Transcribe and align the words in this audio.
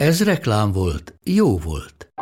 Ez 0.00 0.24
reklám 0.24 0.72
volt, 0.72 1.14
jó 1.24 1.58
volt. 1.58 2.12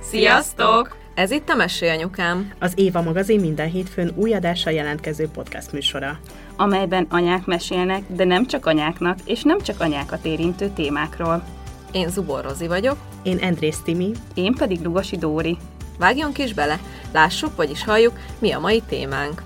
Sziasztok! 0.00 0.96
Ez 1.14 1.30
itt 1.30 1.48
a 1.48 1.54
Mesélyanyukám. 1.54 2.52
Az 2.58 2.72
Éva 2.76 3.02
magazin 3.02 3.40
minden 3.40 3.68
hétfőn 3.70 4.12
új 4.14 4.34
adással 4.34 4.72
jelentkező 4.72 5.28
podcast 5.28 5.72
műsora. 5.72 6.18
amelyben 6.56 7.06
anyák 7.10 7.44
mesélnek, 7.44 8.02
de 8.08 8.24
nem 8.24 8.46
csak 8.46 8.66
anyáknak, 8.66 9.18
és 9.24 9.42
nem 9.42 9.60
csak 9.60 9.80
anyákat 9.80 10.24
érintő 10.24 10.68
témákról. 10.68 11.44
Én 11.92 12.08
Zubor 12.08 12.44
Rozi 12.44 12.66
vagyok. 12.66 12.96
Én 13.22 13.38
Andrész 13.38 13.80
Timi. 13.84 14.12
Én 14.34 14.54
pedig 14.54 14.82
Lugosi 14.82 15.16
Dóri. 15.16 15.58
Vágjunk 16.02 16.38
is 16.38 16.54
bele, 16.54 16.78
lássuk, 17.12 17.56
vagyis 17.56 17.84
halljuk, 17.84 18.18
mi 18.38 18.52
a 18.52 18.58
mai 18.58 18.82
témánk. 18.88 19.42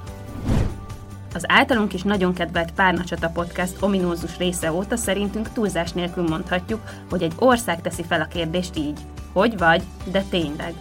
Az 1.35 1.45
általunk 1.49 1.93
is 1.93 2.03
nagyon 2.03 2.35
kedvelt 2.35 2.73
Párnacsata 2.73 3.29
Podcast 3.29 3.83
ominózus 3.83 4.37
része 4.37 4.73
óta 4.73 4.97
szerintünk 4.97 5.53
túlzás 5.53 5.93
nélkül 5.93 6.29
mondhatjuk, 6.29 6.81
hogy 7.11 7.23
egy 7.23 7.33
ország 7.39 7.81
teszi 7.81 8.05
fel 8.05 8.21
a 8.21 8.27
kérdést 8.27 8.77
így. 8.77 9.01
Hogy 9.33 9.59
vagy, 9.59 9.83
de 10.05 10.25
tényleg. 10.31 10.75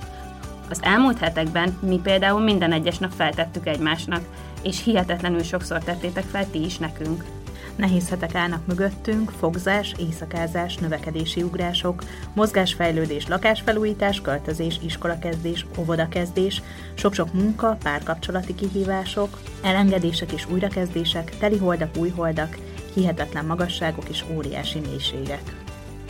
Az 0.70 0.80
elmúlt 0.82 1.20
hetekben 1.20 1.78
mi 1.82 2.00
például 2.04 2.42
minden 2.42 2.72
egyes 2.72 2.98
nap 2.98 3.12
feltettük 3.12 3.68
egymásnak, 3.68 4.22
és 4.62 4.84
hihetetlenül 4.84 5.44
sokszor 5.44 5.80
tettétek 5.84 6.24
fel 6.24 6.50
ti 6.50 6.66
is 6.66 6.78
nekünk. 6.78 7.24
Nehéz 7.76 8.10
hetek 8.10 8.36
állnak 8.36 8.66
mögöttünk, 8.66 9.30
fogzás, 9.30 9.94
éjszakázás, 9.98 10.76
növekedési 10.76 11.44
ugrások, 11.44 12.04
mozgásfejlődés, 12.34 13.28
lakásfelújítás, 13.28 14.22
költözés, 14.22 14.80
iskolakezdés, 14.84 15.66
óvodakezdés, 15.78 16.62
sok-sok 16.94 17.34
munka, 17.34 17.78
párkapcsolati 17.84 18.56
kihívások, 18.56 19.40
elengedések 19.62 20.32
és 20.32 20.46
újrakezdések, 20.50 21.38
teli 21.38 21.58
holdak, 21.58 21.98
új 21.98 22.10
holdak, 22.10 22.58
hihetetlen 22.94 23.46
magasságok 23.46 24.10
és 24.10 24.24
óriási 24.36 24.80
mélységek. 24.80 25.64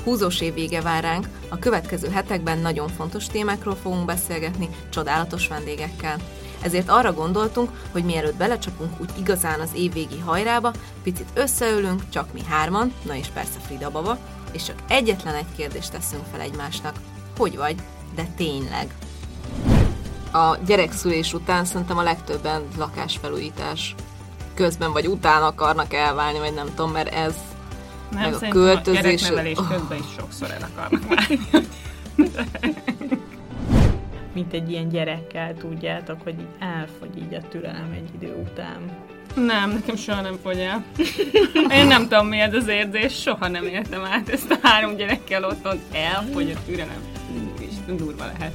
Húzós 0.03 0.41
év 0.41 0.53
vége 0.53 0.81
vár 0.81 1.03
ránk, 1.03 1.27
a 1.49 1.59
következő 1.59 2.09
hetekben 2.09 2.57
nagyon 2.59 2.87
fontos 2.87 3.27
témákról 3.27 3.75
fogunk 3.75 4.05
beszélgetni 4.05 4.69
csodálatos 4.89 5.47
vendégekkel. 5.47 6.17
Ezért 6.61 6.89
arra 6.89 7.13
gondoltunk, 7.13 7.69
hogy 7.91 8.03
mielőtt 8.03 8.35
belecsapunk 8.35 9.01
úgy 9.01 9.09
igazán 9.19 9.59
az 9.59 9.69
évvégi 9.75 10.19
hajrába, 10.19 10.71
picit 11.03 11.29
összeülünk, 11.33 12.09
csak 12.09 12.33
mi 12.33 12.41
hárman, 12.49 12.93
na 13.01 13.15
és 13.15 13.27
persze 13.27 13.59
Frida 13.65 13.91
baba, 13.91 14.17
és 14.51 14.63
csak 14.63 14.75
egyetlen 14.87 15.35
egy 15.35 15.55
kérdést 15.55 15.91
teszünk 15.91 16.23
fel 16.31 16.41
egymásnak. 16.41 16.95
Hogy 17.37 17.55
vagy? 17.57 17.75
De 18.15 18.23
tényleg. 18.37 18.93
A 20.31 20.57
gyerekszülés 20.65 21.33
után 21.33 21.65
szerintem 21.65 21.97
a 21.97 22.03
legtöbben 22.03 22.61
lakásfelújítás 22.77 23.95
közben 24.53 24.91
vagy 24.91 25.07
után 25.07 25.43
akarnak 25.43 25.93
elválni, 25.93 26.39
vagy 26.39 26.53
nem 26.53 26.67
tudom, 26.67 26.91
mert 26.91 27.13
ez 27.13 27.33
Nem, 28.11 28.21
meg 28.21 28.33
a 28.33 28.47
költözés- 28.47 28.99
a 28.99 29.01
gyereknevelés 29.01 29.57
közben 29.69 29.97
is 29.97 30.05
sokszor 30.17 30.51
el 30.51 30.69
akarnak 30.75 31.15
válni. 31.15 31.39
Mint 34.35 34.53
egy 34.53 34.71
ilyen 34.71 34.89
gyerekkel, 34.89 35.53
tudjátok, 35.53 36.21
hogy 36.21 36.39
így 36.39 36.47
elfogy 36.59 37.17
így 37.17 37.33
a 37.33 37.47
türelem 37.49 37.91
egy 37.91 38.09
idő 38.15 38.35
után. 38.51 38.79
Nem, 39.35 39.71
nekem 39.71 39.95
soha 39.95 40.21
nem 40.21 40.37
fogy 40.43 40.57
el. 40.57 40.83
Én 41.79 41.87
nem 41.87 42.01
tudom 42.01 42.27
mi 42.27 42.39
ez 42.39 42.53
az 42.53 42.67
érzés, 42.67 43.21
soha 43.21 43.47
nem 43.47 43.65
éltem 43.65 44.03
át 44.03 44.29
ezt 44.29 44.51
a 44.51 44.57
három 44.61 44.95
gyerekkel 44.95 45.43
otthon. 45.43 45.79
Elfogy 45.91 46.51
a 46.51 46.63
türelem. 46.65 47.01
Úristen, 47.57 47.97
durva 47.97 48.25
lehet. 48.25 48.53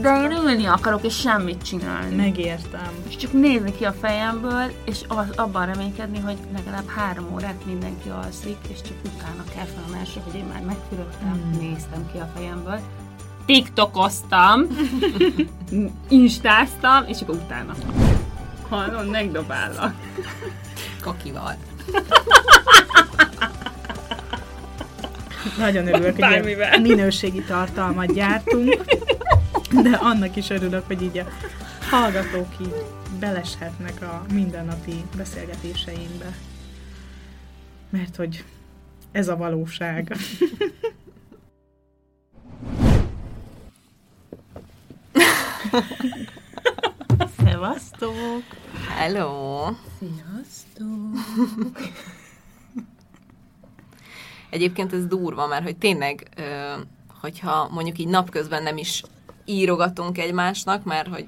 De 0.00 0.22
én 0.22 0.30
ülni 0.30 0.64
akarok, 0.64 1.04
és 1.04 1.14
semmit 1.14 1.62
csinálni. 1.62 2.16
Megértem. 2.16 2.92
És 3.08 3.16
csak 3.16 3.32
nézni 3.32 3.72
ki 3.76 3.84
a 3.84 3.92
fejemből, 3.92 4.72
és 4.84 5.00
az, 5.08 5.30
abban 5.36 5.66
reménykedni, 5.66 6.18
hogy 6.18 6.36
legalább 6.56 6.88
három 6.88 7.34
órát 7.34 7.64
mindenki 7.66 8.08
alszik, 8.08 8.56
és 8.72 8.80
csak 8.82 8.96
utána 9.04 9.44
kell 9.54 9.64
fel 9.64 9.84
a 9.88 9.90
másra, 9.96 10.22
hogy 10.22 10.34
én 10.34 10.44
már 10.44 10.62
megfürödtem, 10.62 11.50
hmm. 11.52 11.68
néztem 11.68 12.10
ki 12.12 12.18
a 12.18 12.30
fejemből. 12.34 12.80
TikTokoztam, 13.46 14.66
instáztam, 16.08 17.04
és 17.06 17.20
akkor 17.20 17.34
utána. 17.34 17.74
Hallom, 18.68 19.06
megdobállak. 19.06 19.94
kakival. 21.00 21.56
Nagyon 25.58 25.86
örülök, 25.86 26.24
hogy 26.24 26.80
minőségi 26.82 27.42
tartalmat 27.42 28.14
gyártunk, 28.14 28.84
de 29.82 29.90
annak 29.90 30.36
is 30.36 30.50
örülök, 30.50 30.86
hogy 30.86 31.02
így 31.02 31.18
a 31.18 31.26
hallgatók 31.90 32.48
így 32.60 32.74
beleshetnek 33.18 34.02
a 34.02 34.24
mindennapi 34.32 35.04
beszélgetéseimbe. 35.16 36.36
Mert 37.90 38.16
hogy 38.16 38.44
ez 39.12 39.28
a 39.28 39.36
valóság. 39.36 40.16
Szevasztok! 47.38 48.42
Hello! 48.96 49.64
Sziasztok! 49.98 51.14
Egyébként 54.50 54.92
ez 54.92 55.06
durva, 55.06 55.46
mert 55.46 55.62
hogy 55.62 55.76
tényleg, 55.76 56.28
hogyha 57.20 57.68
mondjuk 57.72 57.98
így 57.98 58.08
napközben 58.08 58.62
nem 58.62 58.76
is 58.76 59.02
írogatunk 59.44 60.18
egymásnak, 60.18 60.84
mert 60.84 61.08
hogy 61.08 61.26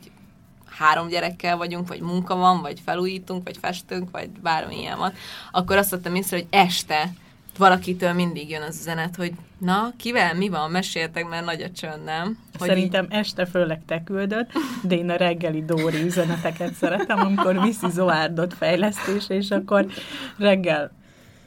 három 0.66 1.08
gyerekkel 1.08 1.56
vagyunk, 1.56 1.88
vagy 1.88 2.00
munka 2.00 2.36
van, 2.36 2.60
vagy 2.60 2.80
felújítunk, 2.84 3.44
vagy 3.44 3.56
festünk, 3.56 4.10
vagy 4.10 4.30
bármi 4.30 4.78
ilyen 4.78 4.98
van, 4.98 5.12
akkor 5.50 5.76
azt 5.76 5.90
vettem 5.90 6.14
észre, 6.14 6.36
hogy 6.36 6.46
este 6.50 7.12
valakitől 7.58 8.12
mindig 8.12 8.50
jön 8.50 8.62
az 8.62 8.78
üzenet, 8.80 9.16
hogy 9.16 9.32
na, 9.58 9.92
kivel 9.96 10.34
mi 10.34 10.48
van, 10.48 10.70
meséltek, 10.70 11.28
mert 11.28 11.44
nagy 11.44 11.62
a 11.62 11.70
csönd, 11.70 12.04
nem? 12.04 12.38
Hogy 12.58 12.68
Szerintem 12.68 13.06
este 13.10 13.46
főleg 13.46 13.84
te 13.86 14.02
küldöd, 14.02 14.46
de 14.82 14.96
én 14.96 15.10
a 15.10 15.16
reggeli 15.16 15.64
Dóri 15.64 16.02
üzeneteket 16.02 16.74
szeretem, 16.74 17.18
amikor 17.18 17.60
viszi 17.60 17.90
Zoárdot 17.90 18.54
fejlesztésre, 18.54 19.34
és 19.34 19.50
akkor 19.50 19.86
reggel 20.38 20.90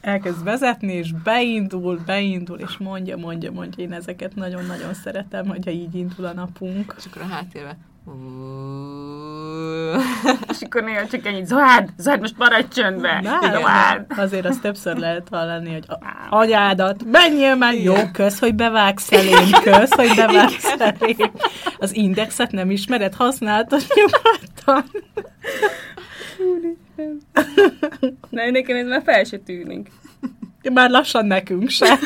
elkezd 0.00 0.44
vezetni, 0.44 0.92
és 0.92 1.12
beindul, 1.12 2.00
beindul, 2.06 2.58
és 2.58 2.76
mondja, 2.78 3.16
mondja, 3.16 3.52
mondja. 3.52 3.84
Én 3.84 3.92
ezeket 3.92 4.34
nagyon-nagyon 4.34 4.94
szeretem, 4.94 5.46
hogyha 5.46 5.70
így 5.70 5.94
indul 5.94 6.24
a 6.24 6.32
napunk. 6.32 6.94
És 6.98 7.04
akkor 7.06 7.22
a 7.22 7.26
háttérben 7.26 7.90
És 10.50 10.60
akkor 10.60 10.82
néha 10.82 11.06
csak 11.06 11.26
ennyit, 11.26 11.46
Zoárd, 11.46 11.88
Zoárd, 11.96 12.20
most 12.20 12.38
maradj 12.38 12.66
csöndbe. 12.80 13.38
Azért 14.16 14.46
azt 14.46 14.60
többször 14.60 14.96
lehet 14.96 15.28
hallani, 15.30 15.72
hogy 15.72 15.86
anyádat, 16.30 17.04
menjél 17.04 17.54
meg, 17.54 17.82
jó, 17.82 17.94
kösz, 18.12 18.38
hogy 18.38 18.54
bevágsz 18.54 19.12
elém, 19.12 19.50
kösz, 19.62 19.94
hogy 19.94 20.14
bevágsz 20.16 20.74
elém. 20.78 21.32
Az 21.78 21.94
indexet 21.94 22.50
nem 22.50 22.70
ismered, 22.70 23.14
használtad 23.14 23.82
nyugodtan. 23.94 24.84
Na, 28.30 28.50
nekem 28.50 28.76
ez 28.76 28.86
már 28.86 29.02
fel 29.04 29.24
se 29.24 29.38
tűnik. 29.38 29.90
Már 30.72 30.90
lassan 30.90 31.26
nekünk 31.26 31.68
se. 31.68 31.98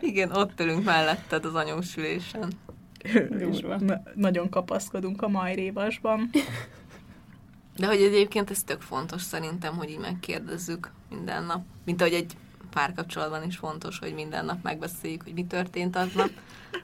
Igen, 0.00 0.30
ott 0.32 0.60
ülünk 0.60 0.84
melletted 0.84 1.44
az 1.44 1.54
anyósülésen. 1.54 2.52
Na, 3.78 4.02
nagyon 4.14 4.48
kapaszkodunk 4.48 5.22
a 5.22 5.28
majrévasban. 5.28 6.30
De 7.76 7.86
hogy 7.86 8.00
egyébként 8.00 8.50
ez 8.50 8.62
tök 8.62 8.80
fontos 8.80 9.22
szerintem, 9.22 9.76
hogy 9.76 9.90
így 9.90 9.98
megkérdezzük 9.98 10.90
minden 11.10 11.44
nap. 11.44 11.62
Mint 11.84 12.00
ahogy 12.00 12.12
egy 12.12 12.36
párkapcsolatban 12.70 13.42
is 13.46 13.56
fontos, 13.56 13.98
hogy 13.98 14.14
minden 14.14 14.44
nap 14.44 14.62
megbeszéljük, 14.62 15.22
hogy 15.22 15.32
mi 15.32 15.44
történt 15.44 15.96
aznap. 15.96 16.30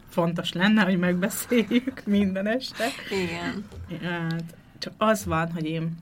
Fontos 0.08 0.52
lenne, 0.52 0.84
hogy 0.84 0.98
megbeszéljük 0.98 2.02
minden 2.04 2.46
este. 2.46 2.84
Igen. 3.10 3.64
Hát, 4.02 4.54
csak 4.78 4.92
az 4.98 5.24
van, 5.24 5.52
hogy 5.52 5.64
én 5.64 5.96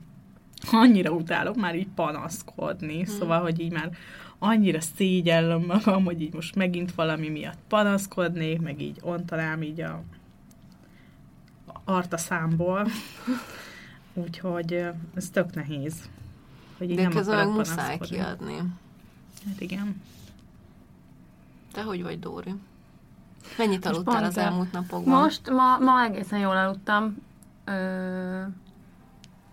annyira 0.71 1.11
utálok 1.11 1.55
már 1.55 1.75
így 1.75 1.87
panaszkodni, 1.95 3.03
hmm. 3.03 3.13
szóval, 3.17 3.41
hogy 3.41 3.59
így 3.59 3.71
már 3.71 3.91
annyira 4.43 4.81
szégyellem 4.81 5.61
magam, 5.65 6.03
hogy 6.03 6.21
így 6.21 6.33
most 6.33 6.55
megint 6.55 6.93
valami 6.95 7.29
miatt 7.29 7.59
panaszkodnék, 7.67 8.61
meg 8.61 8.81
így 8.81 8.97
ontanám 9.01 9.61
így 9.61 9.81
a 9.81 10.03
arta 11.83 12.17
számból. 12.17 12.87
Úgyhogy 14.13 14.85
ez 15.15 15.29
tök 15.29 15.53
nehéz. 15.53 16.09
Hogy 16.77 16.89
így 16.89 16.95
De 16.95 17.01
nem 17.01 17.11
közben 17.11 17.47
muszáj 17.47 17.75
panaszkodni. 17.75 18.15
kiadni. 18.15 18.55
Hát 19.47 19.61
igen. 19.61 20.01
Te 21.71 21.83
hogy 21.83 22.03
vagy, 22.03 22.19
Dóri? 22.19 22.53
Mennyit 23.57 23.85
aludtál 23.85 24.23
az 24.23 24.37
elmúlt 24.37 24.71
napokban? 24.71 25.21
Most, 25.21 25.49
ma, 25.49 25.77
ma 25.77 26.03
egészen 26.03 26.39
jól 26.39 26.57
aludtam. 26.57 27.17
Ö, 27.65 28.41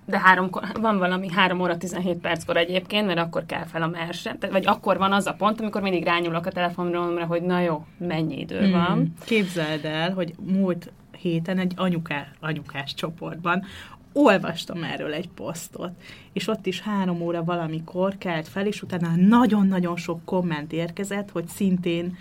de 0.08 0.18
háromkor, 0.18 0.62
van 0.80 0.98
valami 0.98 1.28
3 1.30 1.60
óra 1.60 1.76
17 1.76 2.18
perckor 2.18 2.56
egyébként, 2.56 3.06
mert 3.06 3.18
akkor 3.18 3.46
kell 3.46 3.64
fel 3.64 3.82
a 3.82 3.86
merse. 3.86 4.36
Vagy 4.50 4.66
akkor 4.66 4.98
van 4.98 5.12
az 5.12 5.26
a 5.26 5.32
pont, 5.32 5.60
amikor 5.60 5.82
mindig 5.82 6.04
rányulok 6.04 6.46
a 6.46 6.50
telefonra, 6.50 7.24
hogy 7.26 7.42
na 7.42 7.60
jó, 7.60 7.84
mennyi 7.98 8.38
idő 8.38 8.66
Mm. 8.66 8.70
van. 8.70 9.14
Képzeld 9.24 9.84
el, 9.84 10.12
hogy 10.12 10.34
múlt 10.40 10.92
héten 11.20 11.58
egy 11.58 11.72
anyuká, 11.76 12.26
anyukás 12.40 12.94
csoportban 12.94 13.64
olvastam 14.12 14.82
erről 14.82 15.12
egy 15.12 15.28
posztot, 15.28 15.90
és 16.32 16.48
ott 16.48 16.66
is 16.66 16.80
három 16.80 17.20
óra 17.20 17.44
valamikor 17.44 18.18
kelt 18.18 18.48
fel, 18.48 18.66
és 18.66 18.82
utána 18.82 19.16
nagyon-nagyon 19.16 19.96
sok 19.96 20.24
komment 20.24 20.72
érkezett, 20.72 21.30
hogy 21.30 21.46
szintén 21.46 22.16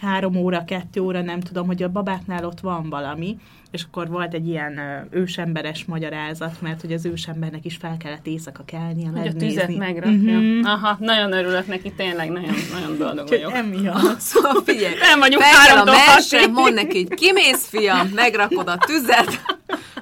három 0.00 0.36
óra, 0.36 0.64
kettő 0.64 1.00
óra, 1.00 1.22
nem 1.22 1.40
tudom, 1.40 1.66
hogy 1.66 1.82
a 1.82 1.88
babáknál 1.88 2.44
ott 2.44 2.60
van 2.60 2.88
valami, 2.88 3.36
és 3.70 3.82
akkor 3.90 4.08
volt 4.08 4.34
egy 4.34 4.48
ilyen 4.48 4.80
ősemberes 5.10 5.84
magyarázat, 5.84 6.60
mert 6.60 6.80
hogy 6.80 6.92
az 6.92 7.04
ősembernek 7.04 7.64
is 7.64 7.76
fel 7.76 7.96
kellett 7.96 8.26
éjszaka 8.26 8.62
kelnie, 8.64 9.08
Hogy 9.08 9.18
a 9.18 9.22
megnézni. 9.22 9.48
tüzet 9.48 9.76
megrakja. 9.76 10.38
Mhm. 10.38 10.64
Aha, 10.64 10.96
nagyon 11.00 11.32
örülök 11.32 11.66
neki, 11.66 11.92
tényleg 11.92 12.30
nagyon, 12.30 12.54
nagyon 12.72 12.98
boldog 12.98 13.28
vagyok. 13.28 13.52
emiatt. 13.52 14.20
Szóval 14.30 14.62
figyelj, 14.64 14.94
Nem 15.00 15.18
vagyunk 15.18 15.42
kell 15.42 15.52
a 15.52 15.56
háromtól 15.56 15.94
merse, 16.06 16.38
hatig. 16.38 16.52
mondd 16.54 16.74
neki, 16.74 17.04
hogy 17.08 17.16
kimész, 17.18 17.66
fiam, 17.66 18.08
megrakod 18.14 18.68
a 18.68 18.76
tüzet, 18.86 19.40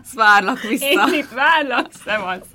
azt 0.02 0.14
várlak 0.24 0.60
vissza. 0.60 0.86
Én 1.12 1.18
itt 1.18 1.28
várlak, 1.34 1.88
szevasz. 2.04 2.46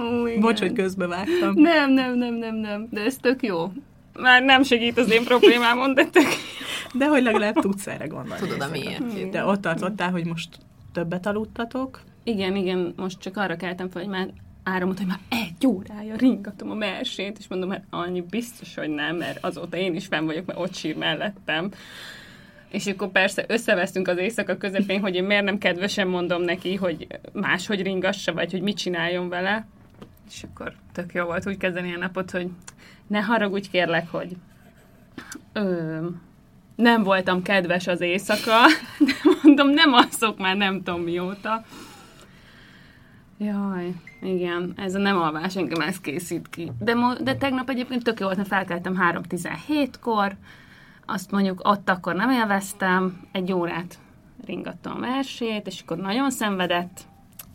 Ó, 0.00 0.26
igen. 0.26 0.40
Bocs, 0.40 0.58
hogy 0.60 0.72
közbevágtam. 0.72 1.52
Nem, 1.54 1.92
nem, 1.92 2.14
nem, 2.18 2.34
nem, 2.34 2.54
nem, 2.54 2.86
de 2.90 3.00
ez 3.00 3.16
tök 3.20 3.42
jó. 3.42 3.72
Már 4.18 4.42
nem 4.42 4.62
segít 4.62 4.98
az 4.98 5.10
én 5.10 5.24
problémámon, 5.24 5.94
de 5.94 6.04
tök 6.04 6.28
De 6.94 7.06
hogy 7.06 7.22
legalább 7.22 7.54
tudsz 7.54 7.86
erre 7.86 8.06
gondolni. 8.06 8.40
Tudod, 8.40 8.60
a 8.60 8.68
miért. 8.68 9.30
De 9.30 9.44
ott 9.44 9.60
tartottál, 9.60 10.10
hogy 10.10 10.24
most 10.24 10.48
többet 10.92 11.26
aludtatok. 11.26 12.00
Igen, 12.24 12.56
igen, 12.56 12.94
most 12.96 13.18
csak 13.18 13.36
arra 13.36 13.56
keltem 13.56 13.90
fel, 13.90 14.02
hogy 14.02 14.10
már 14.10 14.28
Ára 14.62 14.84
mondta, 14.84 15.02
hogy 15.02 15.10
már 15.10 15.40
egy 15.40 15.66
órája 15.66 16.16
ringatom 16.16 16.70
a 16.70 16.74
mersét, 16.74 17.38
és 17.38 17.48
mondom, 17.48 17.70
hát 17.70 17.84
annyi 17.90 18.20
biztos, 18.20 18.74
hogy 18.74 18.88
nem, 18.88 19.16
mert 19.16 19.44
azóta 19.44 19.76
én 19.76 19.94
is 19.94 20.06
fenn 20.06 20.26
vagyok, 20.26 20.46
mert 20.46 20.58
ott 20.58 20.74
sír 20.74 20.96
mellettem. 20.96 21.70
És 22.68 22.86
akkor 22.86 23.08
persze 23.08 23.44
összevesztünk 23.48 24.08
az 24.08 24.18
éjszaka 24.18 24.56
közepén, 24.56 25.00
hogy 25.00 25.14
én 25.14 25.24
miért 25.24 25.44
nem 25.44 25.58
kedvesen 25.58 26.08
mondom 26.08 26.42
neki, 26.42 26.74
hogy 26.74 27.06
máshogy 27.32 27.82
ringassa, 27.82 28.32
vagy 28.32 28.50
hogy 28.50 28.62
mit 28.62 28.76
csináljon 28.76 29.28
vele. 29.28 29.66
És 30.28 30.42
akkor 30.42 30.74
tök 30.92 31.14
jó 31.14 31.24
volt 31.24 31.46
úgy 31.46 31.56
kezdeni 31.56 31.94
a 31.94 31.98
napot, 31.98 32.30
hogy 32.30 32.48
ne 33.10 33.20
haragudj 33.20 33.68
kérlek, 33.70 34.10
hogy 34.10 34.36
ö, 35.52 36.06
nem 36.74 37.02
voltam 37.02 37.42
kedves 37.42 37.86
az 37.86 38.00
éjszaka, 38.00 38.66
de 39.06 39.12
mondom, 39.42 39.68
nem 39.68 39.92
alszok 39.92 40.38
már 40.38 40.56
nem 40.56 40.82
tudom 40.82 41.00
mióta. 41.00 41.64
Jaj, 43.38 43.94
igen, 44.22 44.72
ez 44.76 44.94
a 44.94 44.98
nem 44.98 45.20
alvás 45.20 45.56
engem 45.56 45.80
ez 45.80 46.00
készít 46.00 46.48
ki. 46.50 46.72
De, 46.78 46.94
mo- 46.94 47.22
de 47.22 47.36
tegnap 47.36 47.68
egyébként 47.68 48.02
tök 48.02 48.18
jó 48.20 48.24
volt, 48.24 48.36
mert 48.36 48.48
felkeltem 48.48 48.98
3.17-kor, 49.00 50.36
azt 51.06 51.30
mondjuk 51.30 51.68
ott 51.68 51.88
akkor 51.88 52.14
nem 52.14 52.30
élveztem, 52.30 53.20
egy 53.32 53.52
órát 53.52 53.98
ringattam 54.46 54.96
a 54.96 55.00
versét, 55.00 55.66
és 55.66 55.80
akkor 55.80 55.96
nagyon 55.96 56.30
szenvedett, 56.30 57.00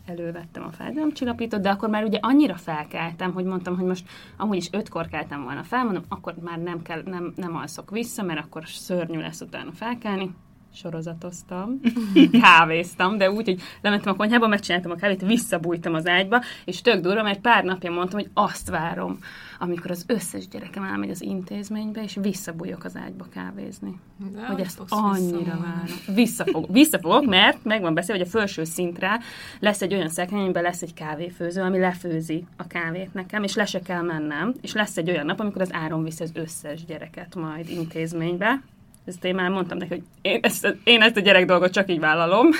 elővettem 0.06 0.64
a 0.64 0.70
fájdalomcsillapítót, 0.70 1.60
de 1.60 1.70
akkor 1.70 1.88
már 1.88 2.04
ugye 2.04 2.18
annyira 2.20 2.54
felkeltem, 2.54 3.32
hogy 3.32 3.44
mondtam, 3.44 3.76
hogy 3.76 3.86
most 3.86 4.08
amúgy 4.36 4.56
is 4.56 4.68
ötkor 4.72 5.06
keltem 5.06 5.42
volna 5.42 5.62
fel, 5.62 5.84
mondom, 5.84 6.02
akkor 6.08 6.34
már 6.34 6.58
nem, 6.58 6.82
kell, 6.82 7.02
nem, 7.04 7.32
nem 7.36 7.56
alszok 7.56 7.90
vissza, 7.90 8.22
mert 8.22 8.44
akkor 8.44 8.68
szörnyű 8.68 9.20
lesz 9.20 9.40
utána 9.40 9.72
felkelni. 9.72 10.34
Sorozatoztam, 10.74 11.80
kávéztam, 12.42 13.18
de 13.18 13.30
úgy, 13.30 13.44
hogy 13.44 13.60
lementem 13.80 14.12
a 14.12 14.16
konyhába, 14.16 14.46
megcsináltam 14.46 14.90
a 14.90 14.94
kávét, 14.94 15.20
visszabújtam 15.20 15.94
az 15.94 16.06
ágyba, 16.06 16.42
és 16.64 16.80
tök 16.80 17.00
durva, 17.00 17.22
mert 17.22 17.40
pár 17.40 17.64
napja 17.64 17.90
mondtam, 17.90 18.18
hogy 18.18 18.30
azt 18.34 18.70
várom, 18.70 19.18
amikor 19.58 19.90
az 19.90 20.04
összes 20.06 20.48
gyerekem 20.48 20.82
elmegy 20.82 21.10
az 21.10 21.22
intézménybe, 21.22 22.02
és 22.02 22.18
visszabújok 22.20 22.84
az 22.84 22.96
ágyba 22.96 23.26
kávézni. 23.30 24.00
De 24.32 24.46
hogy 24.46 24.60
ezt 24.60 24.82
annyira 24.88 25.58
várom. 25.60 26.14
Visszafog, 26.14 26.72
visszafogok, 26.72 27.26
mert 27.26 27.64
megvan 27.64 27.94
beszélve, 27.94 28.20
hogy 28.22 28.30
a 28.34 28.38
felső 28.38 28.64
szintre 28.64 29.20
lesz 29.60 29.82
egy 29.82 29.94
olyan 29.94 30.08
szekrény, 30.08 30.40
amiben 30.40 30.62
lesz 30.62 30.82
egy 30.82 30.94
kávéfőző, 30.94 31.62
ami 31.62 31.78
lefőzi 31.78 32.46
a 32.56 32.66
kávét 32.66 33.14
nekem, 33.14 33.42
és 33.42 33.54
le 33.54 33.64
se 33.64 33.80
kell 33.80 34.02
mennem, 34.02 34.54
és 34.60 34.72
lesz 34.72 34.96
egy 34.96 35.10
olyan 35.10 35.26
nap, 35.26 35.40
amikor 35.40 35.62
az 35.62 35.72
áron 35.72 36.02
viszi 36.02 36.22
az 36.22 36.32
összes 36.34 36.84
gyereket 36.84 37.34
majd 37.34 37.70
intézménybe. 37.70 38.62
Ezt 39.06 39.24
én 39.24 39.34
már 39.34 39.50
mondtam 39.50 39.78
neki, 39.78 39.90
hogy 39.90 40.02
én 40.22 40.38
ezt, 40.42 40.76
én 40.84 41.02
ezt 41.02 41.16
a 41.16 41.20
gyerek 41.20 41.44
dolgot 41.44 41.72
csak 41.72 41.90
így 41.90 41.98
vállalom. 41.98 42.46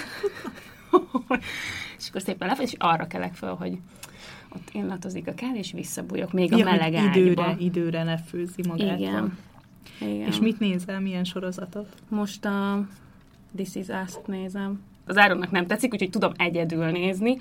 és 1.98 2.08
akkor 2.08 2.20
szépen 2.20 2.48
lefőz, 2.48 2.70
és 2.70 2.75
arra 2.78 3.06
kelek 3.06 3.34
föl, 3.34 3.54
hogy 3.54 3.78
ott 4.54 4.69
illatozik 4.72 5.26
a 5.26 5.34
kávé, 5.34 5.58
és 5.58 5.72
visszabújok 5.72 6.32
még 6.32 6.52
a 6.52 6.56
Ja, 6.56 6.64
meleg 6.64 6.87
hogy 6.87 6.94
ágyba. 6.94 7.19
időre, 7.19 7.56
időre 7.58 8.02
lefőzi 8.02 8.62
magát. 8.69 8.98
Igen. 8.98 9.38
Igen. 10.00 10.26
És 10.26 10.38
mit 10.38 10.58
nézel, 10.58 11.00
milyen 11.00 11.25
sorozatot? 11.25 11.88
Most 12.08 12.44
a 12.44 12.87
This 13.56 13.75
Is 13.75 13.87
Us-t 13.87 14.26
nézem. 14.26 14.82
Az 15.06 15.16
Áronnak 15.16 15.50
nem 15.50 15.66
tetszik, 15.66 15.93
úgyhogy 15.93 16.10
tudom 16.10 16.32
egyedül 16.37 16.87
nézni. 16.87 17.37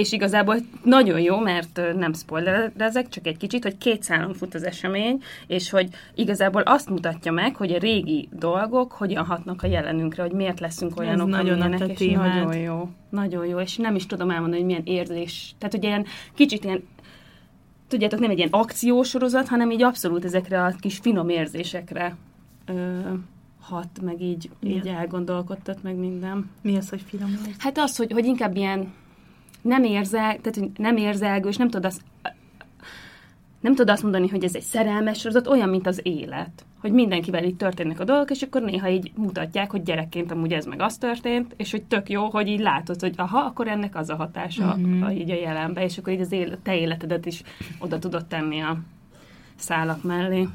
És 0.00 0.12
igazából 0.12 0.56
nagyon 0.82 1.20
jó, 1.20 1.38
mert 1.38 1.80
nem 1.96 2.12
spoilerezek, 2.12 3.08
csak 3.08 3.26
egy 3.26 3.36
kicsit, 3.36 3.62
hogy 3.62 3.78
két 3.78 4.02
szálon 4.02 4.34
fut 4.34 4.54
az 4.54 4.64
esemény, 4.64 5.22
és 5.46 5.70
hogy 5.70 5.88
igazából 6.14 6.62
azt 6.62 6.90
mutatja 6.90 7.32
meg, 7.32 7.56
hogy 7.56 7.72
a 7.72 7.78
régi 7.78 8.28
dolgok 8.32 8.92
hogyan 8.92 9.24
hatnak 9.24 9.62
a 9.62 9.66
jelenünkre, 9.66 10.22
hogy 10.22 10.32
miért 10.32 10.60
leszünk 10.60 10.98
olyanok, 10.98 11.28
nagyon 11.28 11.60
a 11.60 11.64
amilyenek, 11.64 11.88
és 11.88 11.98
témád. 11.98 12.34
nagyon 12.34 12.60
jó. 12.60 12.88
Nagyon 13.10 13.46
jó, 13.46 13.58
és 13.58 13.76
nem 13.76 13.94
is 13.94 14.06
tudom 14.06 14.30
elmondani, 14.30 14.56
hogy 14.56 14.66
milyen 14.66 14.84
érzés. 14.84 15.54
Tehát, 15.58 15.74
hogy 15.74 15.84
ilyen 15.84 16.06
kicsit 16.34 16.64
ilyen 16.64 16.82
tudjátok, 17.88 18.20
nem 18.20 18.30
egy 18.30 18.38
ilyen 18.38 18.50
akciósorozat, 18.52 19.48
hanem 19.48 19.70
így 19.70 19.82
abszolút 19.82 20.24
ezekre 20.24 20.64
a 20.64 20.74
kis 20.80 20.98
finom 20.98 21.28
érzésekre 21.28 22.16
ö, 22.66 23.00
hat, 23.60 24.00
meg 24.02 24.22
így, 24.22 24.50
így 24.60 24.76
Igen. 24.76 24.96
elgondolkodtat, 24.96 25.82
meg 25.82 25.96
minden. 25.96 26.50
Mi 26.62 26.76
az, 26.76 26.88
hogy 26.88 27.02
finom? 27.06 27.30
Hát 27.58 27.78
az, 27.78 27.96
hogy, 27.96 28.12
hogy 28.12 28.24
inkább 28.24 28.56
ilyen 28.56 28.92
nem 29.62 29.84
érzel, 29.84 30.36
tehát 30.40 30.56
hogy 30.58 30.70
nem 30.76 30.96
érzelgős, 30.96 31.56
nem 31.56 31.68
tudod 31.68 31.84
azt, 31.84 32.02
nem 33.60 33.74
tudod 33.74 33.90
azt 33.90 34.02
mondani, 34.02 34.28
hogy 34.28 34.44
ez 34.44 34.54
egy 34.54 34.62
szerelmes 34.62 35.18
sorozat, 35.18 35.46
olyan, 35.46 35.68
mint 35.68 35.86
az 35.86 36.00
élet. 36.02 36.64
Hogy 36.80 36.92
mindenkivel 36.92 37.44
így 37.44 37.56
történnek 37.56 38.00
a 38.00 38.04
dolgok, 38.04 38.30
és 38.30 38.42
akkor 38.42 38.62
néha 38.62 38.88
így 38.88 39.12
mutatják, 39.14 39.70
hogy 39.70 39.82
gyerekként 39.82 40.30
amúgy 40.30 40.52
ez 40.52 40.64
meg 40.64 40.80
az 40.80 40.98
történt, 40.98 41.54
és 41.56 41.70
hogy 41.70 41.82
tök 41.82 42.10
jó, 42.10 42.28
hogy 42.30 42.48
így 42.48 42.60
látod, 42.60 43.00
hogy 43.00 43.14
aha, 43.16 43.38
akkor 43.38 43.68
ennek 43.68 43.96
az 43.96 44.08
a 44.08 44.16
hatása 44.16 44.76
mm-hmm. 44.76 45.02
a, 45.02 45.10
így 45.10 45.30
a 45.30 45.34
jelenbe, 45.34 45.84
és 45.84 45.98
akkor 45.98 46.12
így 46.12 46.20
az 46.20 46.32
élet, 46.32 46.58
te 46.58 46.76
életedet 46.76 47.26
is 47.26 47.42
oda 47.78 47.98
tudod 47.98 48.26
tenni 48.26 48.60
a 48.60 48.78
szálak 49.56 50.02
mellé. 50.02 50.48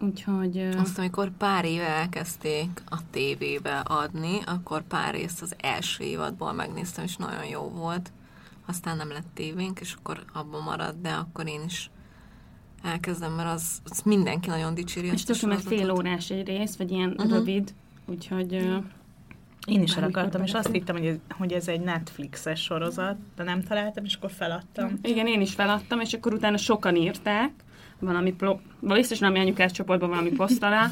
Úgyhogy... 0.00 0.68
Azt, 0.78 0.98
amikor 0.98 1.30
pár 1.38 1.64
éve 1.64 1.88
elkezdték 1.88 2.82
a 2.90 2.98
tévébe 3.10 3.78
adni, 3.78 4.38
akkor 4.46 4.82
pár 4.82 5.14
részt 5.14 5.42
az 5.42 5.54
első 5.60 6.04
évadból 6.04 6.52
megnéztem, 6.52 7.04
és 7.04 7.16
nagyon 7.16 7.44
jó 7.50 7.60
volt. 7.60 8.12
Aztán 8.66 8.96
nem 8.96 9.08
lett 9.08 9.26
tévénk, 9.34 9.80
és 9.80 9.94
akkor 9.98 10.24
abban 10.32 10.62
maradt, 10.62 11.00
de 11.00 11.10
akkor 11.10 11.46
én 11.46 11.62
is 11.66 11.90
elkezdem, 12.82 13.32
mert 13.32 13.48
az, 13.48 13.80
az 13.84 14.00
mindenki 14.00 14.48
nagyon 14.48 14.74
dicséri 14.74 15.06
És 15.06 15.24
tudom, 15.24 15.50
hogy 15.50 15.64
fél 15.64 15.90
órás 15.90 16.30
egy 16.30 16.46
rész, 16.46 16.76
vagy 16.76 16.90
ilyen 16.90 17.10
uh-huh. 17.10 17.30
rövid, 17.30 17.74
úgyhogy... 18.06 18.54
ö, 18.54 18.76
Én 19.66 19.82
is 19.82 19.90
el 19.90 20.00
Bármikor 20.00 20.22
akartam, 20.22 20.42
és 20.42 20.52
azt 20.52 20.70
hittem, 20.70 20.96
hogy 20.96 21.06
ez, 21.06 21.16
hogy 21.30 21.52
ez 21.52 21.68
egy 21.68 21.80
Netflixes 21.80 22.62
sorozat, 22.62 23.16
de 23.36 23.42
nem 23.42 23.62
találtam, 23.62 24.04
és 24.04 24.14
akkor 24.14 24.30
feladtam. 24.30 24.98
Igen, 25.02 25.26
én 25.26 25.40
is 25.40 25.54
feladtam, 25.54 26.00
és 26.00 26.12
akkor 26.12 26.34
utána 26.34 26.56
sokan 26.56 26.96
írták, 26.96 27.50
valami, 27.98 28.32
plo- 28.32 28.60
biztos 28.80 29.18
valami 29.18 29.38
anyukás 29.38 29.72
csoportban 29.72 30.08
valami 30.08 30.30
poszt 30.30 30.62
alá, 30.62 30.90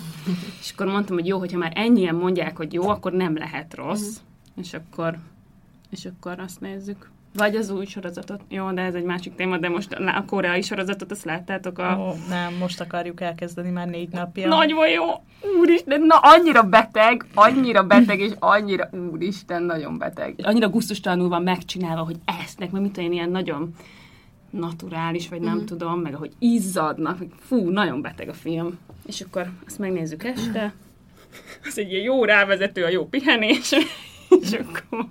és 0.60 0.72
akkor 0.72 0.86
mondtam, 0.86 1.16
hogy 1.16 1.26
jó, 1.26 1.38
hogyha 1.38 1.58
már 1.58 1.72
ennyien 1.74 2.14
mondják, 2.14 2.56
hogy 2.56 2.72
jó, 2.72 2.88
akkor 2.88 3.12
nem 3.12 3.36
lehet 3.36 3.74
rossz, 3.74 4.16
és 4.56 4.72
akkor, 4.74 5.18
és 5.90 6.04
akkor 6.04 6.38
azt 6.40 6.60
nézzük. 6.60 7.10
Vagy 7.34 7.56
az 7.56 7.70
új 7.70 7.84
sorozatot. 7.84 8.40
Jó, 8.48 8.70
de 8.70 8.82
ez 8.82 8.94
egy 8.94 9.04
másik 9.04 9.34
téma, 9.34 9.58
de 9.58 9.68
most 9.68 9.92
a 9.92 10.24
koreai 10.26 10.62
sorozatot, 10.62 11.10
azt 11.10 11.24
láttátok 11.24 11.78
a... 11.78 11.96
Ó, 11.98 12.14
nem, 12.28 12.54
most 12.54 12.80
akarjuk 12.80 13.20
elkezdeni 13.20 13.70
már 13.70 13.88
négy 13.88 14.08
napja. 14.08 14.48
Nagyon 14.48 14.88
jó! 14.88 15.04
Úristen, 15.60 16.00
na 16.00 16.16
annyira 16.16 16.62
beteg, 16.62 17.26
annyira 17.34 17.82
beteg, 17.82 18.20
és 18.20 18.32
annyira, 18.38 18.88
úristen, 19.12 19.62
nagyon 19.62 19.98
beteg. 19.98 20.34
Annyira 20.42 20.68
gusztustalanul 20.68 21.28
van 21.28 21.42
megcsinálva, 21.42 22.02
hogy 22.02 22.16
esznek, 22.42 22.70
mert 22.70 22.84
mit 22.84 22.98
én, 22.98 23.12
ilyen 23.12 23.30
nagyon 23.30 23.74
naturális, 24.50 25.28
vagy 25.28 25.40
nem 25.40 25.64
tudom, 25.66 26.00
meg 26.00 26.14
ahogy 26.14 26.32
izzadnak, 26.38 27.18
fú, 27.40 27.70
nagyon 27.70 28.02
beteg 28.02 28.28
a 28.28 28.34
film. 28.34 28.78
És 29.06 29.20
akkor 29.20 29.50
azt 29.66 29.78
megnézzük 29.78 30.24
este. 30.24 30.74
Az 31.64 31.78
egy 31.78 31.90
ilyen 31.90 32.02
jó 32.02 32.24
rávezető, 32.24 32.84
a 32.84 32.88
jó 32.88 33.06
pihenés, 33.06 33.72
és 34.40 34.52
akkor... 34.52 35.06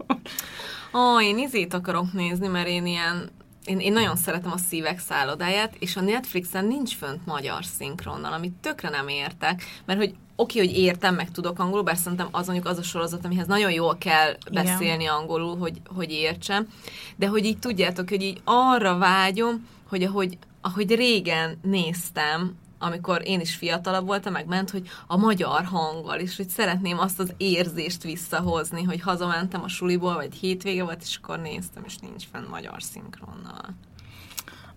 Ó, 0.94 1.22
én 1.22 1.38
izét 1.38 1.74
akarok 1.74 2.14
nézni, 2.14 2.48
mert 2.48 2.68
én 2.68 2.86
ilyen 2.86 3.30
én, 3.66 3.80
én 3.80 3.94
nagyon 3.94 4.16
szeretem 4.16 4.52
a 4.52 4.58
szívek 4.58 5.00
szállodáját, 5.00 5.76
és 5.80 5.96
a 5.96 6.02
Netflixen 6.02 6.66
nincs 6.66 6.96
fönt 6.96 7.26
magyar 7.26 7.66
szinkronnal, 7.66 8.34
amit 8.34 8.54
tökre 8.62 8.90
nem 8.90 9.08
értek, 9.08 9.64
mert 9.86 10.00
hogy 10.00 10.16
oké, 10.36 10.60
hogy 10.60 10.78
értem, 10.78 11.16
meg 11.16 11.32
tudok 11.32 11.60
angolul, 11.60 11.84
bár 11.84 11.98
szerintem 11.98 12.28
az 12.32 12.46
mondjuk 12.46 12.68
az 12.68 12.78
a 12.78 12.84
sorozat, 12.84 13.26
amihez 13.26 13.48
nagyon 13.48 13.72
jól 13.72 13.98
kell 13.98 14.36
beszélni 14.52 15.04
Igen. 15.04 15.14
angolul, 15.14 15.58
hogy, 15.58 15.82
hogy 15.96 16.12
értsem, 16.12 16.68
de 17.16 17.28
hogy 17.28 17.46
így 17.46 17.60
tudjátok, 17.60 18.10
hogy 18.10 18.22
így 18.22 18.42
arra 18.44 18.98
vágyom, 18.98 19.68
hogy 19.90 20.04
ahogy, 20.04 20.38
ahogy 20.62 20.96
régen 20.96 21.60
néztem 21.62 22.56
amikor 22.82 23.22
én 23.26 23.40
is 23.40 23.56
fiatalabb 23.56 24.06
voltam, 24.06 24.34
meg 24.34 24.46
ment, 24.46 24.70
hogy 24.70 24.88
a 25.08 25.18
magyar 25.18 25.64
hanggal, 25.64 26.20
és 26.20 26.36
hogy 26.36 26.50
szeretném 26.50 27.00
azt 27.00 27.20
az 27.20 27.34
érzést 27.38 28.04
visszahozni, 28.04 28.84
hogy 28.84 29.02
hazamentem 29.02 29.64
a 29.64 29.68
suliból, 29.68 30.14
vagy 30.14 30.34
hétvége 30.34 30.84
volt, 30.84 31.02
és 31.02 31.20
akkor 31.22 31.40
néztem, 31.40 31.84
és 31.86 31.98
nincs 31.98 32.24
fenn 32.32 32.48
magyar 32.50 32.84
szinkronnal. 32.84 33.76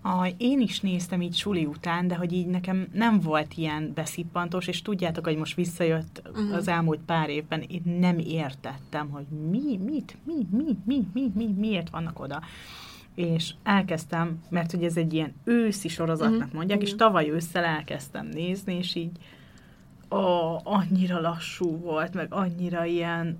A, 0.01 0.33
én 0.37 0.59
is 0.59 0.79
néztem 0.79 1.21
így 1.21 1.35
suli 1.35 1.65
után, 1.65 2.07
de 2.07 2.15
hogy 2.15 2.33
így 2.33 2.47
nekem 2.47 2.87
nem 2.93 3.19
volt 3.19 3.53
ilyen 3.53 3.91
beszippantós, 3.93 4.67
és 4.67 4.81
tudjátok, 4.81 5.25
hogy 5.25 5.37
most 5.37 5.55
visszajött 5.55 6.21
uh-huh. 6.25 6.55
az 6.55 6.67
elmúlt 6.67 6.99
pár 7.05 7.29
évben, 7.29 7.61
én 7.61 7.81
nem 7.99 8.19
értettem, 8.19 9.09
hogy 9.09 9.25
mi, 9.49 9.77
mit, 9.77 10.17
mi, 10.23 10.33
mi, 10.51 10.77
mi, 10.85 11.07
mi, 11.13 11.31
mi, 11.35 11.53
miért 11.57 11.89
vannak 11.89 12.19
oda 12.19 12.41
és 13.15 13.53
elkezdtem, 13.63 14.43
mert 14.49 14.71
hogy 14.71 14.83
ez 14.83 14.97
egy 14.97 15.13
ilyen 15.13 15.33
őszi 15.43 15.87
sorozatnak 15.87 16.37
uh-huh. 16.37 16.53
mondják, 16.53 16.77
uh-huh. 16.79 16.93
és 16.93 16.97
tavaly 16.97 17.29
ősszel 17.29 17.63
elkezdtem 17.63 18.25
nézni, 18.25 18.73
és 18.77 18.95
így 18.95 19.17
ó, 20.11 20.17
annyira 20.63 21.21
lassú 21.21 21.77
volt, 21.77 22.13
meg 22.13 22.33
annyira 22.33 22.85
ilyen 22.85 23.39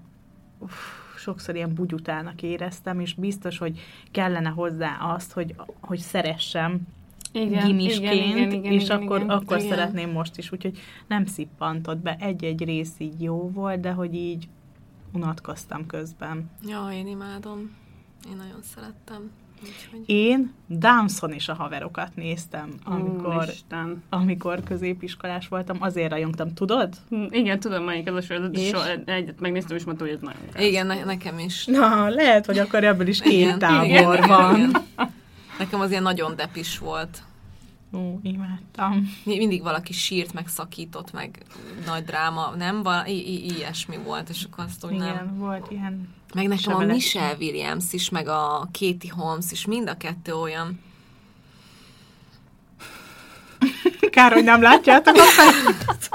uff, 0.59 0.73
sokszor 1.17 1.55
ilyen 1.55 1.73
bugyutának 1.73 2.41
éreztem, 2.41 2.99
és 2.99 3.13
biztos, 3.13 3.57
hogy 3.57 3.79
kellene 4.11 4.49
hozzá 4.49 4.97
azt, 4.99 5.31
hogy, 5.31 5.55
hogy 5.79 5.99
szeressem 5.99 6.81
igen, 7.31 7.67
gimisként, 7.67 8.13
igen, 8.13 8.37
igen, 8.37 8.51
igen, 8.51 8.71
és 8.71 8.83
igen, 8.83 9.01
akkor, 9.01 9.17
igen, 9.17 9.29
akkor 9.29 9.57
igen. 9.57 9.69
szeretném 9.69 10.11
most 10.11 10.37
is, 10.37 10.51
úgyhogy 10.51 10.79
nem 11.07 11.25
szippantott 11.25 11.97
be. 11.97 12.15
Egy-egy 12.19 12.63
rész 12.63 12.93
így 12.97 13.21
jó 13.21 13.49
volt, 13.51 13.79
de 13.79 13.91
hogy 13.91 14.15
így 14.15 14.47
unatkoztam 15.13 15.85
közben. 15.85 16.49
Ja, 16.67 16.89
én 16.93 17.07
imádom. 17.07 17.75
Én 18.29 18.35
nagyon 18.37 18.61
szerettem. 18.61 19.31
Én 20.05 20.53
Downson 20.67 21.31
és 21.31 21.47
a 21.49 21.53
haverokat 21.53 22.15
néztem, 22.15 22.73
amikor, 22.83 23.47
Isten. 23.51 24.03
amikor 24.09 24.63
középiskolás 24.63 25.47
voltam, 25.47 25.77
azért 25.79 26.09
rajongtam, 26.09 26.53
tudod? 26.53 26.93
Hm, 27.09 27.23
igen, 27.29 27.59
tudom, 27.59 27.83
melyik 27.83 28.07
az 28.09 28.15
a 28.15 28.21
sorozat, 28.21 28.55
és? 28.57 28.71
egyet 29.05 29.39
megnéztem, 29.39 29.77
és 29.77 29.83
mondtam, 29.83 30.07
hogy 30.07 30.15
ez 30.15 30.21
nagyon 30.21 30.41
gáz. 30.53 30.63
Igen, 30.63 30.87
ne- 30.87 31.03
nekem 31.03 31.39
is. 31.39 31.65
Na, 31.65 32.09
lehet, 32.09 32.45
hogy 32.45 32.57
akkor 32.59 32.83
ebből 32.83 33.07
is 33.07 33.21
két 33.21 33.57
tábor 33.57 33.85
igen, 33.85 34.27
van. 34.27 34.55
Igen, 34.55 34.69
igen. 34.69 34.83
Nekem 35.59 35.79
az 35.79 35.89
ilyen 35.89 36.03
nagyon 36.03 36.35
depis 36.35 36.77
volt. 36.77 37.23
Ó, 37.93 38.19
imádtam. 38.23 39.09
Mindig 39.23 39.61
valaki 39.63 39.93
sírt, 39.93 40.33
meg 40.33 40.47
szakított, 40.47 41.13
meg 41.13 41.43
nagy 41.85 42.03
dráma, 42.03 42.53
nem? 42.57 42.83
Val- 42.83 43.07
i- 43.07 43.33
i- 43.33 43.55
ilyesmi 43.55 43.97
volt, 44.05 44.29
és 44.29 44.43
akkor 44.51 44.63
azt 44.63 44.85
úgy 44.85 44.91
Igen, 44.91 45.13
nem... 45.15 45.37
volt 45.37 45.71
ilyen 45.71 46.09
meg 46.35 46.47
nekem 46.47 46.75
a 46.75 46.85
Michelle 46.85 47.35
Williams 47.39 47.93
is, 47.93 48.09
meg 48.09 48.27
a 48.27 48.69
Katie 48.71 49.11
Holmes 49.11 49.51
is, 49.51 49.65
mind 49.65 49.89
a 49.89 49.97
kettő 49.97 50.33
olyan. 50.33 50.79
Kár, 54.09 54.33
hogy 54.33 54.43
nem 54.43 54.61
látjátok 54.61 55.15
a 55.15 55.23
fejét. 55.37 56.09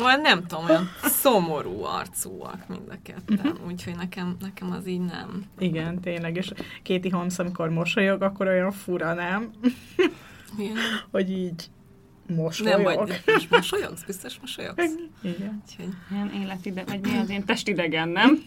Olyan 0.00 0.20
nem 0.20 0.46
tudom, 0.46 0.64
olyan 0.64 0.90
szomorú 1.02 1.82
arcúak 1.82 2.68
mind 2.68 2.88
a 2.88 2.94
ketten, 3.02 3.46
uh-huh. 3.52 3.66
úgyhogy 3.66 3.96
nekem, 3.96 4.36
nekem 4.40 4.72
az 4.72 4.86
így 4.86 5.00
nem. 5.00 5.44
Igen, 5.58 6.00
tényleg, 6.00 6.36
és 6.36 6.52
Katie 6.84 7.12
Holmes, 7.12 7.38
amikor 7.38 7.68
mosolyog, 7.68 8.22
akkor 8.22 8.46
olyan 8.46 8.72
fura, 8.72 9.14
nem? 9.14 9.50
Igen. 10.58 10.76
hogy 11.10 11.30
így 11.30 11.70
mosolyog. 12.26 12.82
Nem, 12.82 12.82
vagy 12.82 13.22
most 13.26 13.50
mosolyogsz? 13.50 14.02
Biztos 14.02 14.38
mosolyogsz? 14.40 14.94
Igen. 15.22 15.62
Úgyhogy... 15.66 15.94
Ilyen 16.10 16.32
életide, 16.42 16.84
vagy 16.84 17.00
mi 17.00 17.18
az 17.18 17.30
én 17.30 17.44
testidegen, 17.44 18.08
nem? 18.08 18.44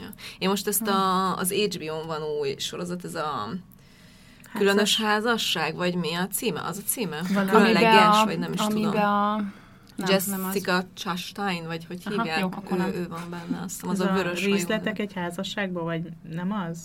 ja. 0.00 0.08
Én 0.38 0.48
most 0.48 0.66
ezt 0.66 0.86
a, 0.86 1.36
az 1.36 1.52
HBO-n 1.52 2.06
van 2.06 2.22
új 2.40 2.54
sorozat, 2.58 3.04
ez 3.04 3.14
a 3.14 3.48
Különös 4.58 5.00
házasság, 5.00 5.74
vagy 5.74 5.94
mi 5.94 6.14
a 6.14 6.26
címe? 6.26 6.60
Az 6.60 6.78
a 6.78 6.82
címe? 6.86 7.20
Van, 7.32 7.46
Különleges, 7.46 8.22
a, 8.22 8.24
vagy 8.24 8.38
nem 8.38 8.52
is 8.52 8.60
tudom. 8.60 8.96
A... 8.96 9.36
Nem, 9.96 10.08
Jessica 10.08 10.72
nem 10.72 10.86
Chastain, 10.94 11.66
vagy 11.66 11.84
hogy 11.86 12.02
Aha, 12.04 12.14
hívják? 12.14 12.40
Jó, 12.40 12.46
akkor 12.46 12.78
ő, 12.78 12.98
ő 12.98 13.08
van 13.08 13.30
benne, 13.30 13.62
azt 13.62 13.74
hiszem, 13.74 13.88
az 13.88 14.00
a, 14.00 14.10
a 14.10 14.14
vörös 14.14 14.44
Részletek 14.44 14.98
egy 14.98 15.12
házasságban, 15.12 15.84
vagy 15.84 16.02
nem 16.34 16.52
az? 16.52 16.78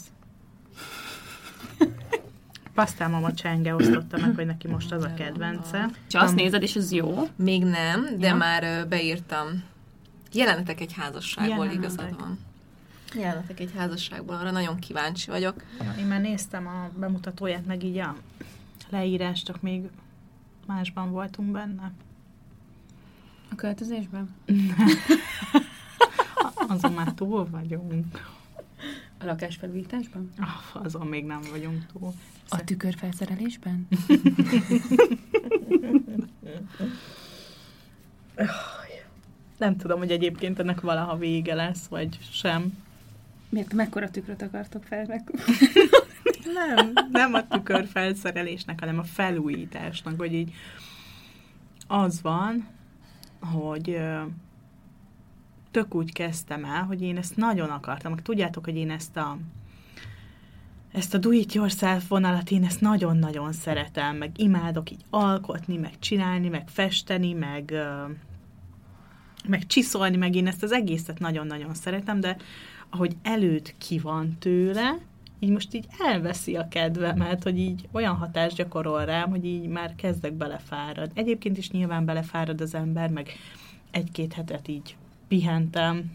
Pasztámama 2.74 3.34
Csenge 3.34 3.76
osztotta 3.76 4.18
meg, 4.18 4.36
hogy 4.36 4.46
neki 4.46 4.68
most 4.68 4.92
az 4.92 5.04
a 5.04 5.14
kedvence. 5.14 5.90
És 6.08 6.14
azt 6.14 6.36
nézed, 6.36 6.62
és 6.62 6.76
ez 6.76 6.92
jó? 6.92 7.28
Még 7.36 7.64
nem, 7.64 8.08
de 8.18 8.28
ja. 8.28 8.36
már 8.36 8.88
beírtam 8.88 9.64
Jelenetek 10.34 10.82
egy 10.82 10.94
házasságból, 10.94 11.66
Jelenetek. 11.66 11.78
igazad 11.78 12.20
van. 12.20 12.40
Jelenetek 13.16 13.60
egy 13.60 13.72
házasságból, 13.76 14.36
arra 14.36 14.52
nagyon 14.52 14.80
kíváncsi 14.80 15.30
vagyok. 15.30 15.64
Ja, 15.80 15.96
én 16.00 16.06
már 16.06 16.22
néztem 16.22 16.68
a 16.68 16.90
bemutatóját, 17.00 17.66
meg 17.66 17.84
így 17.84 17.98
a 17.98 18.16
leírást, 18.90 19.46
csak 19.46 19.62
még 19.62 19.90
másban 20.66 21.12
voltunk 21.12 21.52
benne. 21.52 21.92
A 23.52 23.56
költözésben? 23.56 24.36
azon 26.68 26.94
már 26.94 27.14
túl 27.14 27.50
vagyunk. 27.50 28.38
A 29.18 29.26
lakásfelújításban? 29.26 30.32
Oh, 30.40 30.84
azon 30.84 31.08
még 31.08 31.26
nem 31.26 31.42
vagyunk 31.52 31.86
túl. 31.94 32.14
A 32.50 32.64
tükörfelszerelésben? 32.64 33.88
Nem 39.60 39.78
tudom, 39.78 40.00
hogy 40.00 40.12
egyébként 40.12 40.60
ennek 40.60 40.82
valaha 40.82 41.18
vége 41.18 41.54
lesz, 41.54 41.88
vagy 41.88 42.20
sem. 42.32 42.78
Miért? 43.50 43.74
Mekkora 43.74 44.10
tükröt 44.10 44.42
akartok 44.42 44.84
fel? 44.84 45.06
nem, 46.54 46.92
nem 47.12 47.34
a 47.34 47.48
tükör 47.48 47.88
felszerelésnek, 47.88 48.80
hanem 48.80 49.00
a 49.00 49.04
felújításnak, 49.04 50.20
hogy 50.20 50.34
így 50.34 50.54
az 51.88 52.22
van, 52.22 52.68
hogy 53.40 54.00
tök 55.72 55.96
úgy 55.96 56.14
kezdtem 56.14 56.66
el, 56.66 56.84
hogy 56.84 57.02
én 57.02 57.18
ezt 57.18 57.36
nagyon 57.36 57.70
akartam. 57.70 58.16
Tudjátok, 58.16 58.66
hogy 58.66 58.76
én 58.76 58.92
ezt 58.92 59.18
a 59.18 59.38
ezt 60.92 61.14
a 61.14 61.18
do 61.18 61.32
it 61.32 61.54
yourself 61.54 62.08
vonalat 62.08 62.52
én 62.52 62.64
ezt 62.64 62.82
nagyon-nagyon 62.82 63.54
szeretem, 63.54 64.16
meg 64.16 64.32
imádok 64.36 64.92
így 64.92 65.06
alkotni, 65.10 65.78
meg 65.78 66.00
csinálni, 66.00 66.50
meg 66.50 66.68
festeni, 66.68 67.34
meg 67.34 67.74
meg 69.48 69.68
csiszolni, 69.68 70.18
meg 70.18 70.36
én 70.36 70.48
ezt 70.48 70.64
az 70.64 70.72
egészet 70.72 71.20
nagyon-nagyon 71.20 71.74
szeretem, 71.74 72.20
de 72.20 72.38
ahogy 72.90 73.16
előtt 73.24 73.74
ki 73.78 74.00
van 74.00 74.36
tőle, 74.40 74.98
így 75.40 75.50
most 75.50 75.74
így 75.74 75.86
elveszi 76.00 76.56
a 76.56 76.68
kedvemet, 76.68 77.44
hogy 77.44 77.60
így 77.60 77.88
olyan 77.92 78.16
hatást 78.16 78.56
gyakorol 78.56 79.06
rám, 79.06 79.30
hogy 79.30 79.46
így 79.46 79.68
már 79.68 79.96
kezdek 79.96 80.34
belefárad. 80.34 81.12
Egyébként 81.14 81.58
is 81.58 81.72
nyilván 81.72 82.06
belefárad 82.06 82.62
az 82.62 82.76
ember, 82.76 83.10
meg 83.10 83.30
egy-két 83.92 84.34
hetet 84.34 84.68
így 84.68 84.96
pihentem, 85.28 86.12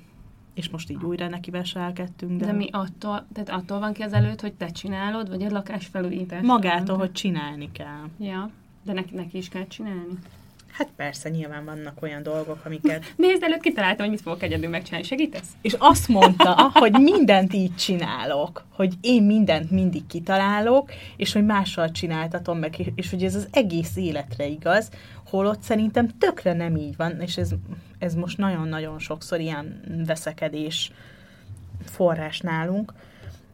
és 0.54 0.68
most 0.68 0.90
így 0.90 1.04
újra 1.04 1.28
neki 1.28 1.50
veselkedtünk. 1.50 2.40
De... 2.40 2.46
de 2.46 2.52
mi 2.52 2.68
attól, 2.70 3.26
tehát 3.32 3.50
attól 3.50 3.78
van 3.78 3.92
ki 3.92 4.02
az 4.02 4.12
előtt, 4.12 4.40
hogy 4.40 4.52
te 4.52 4.68
csinálod, 4.68 5.28
vagy 5.28 5.42
a 5.42 5.50
lakás 5.50 5.86
felújítás? 5.86 6.42
Magától, 6.42 6.96
hogy 6.96 7.12
csinálni 7.12 7.72
kell. 7.72 8.08
Ja, 8.18 8.50
de 8.82 8.92
neki, 8.92 9.14
neki 9.14 9.36
is 9.36 9.48
kell 9.48 9.66
csinálni. 9.66 10.18
Hát 10.78 10.88
persze, 10.96 11.28
nyilván 11.28 11.64
vannak 11.64 12.02
olyan 12.02 12.22
dolgok, 12.22 12.64
amiket... 12.64 13.04
Nézd, 13.16 13.42
előtt 13.42 13.60
kitaláltam, 13.60 14.06
hogy 14.06 14.14
mit 14.14 14.24
fogok 14.24 14.42
egyedül 14.42 14.68
megcsinálni. 14.68 15.06
Segítesz? 15.06 15.48
És 15.62 15.74
azt 15.78 16.08
mondta, 16.08 16.70
hogy 16.74 16.92
mindent 16.92 17.52
így 17.52 17.76
csinálok, 17.76 18.64
hogy 18.72 18.94
én 19.00 19.22
mindent 19.22 19.70
mindig 19.70 20.06
kitalálok, 20.06 20.92
és 21.16 21.32
hogy 21.32 21.44
mással 21.44 21.90
csináltatom 21.90 22.58
meg, 22.58 22.92
és 22.94 23.10
hogy 23.10 23.24
ez 23.24 23.34
az 23.34 23.48
egész 23.50 23.96
életre 23.96 24.46
igaz, 24.46 24.90
holott 25.26 25.62
szerintem 25.62 26.08
tökre 26.18 26.52
nem 26.52 26.76
így 26.76 26.96
van, 26.96 27.20
és 27.20 27.36
ez, 27.36 27.50
ez 27.98 28.14
most 28.14 28.38
nagyon-nagyon 28.38 28.98
sokszor 28.98 29.40
ilyen 29.40 29.80
veszekedés 30.06 30.92
forrás 31.84 32.40
nálunk, 32.40 32.92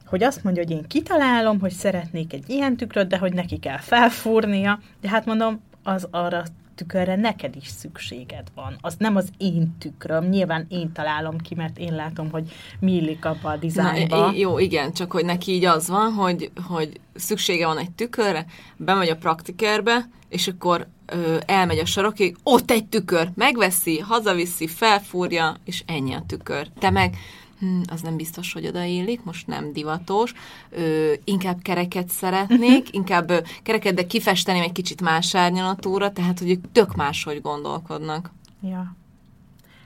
hogy 0.07 0.23
azt 0.23 0.45
mondja, 0.45 0.63
hogy 0.63 0.73
én 0.73 0.87
kitalálom, 0.87 1.61
hogy 1.61 1.73
szeretnék 1.73 2.33
egy 2.33 2.51
ilyen 2.51 2.77
tükröt, 2.77 3.09
de 3.09 3.19
hogy 3.19 3.33
neki 3.33 3.59
kell 3.59 3.79
felfúrnia, 3.79 4.81
de 5.01 5.09
hát 5.09 5.27
mondom, 5.27 5.61
az 5.83 6.09
arra 6.11 6.43
tükörre 6.81 7.17
neked 7.17 7.57
is 7.57 7.69
szükséged 7.69 8.47
van. 8.55 8.77
Az 8.81 8.95
nem 8.99 9.17
az 9.17 9.29
én 9.39 9.77
tükröm, 9.79 10.25
nyilván 10.25 10.67
én 10.69 10.93
találom 10.93 11.39
ki, 11.39 11.55
mert 11.55 11.79
én 11.79 11.95
látom, 11.95 12.31
hogy 12.31 12.53
mi 12.79 12.93
illik 12.93 13.25
abba 13.25 13.51
a 13.51 13.57
dizájnba. 13.57 14.17
Na, 14.17 14.33
jó, 14.35 14.59
igen, 14.59 14.93
csak 14.93 15.13
hogy 15.13 15.25
neki 15.25 15.53
így 15.53 15.65
az 15.65 15.89
van, 15.89 16.13
hogy, 16.13 16.51
hogy 16.67 17.01
szüksége 17.15 17.67
van 17.67 17.79
egy 17.79 17.91
tükörre, 17.91 18.47
bemegy 18.77 19.09
a 19.09 19.17
praktikerbe, 19.17 20.09
és 20.29 20.49
akkor 20.49 20.87
ö, 21.07 21.37
elmegy 21.47 21.79
a 21.79 21.85
sarokig, 21.85 22.37
ott 22.43 22.71
egy 22.71 22.87
tükör, 22.87 23.31
megveszi, 23.35 23.99
hazaviszi, 23.99 24.67
felfúrja, 24.67 25.57
és 25.65 25.83
ennyi 25.87 26.15
a 26.15 26.25
tükör. 26.27 26.67
Te 26.79 26.91
meg 26.91 27.17
hm, 27.61 27.81
az 27.93 28.01
nem 28.01 28.17
biztos, 28.17 28.53
hogy 28.53 28.67
odaillik, 28.67 29.25
most 29.25 29.47
nem 29.47 29.73
divatos, 29.73 30.33
ö, 30.71 31.13
inkább 31.25 31.63
kereket 31.63 32.09
szeretnék, 32.09 32.89
inkább 32.95 33.31
ö, 33.31 33.39
kereket, 33.63 33.95
de 33.95 34.07
kifesteném 34.07 34.63
egy 34.63 34.73
kicsit 34.73 35.01
más 35.01 35.35
árnyalatúra, 35.35 36.13
tehát 36.13 36.39
hogy 36.39 36.51
ők 36.51 36.73
tök 36.73 36.95
máshogy 36.95 37.41
gondolkodnak. 37.41 38.31
Ja. 38.63 38.97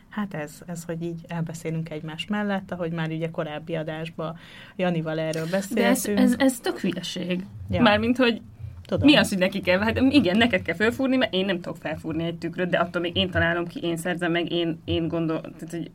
Hát 0.08 0.34
ez, 0.34 0.52
ez, 0.66 0.84
hogy 0.84 1.02
így 1.02 1.20
elbeszélünk 1.28 1.90
egymás 1.90 2.26
mellett, 2.26 2.70
ahogy 2.72 2.92
már 2.92 3.10
ugye 3.10 3.30
korábbi 3.30 3.74
adásban 3.74 4.36
Janival 4.76 5.18
erről 5.18 5.46
De 5.46 5.56
ez, 5.56 5.66
beszéltünk. 5.66 6.18
ez, 6.18 6.34
ez 6.38 6.58
tök 6.60 6.80
hülyeség. 6.80 7.44
Ja. 7.70 7.82
Mármint, 7.82 8.16
hogy 8.16 8.40
Tudom. 8.86 9.06
mi 9.06 9.16
az, 9.16 9.28
hogy 9.28 9.38
neki 9.38 9.60
kell? 9.60 9.78
Hát 9.78 9.98
igen, 10.10 10.36
neked 10.36 10.62
kell 10.62 10.74
felfúrni, 10.74 11.16
mert 11.16 11.34
én 11.34 11.44
nem 11.44 11.60
tudok 11.60 11.76
felfúrni 11.76 12.24
egy 12.24 12.38
tükröt, 12.38 12.68
de 12.70 12.78
attól 12.78 13.00
még 13.00 13.16
én 13.16 13.30
találom 13.30 13.66
ki, 13.66 13.80
én 13.82 13.96
szerzem 13.96 14.32
meg, 14.32 14.52
én, 14.52 14.80
én 14.84 15.08
gondol... 15.08 15.40
Tehát, 15.40 15.70
hogy 15.70 15.90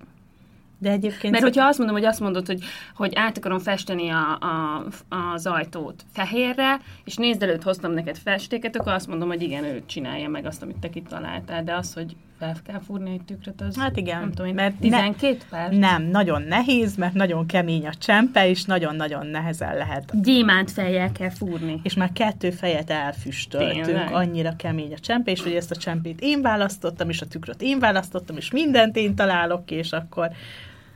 De 0.79 0.89
egyébként... 0.89 1.31
Mert 1.31 1.43
hogyha 1.43 1.67
azt 1.67 1.77
mondom, 1.77 1.95
hogy 1.95 2.05
azt 2.05 2.19
mondod, 2.19 2.45
hogy, 2.45 2.63
hogy 2.95 3.12
át 3.15 3.38
akarom 3.38 3.59
festeni 3.59 4.09
a, 4.09 4.38
a, 4.39 4.86
az 5.33 5.45
ajtót 5.45 6.05
fehérre, 6.13 6.79
és 7.03 7.15
nézd 7.15 7.43
előtt 7.43 7.63
hoztam 7.63 7.91
neked 7.91 8.17
festéket, 8.17 8.75
akkor 8.75 8.91
azt 8.91 9.07
mondom, 9.07 9.27
hogy 9.27 9.41
igen, 9.41 9.63
ő 9.63 9.81
csinálja 9.86 10.29
meg 10.29 10.45
azt, 10.45 10.62
amit 10.62 10.77
te 10.77 10.89
kitaláltál, 10.89 11.63
de 11.63 11.75
az, 11.75 11.93
hogy 11.93 12.15
fel 12.39 12.55
kell 12.65 12.79
fúrni 12.79 13.12
egy 13.12 13.21
tükröt, 13.25 13.62
az 13.62 13.77
Hát 13.77 13.98
igen, 13.98 14.19
nem 14.19 14.29
tudom, 14.29 14.45
én, 14.45 14.53
mert 14.53 14.75
12 14.75 15.38
perc. 15.50 15.77
Nem, 15.77 16.03
nagyon 16.03 16.41
nehéz, 16.41 16.95
mert 16.95 17.13
nagyon 17.13 17.45
kemény 17.45 17.88
a 17.88 17.93
csempe, 17.93 18.50
és 18.50 18.63
nagyon-nagyon 18.63 19.27
nehezen 19.27 19.75
lehet. 19.75 20.21
Gyémánt 20.21 20.71
fejjel 20.71 21.12
kell 21.12 21.29
fúrni. 21.29 21.79
És 21.83 21.93
már 21.93 22.12
kettő 22.12 22.50
fejet 22.50 22.89
elfüstöltünk, 22.89 23.86
Tényleg? 23.86 24.13
annyira 24.13 24.55
kemény 24.55 24.93
a 24.93 25.00
csempe, 25.00 25.31
és 25.31 25.43
hogy 25.43 25.53
ezt 25.53 25.71
a 25.71 25.75
csempét 25.75 26.21
én 26.21 26.41
választottam, 26.41 27.09
és 27.09 27.21
a 27.21 27.27
tükröt 27.27 27.62
én 27.62 27.79
választottam, 27.79 28.38
és 28.38 28.51
mindent 28.51 28.95
én 28.95 29.15
találok 29.15 29.71
és 29.71 29.91
akkor 29.91 30.29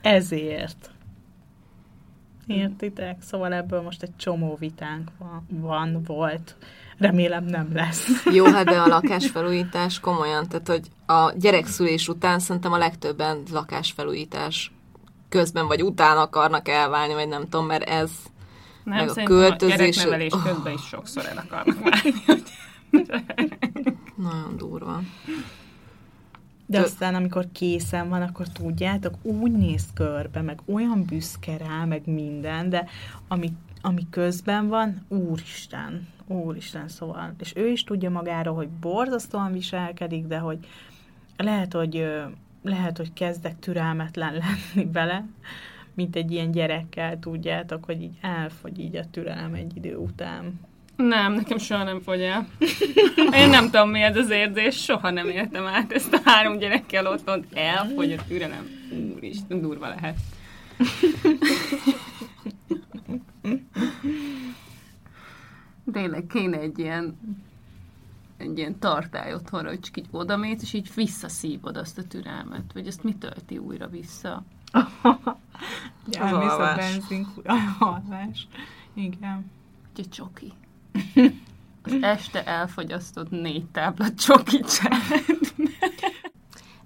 ezért. 0.03 0.91
Értitek? 2.48 3.22
Szóval 3.22 3.53
ebből 3.53 3.81
most 3.81 4.03
egy 4.03 4.15
csomó 4.15 4.55
vitánk 4.60 5.10
van, 5.19 5.45
van 5.50 6.03
volt. 6.05 6.55
Remélem 6.98 7.43
nem 7.43 7.69
lesz. 7.74 8.07
Jó, 8.33 8.45
hát 8.45 8.65
de 8.65 8.79
a 8.81 8.88
lakásfelújítás 8.88 10.00
komolyan, 10.00 10.48
tehát 10.48 10.67
hogy 10.67 10.88
a 11.05 11.31
gyerekszülés 11.38 12.07
után 12.07 12.39
szerintem 12.39 12.72
a 12.72 12.77
legtöbben 12.77 13.43
lakásfelújítás 13.51 14.72
közben 15.29 15.67
vagy 15.67 15.83
után 15.83 16.17
akarnak 16.17 16.67
elválni, 16.67 17.13
vagy 17.13 17.27
nem 17.27 17.41
tudom, 17.41 17.65
mert 17.65 17.89
ez 17.89 18.12
Nem, 18.83 18.98
meg 19.05 19.10
a 19.10 19.24
költözés- 19.24 19.74
a 19.74 19.77
gyereknevelés 19.77 20.33
Oh. 20.33 20.43
közben 20.43 20.74
is 20.74 20.81
sokszor 20.88 21.25
el 21.25 21.38
akarnak 21.48 21.77
válni. 21.89 22.13
nagyon 24.15 24.57
durva. 24.57 25.01
De 26.65 26.77
Tö- 26.77 26.86
aztán, 26.86 27.15
amikor 27.15 27.48
készen 27.51 28.10
van, 28.10 28.22
akkor 28.22 28.48
tudjátok, 28.48 29.13
úgy 29.22 29.51
néz 29.51 29.86
körbe, 29.93 30.41
meg 30.41 30.60
olyan 30.65 31.05
büszke 31.05 31.58
rá, 31.58 31.86
meg 31.86 32.01
minden, 32.05 32.70
de 32.70 32.86
ami, 33.27 33.53
ami 33.82 34.08
közben 34.10 34.67
van, 34.67 35.05
úristen, 35.08 36.08
úristen, 36.27 36.88
szóval. 36.88 37.34
És 37.39 37.53
ő 37.55 37.67
is 37.67 37.84
tudja 37.84 38.10
magáról, 38.10 38.55
hogy 38.55 38.70
borzasztóan 38.70 39.51
viselkedik, 39.51 40.25
de 40.25 40.38
hogy 40.38 40.67
lehet, 41.38 41.74
hogy 41.74 42.08
lehet, 42.63 42.98
hogy 42.98 43.13
kezdek 43.13 43.60
türelmetlen 43.60 44.34
lenni 44.43 44.91
vele, 44.91 45.25
mint 45.93 46.15
egy 46.15 46.32
ilyen 46.32 46.51
gyerekkel, 46.51 47.20
tudjátok, 47.20 47.86
hogy 47.86 48.01
így 48.01 48.17
elfogy 48.22 48.79
így 48.79 48.96
a 48.96 49.10
türelem 49.12 49.53
egy 49.53 49.75
idő 49.75 49.96
után. 49.96 50.60
Nem, 50.96 51.34
nekem 51.34 51.58
soha 51.58 51.84
nem 51.84 52.00
fogy 52.02 52.22
el. 52.22 52.48
Én 53.34 53.50
nem 53.50 53.64
tudom, 53.66 53.90
mi 53.90 54.02
ez 54.02 54.18
az 54.18 54.30
érzés, 54.30 54.84
soha 54.84 55.10
nem 55.10 55.30
éltem 55.30 55.66
át 55.66 55.92
ezt 55.92 56.14
a 56.14 56.20
három 56.24 56.58
gyerekkel 56.58 57.08
otthon. 57.08 57.46
Elfogy 57.54 58.12
a 58.12 58.24
türelem. 58.28 58.68
Úristen, 59.16 59.62
durva 59.62 59.88
lehet. 59.88 60.18
Tényleg 65.92 66.26
kéne 66.28 66.58
egy 66.60 66.80
ilyen 66.80 67.18
egy 68.38 68.58
ilyen 68.58 68.79
tartály 68.79 69.34
otthonra, 69.34 69.70
hogy 69.70 69.79
csak 69.79 69.98
így 69.98 70.08
odamész, 70.12 70.62
és 70.62 70.74
így 70.74 70.92
visszaszívod 70.96 71.77
azt 71.77 71.98
a 71.98 72.03
türelmet, 72.03 72.74
vagy 72.74 72.88
azt 72.88 73.03
mi 73.03 73.16
tölti 73.16 73.58
újra 73.58 73.88
vissza. 73.88 74.44
Ja, 76.12 76.24
Az 76.24 76.32
a 76.32 76.51
alvás. 76.51 76.75
benzin, 76.75 77.27
a 77.46 77.56
alvás. 77.79 78.48
Igen. 78.94 79.51
Egy 79.98 80.10
csoki. 80.10 80.53
Az 81.84 81.94
este 82.01 82.44
elfogyasztott 82.46 83.29
négy 83.29 83.66
tábla 83.66 84.14
csokit 84.14 84.72
sem. 84.72 84.92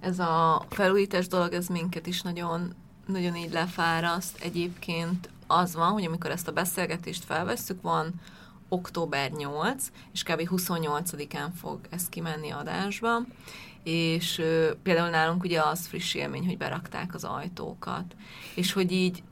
Ez 0.00 0.18
a 0.18 0.64
felújítás 0.70 1.26
dolog, 1.26 1.52
ez 1.52 1.66
minket 1.66 2.06
is 2.06 2.22
nagyon, 2.22 2.74
nagyon 3.06 3.36
így 3.36 3.52
lefáraszt. 3.52 4.38
Egyébként 4.42 5.28
az 5.46 5.74
van, 5.74 5.92
hogy 5.92 6.04
amikor 6.04 6.30
ezt 6.30 6.48
a 6.48 6.52
beszélgetést 6.52 7.24
felvesszük, 7.24 7.82
van 7.82 8.14
október 8.68 9.30
8, 9.30 9.90
és 10.12 10.22
kb. 10.22 10.48
28-án 10.50 11.48
fog 11.60 11.80
ez 11.90 12.08
kimenni 12.08 12.50
adásba, 12.50 13.20
és 13.82 14.38
ö, 14.38 14.72
például 14.82 15.10
nálunk 15.10 15.42
ugye 15.42 15.62
az 15.62 15.86
friss 15.86 16.14
élmény, 16.14 16.46
hogy 16.46 16.56
berakták 16.56 17.14
az 17.14 17.24
ajtókat, 17.24 18.14
és 18.54 18.72
hogy 18.72 18.92
így, 18.92 19.22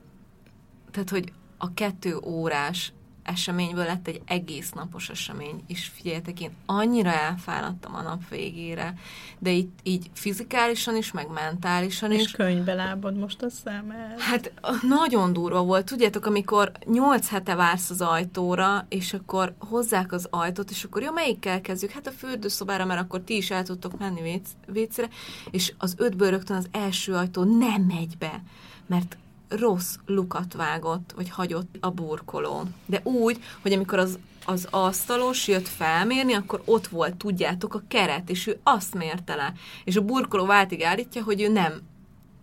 tehát 0.91 1.09
hogy 1.09 1.31
a 1.57 1.73
kettő 1.73 2.17
órás 2.17 2.93
eseményből 3.27 3.85
lett 3.85 4.07
egy 4.07 4.21
egész 4.25 4.71
napos 4.71 5.09
esemény, 5.09 5.63
és 5.67 5.91
figyeljetek, 5.93 6.41
én 6.41 6.51
annyira 6.65 7.11
elfáradtam 7.13 7.95
a 7.95 8.01
nap 8.01 8.29
végére, 8.29 8.93
de 9.39 9.51
így, 9.51 9.69
így 9.83 10.09
fizikálisan 10.13 10.95
is, 10.95 11.11
meg 11.11 11.27
mentálisan 11.29 12.11
És 12.11 12.21
is, 12.21 12.31
könyvbe 12.31 12.73
lábad 12.73 13.17
most 13.17 13.41
a 13.41 13.49
szemed. 13.49 14.19
Hát 14.19 14.51
nagyon 14.87 15.33
durva 15.33 15.63
volt. 15.63 15.85
Tudjátok, 15.85 16.25
amikor 16.25 16.71
8 16.85 17.29
hete 17.29 17.55
vársz 17.55 17.89
az 17.89 18.01
ajtóra, 18.01 18.85
és 18.89 19.13
akkor 19.13 19.55
hozzák 19.59 20.11
az 20.11 20.27
ajtót, 20.29 20.69
és 20.69 20.83
akkor 20.83 21.01
jó, 21.01 21.11
melyikkel 21.11 21.61
kezdjük? 21.61 21.91
Hát 21.91 22.07
a 22.07 22.11
fürdőszobára, 22.11 22.85
mert 22.85 23.01
akkor 23.01 23.21
ti 23.21 23.35
is 23.35 23.51
el 23.51 23.63
tudtok 23.63 23.99
menni 23.99 24.21
véc, 24.21 24.49
vécére, 24.65 25.09
és 25.51 25.73
az 25.77 25.95
ötből 25.97 26.29
rögtön 26.29 26.57
az 26.57 26.67
első 26.71 27.13
ajtó 27.13 27.43
nem 27.43 27.81
megy 27.81 28.17
be, 28.17 28.43
mert 28.85 29.17
rossz 29.49 29.95
lukat 30.05 30.53
vágott, 30.53 31.13
vagy 31.15 31.29
hagyott 31.29 31.75
a 31.79 31.89
burkoló. 31.89 32.63
De 32.85 33.01
úgy, 33.03 33.43
hogy 33.61 33.73
amikor 33.73 33.99
az, 33.99 34.19
az 34.45 34.67
asztalos 34.69 35.47
jött 35.47 35.67
felmérni, 35.67 36.33
akkor 36.33 36.61
ott 36.65 36.87
volt, 36.87 37.15
tudjátok, 37.15 37.73
a 37.73 37.83
keret, 37.87 38.29
és 38.29 38.47
ő 38.47 38.59
azt 38.63 38.93
mérte 38.93 39.35
le. 39.35 39.53
És 39.83 39.95
a 39.95 40.01
burkoló 40.01 40.45
váltig 40.45 40.83
állítja, 40.83 41.23
hogy 41.23 41.41
ő 41.41 41.47
nem 41.47 41.81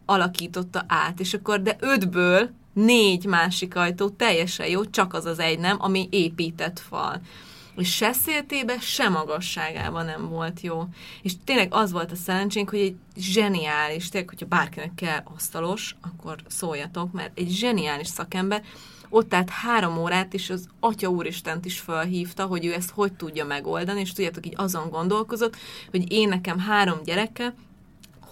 alakította 0.07 0.85
át, 0.89 1.21
és 1.21 1.35
akkor 1.35 1.63
de 1.63 1.77
ötből 1.81 2.51
négy 2.73 3.25
másik 3.25 3.77
ajtó 3.77 4.09
teljesen 4.09 4.67
jó, 4.67 4.85
csak 4.85 5.15
az 5.15 5.25
az 5.25 5.39
egy 5.39 5.59
nem, 5.59 5.77
ami 5.81 6.09
épített 6.11 6.79
fal. 6.79 7.21
És 7.77 7.95
se 7.95 8.13
széltébe, 8.13 8.79
se 8.81 9.09
magasságában 9.09 10.05
nem 10.05 10.29
volt 10.29 10.61
jó. 10.61 10.85
És 11.23 11.33
tényleg 11.45 11.75
az 11.75 11.93
volt 11.93 12.13
a 12.13 12.17
szerencsénk, 12.17 12.71
hogy 12.71 12.79
egy 12.81 12.97
zseniális, 13.17 14.09
tényleg, 14.09 14.29
hogyha 14.29 14.47
bárkinek 14.47 14.95
kell 14.95 15.21
asztalos, 15.35 15.97
akkor 16.01 16.37
szóljatok, 16.47 17.13
mert 17.13 17.39
egy 17.39 17.51
zseniális 17.51 18.09
szakember 18.09 18.63
ott 19.09 19.35
állt 19.35 19.51
három 19.51 19.99
órát, 19.99 20.35
és 20.35 20.51
az 20.51 20.69
Atya 20.81 21.09
Úristent 21.09 21.65
is 21.65 21.81
felhívta, 21.81 22.47
hogy 22.47 22.65
ő 22.65 22.73
ezt 22.73 22.91
hogy 22.91 23.13
tudja 23.13 23.45
megoldani, 23.45 24.01
és 24.01 24.13
tudjátok, 24.13 24.47
így 24.47 24.55
azon 24.57 24.91
gondolkozott, 24.91 25.57
hogy 25.91 26.13
én 26.13 26.29
nekem 26.29 26.59
három 26.59 26.99
gyerekkel, 27.05 27.55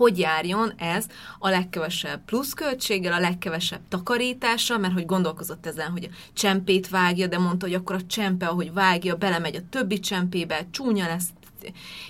hogy 0.03 0.19
járjon 0.19 0.73
ez 0.77 1.07
a 1.39 1.49
legkevesebb 1.49 2.25
pluszköltséggel, 2.25 3.13
a 3.13 3.19
legkevesebb 3.19 3.81
takarítással, 3.89 4.79
mert 4.79 4.93
hogy 4.93 5.07
gondolkozott 5.07 5.67
ezen, 5.67 5.91
hogy 5.91 6.09
a 6.11 6.15
csempét 6.33 6.89
vágja, 6.89 7.27
de 7.27 7.39
mondta, 7.39 7.67
hogy 7.67 7.75
akkor 7.75 7.97
a 7.97 8.07
csempe, 8.07 8.47
ahogy 8.47 8.73
vágja, 8.73 9.17
belemegy 9.17 9.57
a 9.57 9.69
többi 9.71 10.01
csempébe, 10.01 10.67
csúnya 10.71 11.07
lesz, 11.07 11.29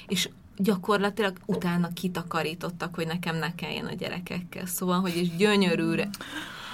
és 0.07 0.29
gyakorlatilag 0.57 1.37
utána 1.47 1.89
kitakarítottak, 1.93 2.95
hogy 2.95 3.07
nekem 3.07 3.37
ne 3.37 3.55
kelljen 3.55 3.87
a 3.87 3.95
gyerekekkel. 3.95 4.67
Szóval, 4.67 5.01
hogy 5.01 5.17
és 5.17 5.37
gyönyörűre. 5.37 6.09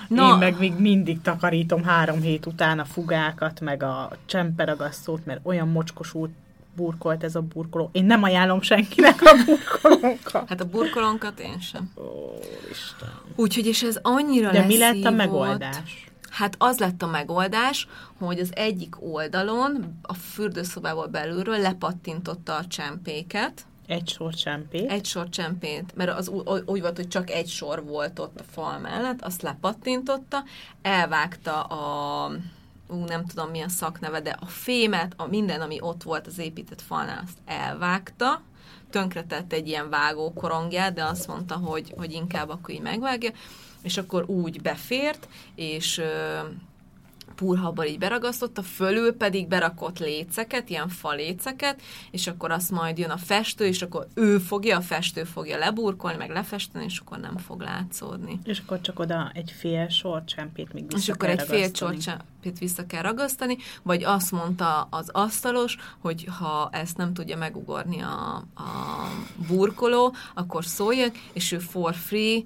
Na. 0.09 0.29
Én 0.33 0.39
meg 0.39 0.59
még 0.59 0.73
mindig 0.79 1.21
takarítom 1.21 1.83
három 1.83 2.21
hét 2.21 2.47
után 2.47 2.79
a 2.79 2.85
fugákat, 2.85 3.61
meg 3.61 3.83
a 3.83 4.11
csemperagasztót, 4.27 5.25
mert 5.25 5.41
olyan 5.43 5.69
mocskosult 5.69 6.31
burkolt 6.79 7.25
ez 7.25 7.35
a 7.35 7.41
burkoló. 7.41 7.89
Én 7.93 8.05
nem 8.05 8.23
ajánlom 8.23 8.61
senkinek 8.61 9.23
a 9.23 9.37
burkolónkat. 9.47 10.49
Hát 10.49 10.61
a 10.61 10.65
burkolónkat 10.65 11.41
én 11.41 11.61
sem. 11.61 11.93
Ó, 11.97 12.03
Isten. 12.71 13.09
Úgyhogy, 13.37 13.67
és 13.67 13.83
ez 13.83 13.99
annyira 14.03 14.51
De 14.51 14.65
mi 14.65 14.79
lett 14.79 15.05
a 15.05 15.11
megoldás? 15.11 16.07
Hát 16.31 16.55
az 16.59 16.79
lett 16.79 17.03
a 17.03 17.07
megoldás, 17.07 17.89
hogy 18.19 18.39
az 18.39 18.51
egyik 18.55 18.95
oldalon, 19.13 19.99
a 20.03 20.15
fürdőszobából 20.15 21.07
belülről 21.07 21.59
lepattintotta 21.59 22.57
a 22.57 22.67
csempéket, 22.67 23.63
Egy 23.87 24.09
sor 24.09 24.35
csempét. 24.35 24.91
egy 24.91 25.05
sor 25.05 25.29
csempét, 25.29 25.93
mert 25.95 26.11
az 26.19 26.29
úgy 26.65 26.81
volt, 26.81 26.97
hogy 26.97 27.09
csak 27.09 27.31
egy 27.31 27.49
sor 27.49 27.85
volt 27.85 28.19
ott 28.19 28.41
a 28.41 28.45
fal 28.53 28.79
mellett, 28.79 29.23
azt 29.23 29.43
lepattintotta, 29.43 30.45
elvágta 30.83 31.63
a 31.63 32.31
ú, 32.89 33.05
nem 33.05 33.27
tudom 33.27 33.51
mi 33.51 33.61
a 33.61 33.69
szakneve, 33.69 34.21
de 34.21 34.37
a 34.41 34.47
fémet, 34.47 35.13
a 35.17 35.27
minden, 35.27 35.61
ami 35.61 35.77
ott 35.81 36.03
volt 36.03 36.27
az 36.27 36.39
épített 36.39 36.83
falnál, 36.83 37.23
azt 37.25 37.39
elvágta, 37.45 38.43
tönkretett 38.91 39.53
egy 39.53 39.69
ilyen 39.69 39.91
vágó 39.91 40.33
korongját, 40.33 40.95
de 40.95 41.05
azt 41.05 41.27
mondta, 41.27 41.55
hogy, 41.55 41.95
hogy 41.97 42.13
inkább 42.13 42.49
akkor 42.49 42.75
így 42.75 42.81
megvágja, 42.81 43.31
és 43.83 43.97
akkor 43.97 44.25
úgy 44.31 44.63
befért, 44.63 45.29
és 45.55 45.99
ö, 45.99 46.39
púrhabbal 47.39 47.87
így 47.87 47.99
beragasztotta, 47.99 48.63
fölül 48.63 49.17
pedig 49.17 49.49
berakott 49.49 49.99
léceket, 49.99 50.71
ilyen 50.71 50.89
faléceket, 50.89 51.83
és 52.11 52.27
akkor 52.27 52.51
azt 52.51 52.71
majd 52.71 52.99
jön 52.99 53.11
a 53.11 53.17
festő, 53.17 53.67
és 53.67 53.83
akkor 53.83 54.07
ő 54.15 54.39
fogja, 54.39 54.77
a 54.77 54.81
festő 54.81 55.25
fogja 55.25 55.59
leburkolni, 55.59 56.17
meg 56.17 56.31
lefesteni, 56.31 56.85
és 56.85 56.99
akkor 56.99 57.19
nem 57.19 57.37
fog 57.37 57.61
látszódni. 57.61 58.39
És 58.45 58.59
akkor 58.59 58.81
csak 58.81 58.99
oda 58.99 59.31
egy 59.35 59.51
fél 59.59 59.89
sorcsempét 59.89 60.73
még 60.73 60.87
vissza 60.87 60.99
És 60.99 61.09
akkor 61.09 61.29
egy 61.29 61.43
fél 61.43 61.59
ragasztani. 61.59 61.97
csorcsapét 61.97 62.27
vissza 62.59 62.87
kell 62.87 63.03
ragasztani, 63.03 63.57
vagy 63.83 64.05
azt 64.05 64.33
mondta 64.33 64.87
az 64.91 65.09
asztalos, 65.13 65.77
hogy 65.99 66.27
ha 66.39 66.69
ezt 66.73 66.97
nem 66.97 67.15
tudja 67.15 67.37
megugorni 67.37 68.01
a, 68.01 68.35
a 68.55 68.73
burkoló, 69.49 70.15
akkor 70.35 70.65
szóljak, 70.65 71.15
és 71.33 71.53
ő 71.53 71.59
for 71.59 71.95
free 71.95 72.43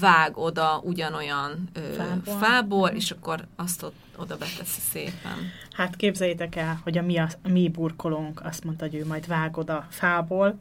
vág 0.00 0.36
oda 0.36 0.80
ugyanolyan 0.84 1.68
Fából. 1.72 2.22
fából, 2.24 2.38
fából 2.38 2.88
és 2.88 3.10
akkor 3.10 3.46
azt 3.56 3.82
ott, 3.82 3.96
oda 4.16 4.36
beteszi 4.36 4.80
szépen. 4.90 5.50
Hát 5.70 5.96
képzeljétek 5.96 6.56
el, 6.56 6.80
hogy 6.82 6.98
a 6.98 7.02
mi, 7.02 7.18
a, 7.18 7.28
a 7.42 7.48
mi 7.48 7.68
burkolónk 7.68 8.40
azt 8.44 8.64
mondta, 8.64 8.84
hogy 8.84 8.94
ő 8.94 9.06
majd 9.06 9.26
vág 9.26 9.56
oda 9.56 9.86
fából, 9.90 10.58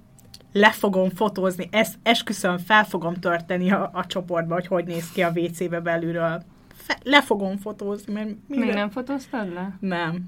le 0.53 0.71
fogom 0.71 1.09
fotózni, 1.09 1.67
ezt 1.71 1.97
esküszöm, 2.03 2.57
fel 2.57 2.83
fogom 2.83 3.13
törteni 3.13 3.71
a, 3.71 3.89
a 3.93 4.05
csoportba, 4.05 4.53
hogy 4.53 4.67
hogy 4.67 4.85
néz 4.85 5.11
ki 5.11 5.23
a 5.23 5.31
WC-be 5.35 5.79
belülről. 5.79 6.43
Fe, 6.85 6.97
le 7.03 7.21
fogom 7.21 7.57
fotózni, 7.57 8.13
mert 8.13 8.27
Még 8.47 8.59
mire- 8.59 8.73
nem 8.73 8.89
fotóztad 8.89 9.53
le? 9.53 9.77
Nem. 9.79 10.21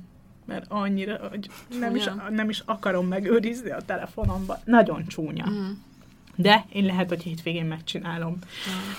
Mert 0.45 0.65
annyira, 0.69 1.19
hogy 1.29 1.49
nem 1.79 1.95
is, 1.95 2.03
nem 2.29 2.49
is 2.49 2.61
akarom 2.65 3.07
megőrizni 3.07 3.69
a 3.71 3.81
telefonomban. 3.85 4.57
Nagyon 4.65 5.05
csúnya. 5.07 5.45
Mm. 5.49 5.69
De 6.35 6.65
én 6.71 6.85
lehet, 6.85 7.09
hogy 7.09 7.21
hétvégén 7.23 7.65
megcsinálom. 7.65 8.37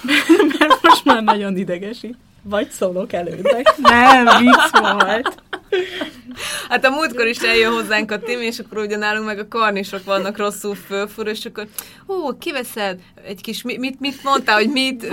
Mert 0.59 0.83
most 0.83 1.05
már 1.05 1.23
nagyon 1.23 1.57
idegesít. 1.57 2.17
Vagy 2.43 2.71
szólok 2.71 3.12
előttek. 3.12 3.77
Nem, 3.79 4.25
vicc 4.45 4.79
volt. 4.81 5.43
Hát 6.68 6.85
a 6.85 6.90
múltkor 6.90 7.27
is 7.27 7.38
eljön 7.38 7.73
hozzánk 7.73 8.11
a 8.11 8.18
Timi, 8.18 8.45
és 8.45 8.59
akkor 8.59 8.79
ugye 8.79 8.97
nálunk 8.97 9.27
meg 9.27 9.38
a 9.38 9.49
karnisok 9.49 10.05
vannak 10.05 10.37
rosszul 10.37 10.75
fölfúr, 10.75 11.27
és 11.27 11.45
akkor 11.45 11.66
ó, 12.09 12.38
kiveszed 12.38 12.99
egy 13.27 13.40
kis, 13.40 13.62
mit, 13.62 13.79
mit, 13.79 14.01
mit 14.01 14.23
mondtál, 14.23 14.57
hogy 14.57 14.68
mit, 14.71 15.09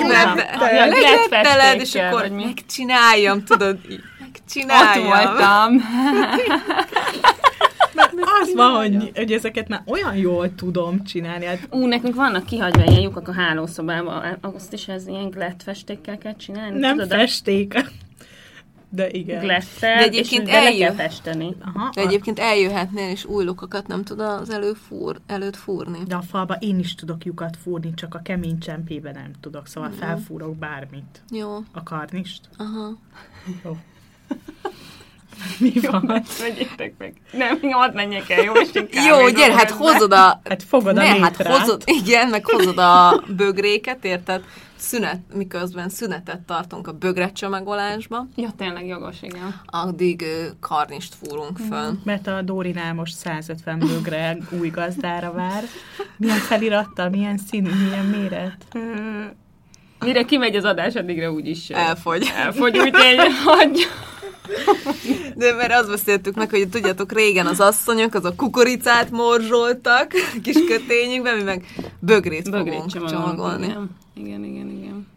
legletteled, 0.60 1.80
és 1.80 1.96
akkor 1.96 2.28
mi? 2.28 2.44
megcsináljam, 2.44 3.44
tudod, 3.44 3.78
így, 3.90 4.00
Ott 4.22 4.28
megcsináljam. 4.28 5.08
voltam. 5.08 5.82
Az 8.42 8.54
van, 8.56 8.76
hogy, 8.76 9.12
hogy 9.16 9.32
ezeket 9.32 9.68
már 9.68 9.82
olyan 9.86 10.16
jól 10.16 10.56
tudom 10.56 11.04
csinálni. 11.04 11.46
Hát 11.46 11.68
Ú, 11.72 11.86
nekünk 11.86 12.16
vannak 12.16 12.46
kihagyva 12.46 12.84
ilyen 12.84 13.02
lyukak 13.02 13.28
a 13.28 13.34
hálószobában, 13.34 14.38
azt 14.42 14.74
is 14.74 14.88
ez 14.88 15.08
ilyen 15.08 15.30
glett 15.30 15.64
festékkel 15.64 16.18
kell 16.18 16.36
csinálni. 16.36 16.80
nem 16.80 16.98
tudod, 16.98 17.12
a 17.12 17.16
festék. 17.16 17.74
De 18.92 19.10
igen. 19.10 19.40
Glettel, 19.40 19.98
De 19.98 20.04
egyébként 20.04 20.48
és 20.48 20.54
eljön. 20.54 20.96
kell 20.96 21.08
festeni. 21.08 21.56
Aha, 21.76 21.90
De 21.94 22.02
egyébként 22.02 22.40
eljöhetnél, 22.40 23.10
és 23.10 23.26
új 23.26 23.44
lukakat 23.44 23.88
nem 23.88 24.04
tud 24.04 24.20
az 24.20 24.50
előfúr, 24.50 25.20
előtt 25.28 25.56
fúrni. 25.56 26.00
de 26.08 26.16
a 26.16 26.22
falba 26.22 26.54
én 26.54 26.80
is 26.80 26.96
tudok 26.96 27.24
lyukat 27.24 27.58
fúrni, 27.64 27.94
csak 27.94 28.16
a 28.16 28.20
kemény 28.24 28.60
csempébe 28.60 29.12
nem 29.12 29.32
tudok, 29.42 29.68
szóval 29.68 29.92
felfúrok 30.00 30.56
bármit. 30.56 31.24
Jó, 31.32 31.58
A 31.72 31.84
karnist. 31.84 32.42
aha. 32.58 32.98
Jó. 33.64 33.78
Mi 35.60 35.74
van? 35.92 36.24
Vegyétek 36.40 36.94
meg. 36.98 37.14
Nem, 37.32 37.60
hadd 37.72 37.94
menjek 37.94 38.30
el, 38.30 38.44
jó? 38.44 38.54
És 38.54 38.70
Jó, 39.08 39.30
gyere, 39.30 39.54
hát 39.56 39.70
hozod 39.70 40.12
a... 40.12 40.42
Hát 40.44 40.64
fogod 40.64 40.98
a 40.98 41.02
ne, 41.02 41.08
hát 41.08 41.20
métrát. 41.38 41.58
hozod, 41.58 41.84
igen, 41.86 42.28
meg 42.30 42.46
hozod 42.46 42.78
a 42.78 43.24
bögréket, 43.28 44.06
érted? 44.06 44.44
Szünet, 44.80 45.20
miközben 45.34 45.90
szünetet 45.90 46.40
tartunk 46.40 46.88
a 46.88 46.92
bögre 46.92 47.32
csomagolásba. 47.32 48.28
Ja, 48.36 48.50
tényleg 48.58 48.88
jogos, 48.88 49.16
igen. 49.22 49.62
addig 49.66 50.26
karnist 50.60 51.16
fúrunk 51.16 51.58
föl. 51.58 52.00
Mert 52.04 52.28
a 52.28 52.42
Dórinál 52.42 52.94
most 52.94 53.16
150 53.16 53.80
bögre 53.80 54.38
új 54.60 54.70
gazdára 54.70 55.32
vár. 55.32 55.64
Milyen 56.18 56.38
felirattal, 56.38 57.10
milyen 57.10 57.38
színű, 57.38 57.70
milyen 57.88 58.06
méret. 58.06 58.66
Mire 60.00 60.24
kimegy 60.24 60.56
az 60.56 60.64
adás, 60.64 60.96
addigra 60.96 61.32
úgyis 61.32 61.70
Elfogy. 61.70 62.32
elfogy, 62.36 62.78
úgyhogy 62.78 63.18
hagyja. 63.46 63.88
De 65.36 65.54
mert 65.54 65.72
azt 65.74 65.90
beszéltük 65.90 66.36
meg, 66.36 66.50
hogy 66.50 66.70
tudjátok, 66.70 67.12
régen 67.12 67.46
az 67.46 67.60
asszonyok, 67.60 68.14
azok 68.14 68.36
kukoricát 68.36 69.12
morzsoltak 69.12 70.12
kis 70.44 70.58
kötényükbe, 70.68 71.36
mi 71.36 71.42
meg 71.44 71.66
bögrét, 72.00 72.50
Bögrét 72.52 72.74
fogunk 72.74 72.92
csomagolni. 72.92 73.16
csomagolni. 73.26 73.66
Igen, 73.66 73.90
igen, 74.20 74.44
igen. 74.44 74.70
igen. 74.70 75.08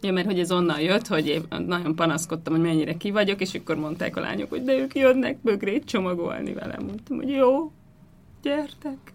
Ja, 0.00 0.12
mert 0.12 0.26
hogy 0.26 0.38
ez 0.38 0.52
onnan 0.52 0.80
jött, 0.80 1.06
hogy 1.06 1.26
én 1.26 1.42
nagyon 1.66 1.94
panaszkodtam, 1.94 2.54
hogy 2.54 2.62
mennyire 2.62 2.96
ki 2.96 3.10
vagyok, 3.10 3.40
és 3.40 3.54
akkor 3.54 3.76
mondták 3.76 4.16
a 4.16 4.20
lányok, 4.20 4.48
hogy 4.48 4.64
de 4.64 4.78
ők 4.78 4.94
jönnek 4.94 5.38
bögrét 5.42 5.84
csomagolni 5.84 6.52
velem. 6.52 6.84
Mondtam, 6.84 7.16
hogy 7.16 7.28
jó, 7.28 7.72
gyertek. 8.42 9.12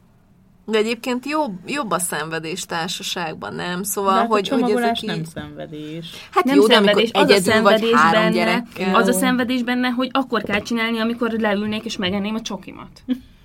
De 0.66 0.78
egyébként 0.78 1.26
jobb, 1.26 1.54
jobb 1.66 1.92
a 1.92 2.00
szenvedés 2.00 2.66
társaságban, 2.66 3.56
nem? 3.56 3.84
Szóval, 3.84 4.14
De 4.14 4.20
hát 4.20 4.30
a 4.30 4.34
hogy, 4.34 4.48
hogy 4.48 4.60
csomagolás 4.60 4.90
ezek 4.90 5.02
így... 5.02 5.10
nem 5.10 5.24
szenvedés. 5.24 6.10
Hát 6.32 6.44
nem 6.44 6.56
jó, 6.56 6.68
de 6.68 6.74
szenvedés, 6.74 7.12
az 7.14 7.22
a 7.22 7.26
vagy 7.26 7.42
szenvedés 7.42 7.94
három 7.94 8.22
benne, 8.22 8.36
gyerekkel. 8.36 8.96
az 8.96 9.08
a 9.08 9.14
szenvedés 9.14 9.64
benne, 9.64 9.88
hogy 9.88 10.10
akkor 10.12 10.42
kell 10.42 10.62
csinálni, 10.62 11.00
amikor 11.00 11.32
leülnék 11.32 11.86
és 11.86 11.98
megenném 11.98 12.36
a 12.36 12.42
csokimat. 12.42 13.04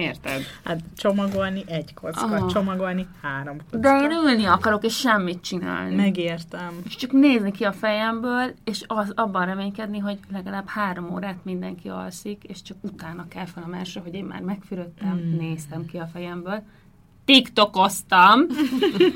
Érted? 0.00 0.42
Hát 0.64 0.80
csomagolni 0.96 1.62
egy 1.66 1.94
kocka, 1.94 2.24
Aha. 2.24 2.50
csomagolni 2.50 3.06
három 3.22 3.56
kocka. 3.58 3.78
De 3.78 4.00
én 4.02 4.10
ülni 4.10 4.44
akarok, 4.44 4.84
és 4.84 4.98
semmit 4.98 5.40
csinálni. 5.42 5.94
Megértem. 5.94 6.80
És 6.84 6.96
csak 6.96 7.12
nézni 7.12 7.50
ki 7.50 7.64
a 7.64 7.72
fejemből, 7.72 8.54
és 8.64 8.84
az, 8.86 9.12
abban 9.14 9.46
reménykedni, 9.46 9.98
hogy 9.98 10.18
legalább 10.32 10.68
három 10.68 11.12
órát 11.12 11.44
mindenki 11.44 11.88
alszik, 11.88 12.44
és 12.44 12.62
csak 12.62 12.76
utána 12.80 13.28
kell 13.28 13.46
fel 13.46 13.62
a 13.66 13.68
másra, 13.68 14.00
hogy 14.00 14.14
én 14.14 14.24
már 14.24 14.40
megfürödtem, 14.40 15.16
mm. 15.16 15.36
néztem 15.36 15.86
ki 15.86 15.96
a 15.96 16.08
fejemből, 16.12 16.62
tiktokoztam, 17.24 18.40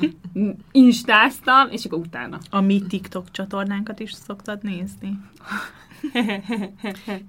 instáztam, 0.73 1.69
és 1.71 1.85
akkor 1.85 1.99
utána. 1.99 2.39
A 2.51 2.61
mi 2.61 2.83
TikTok 2.89 3.31
csatornánkat 3.31 4.01
is 4.01 4.13
szoktad 4.13 4.63
nézni? 4.63 5.19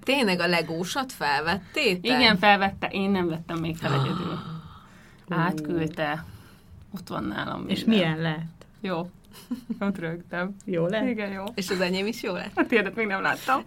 Tényleg 0.04 0.40
a 0.40 0.48
legósat 0.48 1.12
felvettétek? 1.14 2.06
Igen, 2.20 2.38
felvette, 2.38 2.88
én 2.88 3.10
nem 3.10 3.28
vettem 3.28 3.58
még 3.58 3.78
fel 3.78 3.94
egyedül. 3.94 4.40
Átküldte. 5.30 6.26
Ott 6.94 7.08
van 7.08 7.24
nálam 7.24 7.64
És 7.68 7.84
minden. 7.84 7.98
milyen 7.98 8.22
lett? 8.22 8.66
Jó. 8.82 9.10
Ott 9.80 10.00
rögtem. 10.00 10.56
Jó 10.66 10.86
lett? 10.88 11.08
Igen, 11.08 11.32
jó. 11.32 11.44
És 11.56 11.70
az 11.70 11.82
enyém 11.82 12.06
is 12.06 12.24
jó 12.24 12.34
lett? 12.34 12.52
A 12.58 12.66
tiédet 12.66 12.96
még 12.96 13.08
nem 13.08 13.22
láttam. 13.22 13.64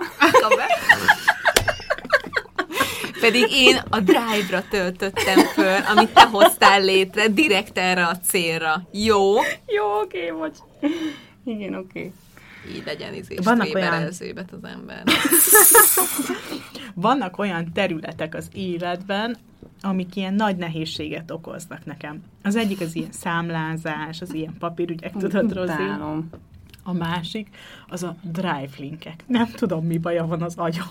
Pedig 3.20 3.46
én 3.50 3.76
a 3.90 4.00
Drive-ra 4.00 4.62
töltöttem 4.70 5.38
föl, 5.38 5.80
amit 5.96 6.12
te 6.12 6.26
hoztál 6.26 6.80
létre, 6.84 7.28
direkt 7.28 7.78
erre 7.78 8.06
a 8.06 8.16
célra. 8.18 8.82
Jó? 8.92 9.34
Jó, 9.66 10.00
oké, 10.02 10.30
bocs. 10.38 10.58
Igen, 11.44 11.74
oké. 11.74 12.12
Így 12.74 12.82
legyen 12.86 13.14
izés, 13.14 13.38
Vannak 13.42 13.74
olyan- 13.74 14.02
az 14.02 14.22
ember. 14.62 15.02
Vannak 16.94 17.38
olyan 17.38 17.72
területek 17.72 18.34
az 18.34 18.48
életben, 18.52 19.36
amik 19.80 20.16
ilyen 20.16 20.34
nagy 20.34 20.56
nehézséget 20.56 21.30
okoznak 21.30 21.84
nekem. 21.84 22.22
Az 22.42 22.56
egyik 22.56 22.80
az 22.80 22.96
ilyen 22.96 23.12
számlázás, 23.12 24.20
az 24.20 24.34
ilyen 24.34 24.54
papírügyek, 24.58 25.12
tudod, 25.12 25.52
Rozi? 25.52 25.72
Utálom. 25.72 26.28
A 26.82 26.92
másik 26.92 27.48
az 27.88 28.02
a 28.02 28.16
drive 28.22 28.68
linkek. 28.78 29.24
Nem 29.26 29.50
tudom, 29.50 29.86
mi 29.86 29.98
baja 29.98 30.26
van 30.26 30.42
az 30.42 30.54
agyam. 30.56 30.86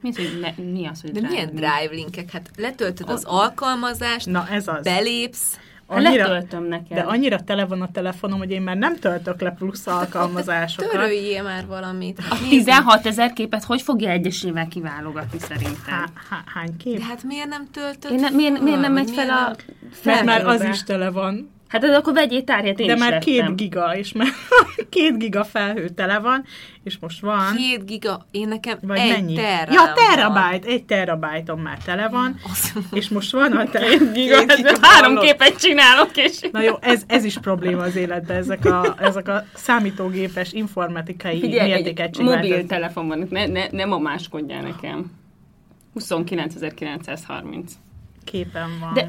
Mi, 0.00 0.12
hogy 0.14 0.38
ne, 0.40 0.64
mi 0.64 0.86
az, 0.86 1.00
hogy 1.00 1.10
De 1.12 1.20
drive 1.20 1.32
milyen 1.32 1.50
drive 1.54 1.94
linkek? 1.94 2.30
Hát 2.30 2.50
letöltöd 2.56 3.08
az 3.08 3.24
alkalmazást, 3.24 4.26
Na 4.26 4.48
ez 4.48 4.68
az. 4.68 4.82
belépsz, 4.84 5.58
Hát 5.94 6.02
letöltöm 6.02 6.64
neked. 6.64 6.96
de 6.96 7.00
annyira 7.00 7.40
tele 7.40 7.64
van 7.64 7.82
a 7.82 7.90
telefonom, 7.90 8.38
hogy 8.38 8.50
én 8.50 8.62
már 8.62 8.76
nem 8.76 8.96
töltök 8.96 9.40
le 9.40 9.50
plusz 9.50 9.86
alkalmazásokat. 9.86 10.90
töröljél 10.92 11.42
már 11.42 11.66
valamit. 11.66 12.20
Hát 12.20 12.32
A 12.32 12.42
nézd 12.42 12.50
16 12.50 13.06
ezer 13.06 13.32
képet 13.32 13.64
hogy 13.64 13.82
fogja 13.82 14.10
egyesével 14.10 14.68
kiválogatni 14.68 15.38
szerintem? 15.38 15.84
Há, 15.86 16.06
há, 16.30 16.42
hány 16.46 16.76
kép? 16.76 16.98
De 16.98 17.04
hát 17.04 17.22
miért 17.22 17.48
nem 17.48 17.68
töltöd 17.72 18.12
Én 18.12 18.20
ne, 18.20 18.30
miért, 18.30 18.60
miért 18.60 18.80
nem 18.80 18.92
megy 18.92 19.10
fel 19.10 19.30
a... 19.30 19.56
Mert 20.04 20.24
már 20.24 20.46
az 20.46 20.64
is 20.64 20.82
tele 20.82 21.10
van. 21.10 21.50
Hát 21.70 21.80
de 21.80 21.96
akkor 21.96 22.12
vegyél 22.12 22.44
tárgyat, 22.44 22.78
én 22.80 22.86
De 22.86 22.92
is 22.92 22.98
már 23.00 23.10
vettem. 23.10 23.34
két 23.46 23.56
giga, 23.56 23.96
és 23.96 24.12
már 24.12 24.28
két 24.88 25.18
giga 25.18 25.44
felhő 25.44 25.88
tele 25.88 26.18
van, 26.18 26.44
és 26.82 26.98
most 27.00 27.20
van. 27.20 27.56
Két 27.56 27.86
giga, 27.86 28.26
én 28.30 28.48
nekem 28.48 28.78
Vagy 28.82 28.98
egy 28.98 29.10
mennyi? 29.10 29.34
terám 29.34 29.72
Ja, 29.72 29.80
van. 29.84 29.94
terabyte, 29.94 30.68
egy 30.68 30.84
terabájtom 30.84 31.60
már 31.60 31.78
tele 31.78 32.08
van, 32.08 32.36
és 32.92 33.08
most 33.08 33.32
van 33.32 33.52
a 33.52 33.64
te... 33.68 33.80
Giga, 34.12 34.36
hát 34.36 34.78
három 34.80 35.18
képet 35.18 35.58
csinálok, 35.58 36.10
és... 36.16 36.40
Na 36.52 36.60
jó, 36.60 36.74
ez, 36.80 37.02
ez 37.06 37.24
is 37.24 37.38
probléma 37.38 37.82
az 37.82 37.96
életben, 37.96 38.36
ezek 38.36 38.64
a, 38.64 38.94
ezek 39.00 39.28
a 39.28 39.44
számítógépes 39.54 40.52
informatikai 40.52 41.40
Figyelj, 41.40 41.72
egy 41.72 41.82
mértékegységváltozások. 41.82 42.50
mobiltelefonban, 42.50 43.26
ne, 43.30 43.46
ne, 43.46 43.66
nem 43.70 43.92
a 43.92 43.98
máskodjál 43.98 44.62
nekem. 44.62 45.12
29.930. 46.00 47.64
Képen 48.24 48.68
van. 48.80 48.94
De 48.94 49.08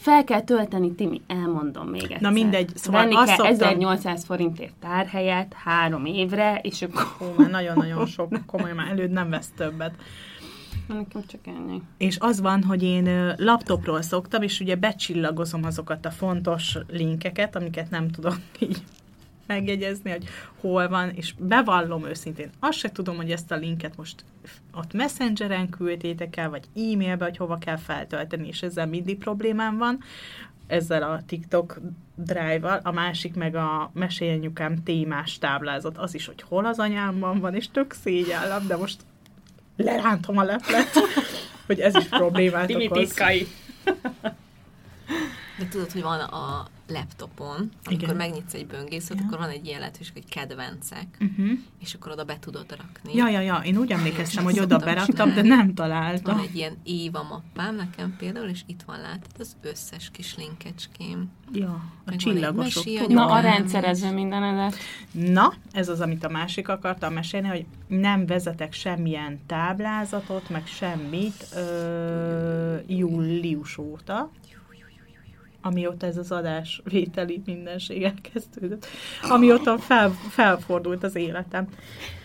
Fel 0.00 0.24
kell 0.24 0.40
tölteni, 0.40 0.94
Timi, 0.94 1.20
elmondom 1.26 1.88
még 1.88 2.02
egyszer. 2.02 2.20
Na 2.20 2.30
mindegy, 2.30 2.70
szóval 2.74 3.00
Venni 3.02 3.14
azt 3.14 3.26
kell 3.26 3.36
szoktam- 3.36 3.56
1800 3.58 4.24
forintért 4.24 4.74
tárhelyet 4.74 5.52
három 5.64 6.04
évre, 6.04 6.58
és 6.62 6.82
akkor 6.82 7.06
Ó, 7.28 7.32
már 7.38 7.50
nagyon-nagyon 7.50 8.06
sok, 8.06 8.32
komolyan 8.46 8.76
már 8.76 8.88
előd 8.90 9.10
nem 9.10 9.30
vesz 9.30 9.50
többet. 9.56 9.94
nekem 10.88 11.22
csak 11.26 11.40
ennyi. 11.46 11.82
És 11.98 12.16
az 12.20 12.40
van, 12.40 12.62
hogy 12.62 12.82
én 12.82 13.34
laptopról 13.36 14.02
szoktam, 14.02 14.42
és 14.42 14.60
ugye 14.60 14.74
becsillagozom 14.76 15.64
azokat 15.64 16.06
a 16.06 16.10
fontos 16.10 16.78
linkeket, 16.88 17.56
amiket 17.56 17.90
nem 17.90 18.10
tudok 18.10 18.36
így 18.58 18.82
megjegyezni, 19.50 20.10
hogy 20.10 20.24
hol 20.60 20.88
van, 20.88 21.10
és 21.10 21.34
bevallom 21.38 22.06
őszintén, 22.06 22.50
azt 22.58 22.78
se 22.78 22.92
tudom, 22.92 23.16
hogy 23.16 23.30
ezt 23.30 23.50
a 23.50 23.56
linket 23.56 23.96
most 23.96 24.24
ott 24.74 24.92
messengeren 24.92 25.68
küldtétek 25.68 26.36
el, 26.36 26.50
vagy 26.50 26.64
e-mailbe, 26.76 27.24
hogy 27.24 27.36
hova 27.36 27.58
kell 27.58 27.76
feltölteni, 27.76 28.48
és 28.48 28.62
ezzel 28.62 28.86
mindig 28.86 29.18
problémám 29.18 29.78
van, 29.78 29.98
ezzel 30.66 31.02
a 31.02 31.20
TikTok 31.26 31.80
drive-val, 32.14 32.80
a 32.82 32.90
másik 32.90 33.34
meg 33.34 33.54
a 33.54 33.90
Mesélyanyukám 33.94 34.82
témás 34.82 35.38
táblázat, 35.38 35.98
az 35.98 36.14
is, 36.14 36.26
hogy 36.26 36.42
hol 36.48 36.66
az 36.66 36.78
anyámban 36.78 37.40
van, 37.40 37.54
és 37.54 37.70
tök 37.70 37.92
szégyellem, 37.92 38.66
de 38.66 38.76
most 38.76 39.00
lerántom 39.76 40.38
a 40.38 40.42
leplet, 40.42 40.90
hogy 41.66 41.80
ez 41.80 41.94
is 41.94 42.04
problémát 42.04 42.74
okoz. 42.74 43.14
De 45.58 45.68
tudod, 45.70 45.92
hogy 45.92 46.02
van 46.02 46.20
a 46.20 46.66
laptopon, 46.90 47.70
amikor 47.84 48.02
Igen. 48.02 48.16
megnyitsz 48.16 48.54
egy 48.54 48.66
böngészőt, 48.66 49.18
Ja. 49.18 49.24
akkor 49.26 49.38
van 49.38 49.48
egy 49.48 49.66
ilyen 49.66 49.78
lehetőség, 49.80 50.12
hogy 50.12 50.28
kedvencek, 50.28 51.06
Uh-huh. 51.20 51.58
és 51.80 51.94
akkor 51.94 52.12
oda 52.12 52.24
be 52.24 52.38
tudod 52.40 52.66
rakni. 52.70 53.14
Ja, 53.16 53.28
ja, 53.28 53.40
ja, 53.40 53.60
én 53.64 53.76
úgy 53.76 53.90
emlékeztem, 53.90 54.44
hogy 54.44 54.58
oda 54.60 54.78
beraktam, 54.78 55.34
de 55.34 55.42
nem 55.42 55.58
Van 55.58 55.74
találtam. 55.74 56.38
egy 56.38 56.56
ilyen 56.56 56.76
Éva 56.84 57.22
mappám 57.22 57.76
nekem 57.76 58.14
például, 58.18 58.48
és 58.48 58.60
itt 58.66 58.82
van 58.86 59.00
látod 59.00 59.30
az 59.38 59.56
összes 59.62 60.10
kis 60.10 60.36
linkecském. 60.36 61.28
Ja, 61.52 61.68
a 61.68 61.80
Meg 62.04 62.04
van 62.04 62.16
csillagosok. 62.16 62.84
Na, 62.84 63.24
a 63.26 63.36
Jogán 63.36 63.42
rendszerezve 63.42 64.10
mindenedet. 64.10 64.74
Na, 65.12 65.52
ez 65.72 65.88
az, 65.88 66.00
amit 66.00 66.24
a 66.24 66.28
másik 66.28 66.68
akartam 66.68 67.12
mesélni, 67.12 67.48
hogy 67.48 67.64
nem 67.86 68.26
vezetek 68.26 68.72
semmilyen 68.72 69.38
táblázatot, 69.46 70.48
meg 70.48 70.66
semmit 70.66 71.46
ö, 71.56 72.76
július 72.86 73.78
óta, 73.78 74.30
amióta 75.62 76.06
ez 76.06 76.16
az 76.16 76.32
adás 76.32 76.80
vételi 76.84 77.42
mindenség 77.46 78.02
elkezdődött, 78.02 78.86
amióta 79.22 79.78
fel, 79.78 80.10
felfordult 80.28 81.02
az 81.02 81.14
életem. 81.14 81.68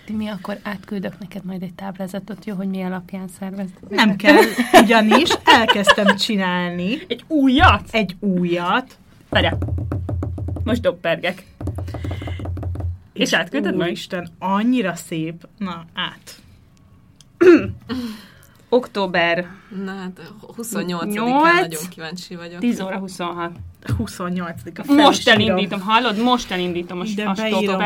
Timi, 0.05 0.27
akkor 0.27 0.57
átküldök 0.63 1.19
neked 1.19 1.45
majd 1.45 1.61
egy 1.61 1.73
táblázatot, 1.73 2.45
jó, 2.45 2.55
hogy 2.55 2.67
mi 2.67 2.81
alapján 2.81 3.27
szervezd. 3.27 3.73
Nem 3.89 4.15
kell, 4.15 4.41
ugyanis 4.81 5.29
elkezdtem 5.43 6.15
csinálni 6.15 6.97
Egy 7.07 7.23
újat? 7.27 7.87
egy 7.91 8.15
újat, 8.19 8.97
Várjál. 9.29 9.57
Most 10.63 10.81
doppergek. 10.81 11.45
És 13.13 13.33
átküldted 13.33 13.75
majd? 13.75 13.91
Isten, 13.91 14.27
annyira 14.39 14.95
szép. 14.95 15.47
Na, 15.57 15.85
át. 15.93 16.35
Október 18.75 19.47
Na 19.83 19.91
hát 19.95 20.21
28-án 20.57 21.07
Nyolc. 21.07 21.43
nagyon 21.43 21.89
kíváncsi 21.89 22.35
vagyok. 22.35 22.59
10 22.59 22.79
óra 22.79 22.97
26. 22.97 23.51
28 23.97 24.61
a 24.87 24.93
Most 24.93 25.27
elindítom, 25.27 25.81
hallod? 25.81 26.17
Most 26.17 26.51
elindítom 26.51 26.99
a, 26.99 27.03
Ide 27.03 27.25
a 27.25 27.33
beírom 27.33 27.81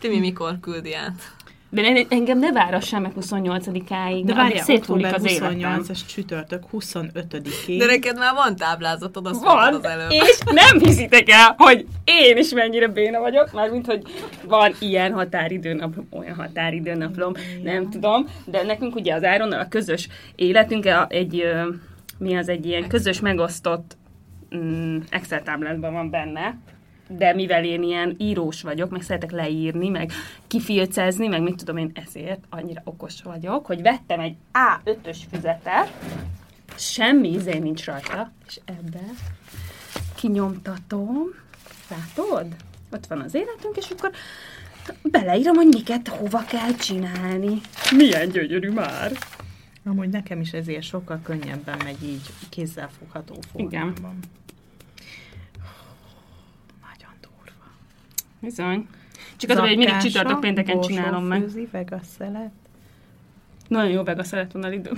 Timi 0.00 0.18
mikor 0.18 0.60
küldi 0.60 0.94
át? 0.94 1.36
De 1.70 1.82
en- 1.82 2.06
engem 2.08 2.38
ne 2.38 2.52
várassál 2.52 3.00
meg 3.00 3.12
28-áig. 3.20 4.22
De 4.24 4.34
várjál, 4.34 4.64
október 4.68 5.14
az 5.14 5.30
életem. 5.30 5.58
28-as 5.58 5.98
csütörtök 6.06 6.62
25-én. 6.72 7.78
De 7.78 7.86
neked 7.86 8.18
már 8.18 8.34
van 8.34 8.56
táblázatod, 8.56 9.26
azt 9.26 9.42
Van, 9.42 9.74
az 9.74 9.84
előbb. 9.84 10.10
és 10.10 10.38
nem 10.44 10.78
hiszitek 10.78 11.30
el, 11.30 11.54
hogy 11.58 11.86
én 12.04 12.36
is 12.36 12.52
mennyire 12.52 12.88
béna 12.88 13.20
vagyok, 13.20 13.52
mármint, 13.52 13.86
hogy 13.86 14.02
van 14.44 14.72
ilyen 14.78 15.12
határidőnaplom, 15.12 16.06
olyan 16.10 16.34
határidőnaplom, 16.34 17.32
nem 17.62 17.90
tudom, 17.90 18.26
de 18.44 18.62
nekünk 18.62 18.94
ugye 18.94 19.14
az 19.14 19.24
Áronnal 19.24 19.60
a 19.60 19.68
közös 19.68 20.08
életünk 20.34 20.88
egy, 21.08 21.44
mi 22.18 22.36
az 22.36 22.48
egy 22.48 22.66
ilyen 22.66 22.88
közös 22.88 23.20
megosztott 23.20 23.96
mm, 24.56 24.98
Excel 25.10 25.42
táblázban 25.42 25.92
van 25.92 26.10
benne, 26.10 26.58
de 27.08 27.34
mivel 27.34 27.64
én 27.64 27.82
ilyen 27.82 28.14
írós 28.18 28.62
vagyok, 28.62 28.90
meg 28.90 29.02
szeretek 29.02 29.30
leírni, 29.30 29.88
meg 29.88 30.12
kifilcezni, 30.46 31.26
meg 31.26 31.42
mit 31.42 31.56
tudom 31.56 31.76
én, 31.76 31.90
ezért 31.94 32.44
annyira 32.50 32.82
okos 32.84 33.22
vagyok, 33.22 33.66
hogy 33.66 33.82
vettem 33.82 34.20
egy 34.20 34.36
A5-ös 34.52 35.18
füzetet, 35.30 35.92
semmi 36.76 37.28
izé 37.28 37.58
nincs 37.58 37.84
rajta, 37.84 38.32
és 38.46 38.60
ebbe 38.64 39.00
kinyomtatom, 40.14 41.18
látod? 41.90 42.46
Ott 42.90 43.06
van 43.06 43.20
az 43.20 43.34
életünk, 43.34 43.76
és 43.76 43.90
akkor 43.90 44.10
beleírom, 45.02 45.54
hogy 45.54 45.66
miket 45.66 46.08
hova 46.08 46.44
kell 46.44 46.74
csinálni. 46.74 47.60
Milyen 47.96 48.28
gyönyörű 48.28 48.70
már! 48.70 49.12
Amúgy 49.84 50.08
nekem 50.08 50.40
is 50.40 50.52
ezért 50.52 50.82
sokkal 50.82 51.20
könnyebben 51.22 51.80
megy 51.84 52.02
így 52.04 52.30
kézzelfogható 52.48 53.34
Igen. 53.54 53.94
formában. 53.94 54.18
Nagyon 56.80 57.14
durva. 57.20 57.70
Bizony. 58.40 58.88
Csak 59.36 59.50
az, 59.50 59.58
hogy 59.58 59.76
mindig 59.76 59.96
csütörtök 59.96 60.40
pénteken 60.40 60.80
csinálom 60.80 61.24
meg. 61.24 61.40
Főzi, 61.40 61.68
vegas 61.70 62.06
szelet. 62.18 62.50
Nagyon 63.68 63.90
jó 63.90 64.02
vega 64.02 64.24
szeret 64.24 64.52
volna 64.52 64.72
időm. 64.72 64.96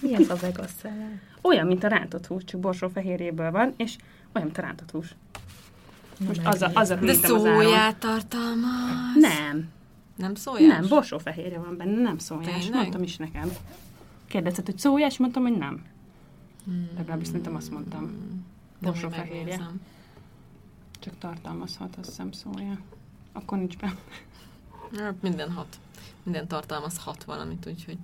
Mi 0.00 0.14
ez 0.14 0.30
a 0.30 0.34
vegas 0.36 0.70
szelet? 0.82 1.20
Olyan, 1.42 1.66
mint 1.66 1.84
a 1.84 1.88
rántott 1.88 2.26
hús, 2.26 2.44
csak 2.44 2.60
borsó 2.60 2.88
fehérjéből 2.88 3.50
van, 3.50 3.74
és 3.76 3.96
olyan, 4.34 4.46
mint 4.46 4.58
a 4.58 4.62
rántott 4.62 4.90
hús. 4.90 5.14
Most 6.26 6.40
az 6.46 6.62
a, 6.62 6.70
az 6.74 6.90
a 6.90 6.94
De 6.94 7.10
az 7.10 7.18
szóját 7.18 7.96
tartalmaz. 7.96 9.14
Nem, 9.18 9.68
Nem 10.16 10.34
szójás? 10.34 10.78
nem, 10.78 10.88
borsó 10.88 11.18
fehérje 11.18 11.58
van 11.58 11.76
benne, 11.76 12.00
nem 12.02 12.18
szójás. 12.18 12.46
Tényleg? 12.62 12.80
Mondtam 12.80 13.02
is 13.02 13.16
nekem. 13.16 13.48
Kérdezted, 14.26 14.66
hogy 14.66 14.78
szójás, 14.78 15.18
mondtam, 15.18 15.42
hogy 15.42 15.56
nem. 15.56 15.82
Legalábbis 16.96 17.26
szerintem 17.26 17.54
azt 17.54 17.70
mondtam. 17.70 18.10
De 18.78 18.86
Borsó 18.88 19.08
majd 19.08 19.20
fehérje. 19.20 19.42
megnézem. 19.44 19.80
Csak 21.02 21.18
tartalmazhat, 21.18 21.96
azt 21.96 22.08
hiszem 22.08 22.32
szója. 22.32 22.78
Akkor 23.32 23.58
nincs 23.58 23.76
be. 23.76 23.94
Hát 24.96 25.22
minden 25.22 25.52
hat. 25.52 25.80
Minden 26.22 26.48
tartalmaz 26.48 26.98
hat 26.98 27.24
valamit, 27.24 27.66
úgyhogy 27.66 27.98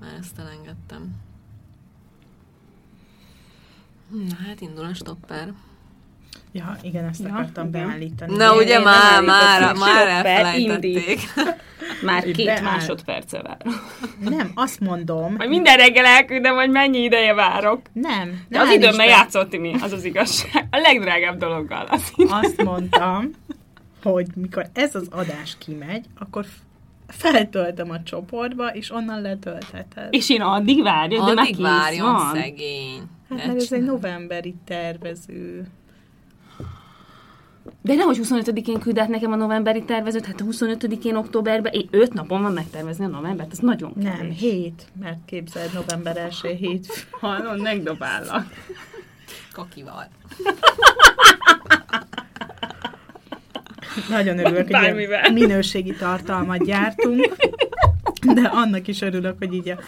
már 0.00 0.14
ezt 0.14 0.38
elengedtem. 0.38 1.14
Na 4.08 4.34
hát 4.34 4.60
indul 4.60 4.84
a 4.84 4.94
stopper. 4.94 5.54
Ja, 6.52 6.76
igen, 6.82 7.04
ezt 7.04 7.22
Ja, 7.22 7.28
akartam 7.32 7.68
igen. 7.68 7.86
beállítani. 7.86 8.36
Na 8.36 8.54
ugye 8.56 8.78
én 8.78 8.80
már, 8.80 9.22
már, 9.22 9.74
már 9.74 10.08
elfelejtették. 10.08 11.20
Már 12.02 12.22
két 12.22 12.44
Beáll. 12.46 12.62
másodperce 12.62 13.42
vár. 13.42 13.56
Nem, 14.18 14.50
azt 14.54 14.80
mondom. 14.80 15.34
Majd 15.36 15.48
minden 15.48 15.76
reggel 15.76 16.04
elküldöm, 16.04 16.54
hogy 16.54 16.70
mennyi 16.70 16.98
ideje 16.98 17.34
várok. 17.34 17.80
Nem. 17.92 18.44
De 18.48 18.60
az 18.60 18.70
időmmel 18.70 19.06
játszott 19.06 19.50
Timi, 19.50 19.74
az 19.82 19.92
az 19.92 20.04
igazság. 20.04 20.66
A 20.70 20.76
legdrágább 20.76 21.38
dologgal. 21.38 21.86
Az 21.90 22.12
Azt 22.28 22.62
mondtam, 22.62 23.30
hogy 24.02 24.26
mikor 24.34 24.66
ez 24.72 24.94
az 24.94 25.06
adás 25.10 25.56
kimegy, 25.58 26.04
akkor 26.18 26.44
feltöltöm 27.08 27.90
a 27.90 28.02
csoportba, 28.02 28.66
és 28.68 28.90
onnan 28.90 29.20
letöltheted. 29.20 30.08
És 30.10 30.30
én 30.30 30.40
addig 30.40 30.82
várja, 30.82 31.24
de 31.24 31.32
már 31.34 31.46
kész 31.46 31.56
várjon 31.56 32.12
van. 32.12 32.34
szegény. 32.34 33.02
Hát, 33.28 33.46
mert 33.46 33.60
ez 33.60 33.72
egy 33.72 33.82
novemberi 33.84 34.54
tervező. 34.64 35.66
De 37.82 37.94
nehogy 37.94 38.18
25-én 38.22 38.78
küld 38.78 38.98
át 38.98 39.08
nekem 39.08 39.32
a 39.32 39.36
novemberi 39.36 39.84
tervezőt, 39.84 40.26
hát 40.26 40.40
a 40.40 40.44
25-én 40.44 41.16
októberben, 41.16 41.72
én 41.72 41.88
5 41.90 42.12
napon 42.12 42.42
van 42.42 42.52
megtervezni 42.52 43.04
a 43.04 43.08
novembert, 43.08 43.52
ez 43.52 43.58
nagyon 43.58 43.92
Nem, 43.96 44.16
kevés. 44.16 44.38
hét, 44.38 44.86
mert 45.00 45.18
képzeld, 45.24 45.72
november 45.72 46.16
első 46.16 46.48
hét. 46.48 47.06
Hallod, 47.10 47.60
megdobállak. 47.60 48.46
Kakival. 49.52 50.08
Nagyon 54.08 54.38
örülök, 54.38 54.76
hogy 54.76 55.32
minőségi 55.32 55.94
tartalmat 55.94 56.64
gyártunk, 56.64 57.34
de 58.34 58.48
annak 58.48 58.88
is 58.88 59.00
örülök, 59.00 59.38
hogy 59.38 59.52
így 59.52 59.68
a 59.68 59.78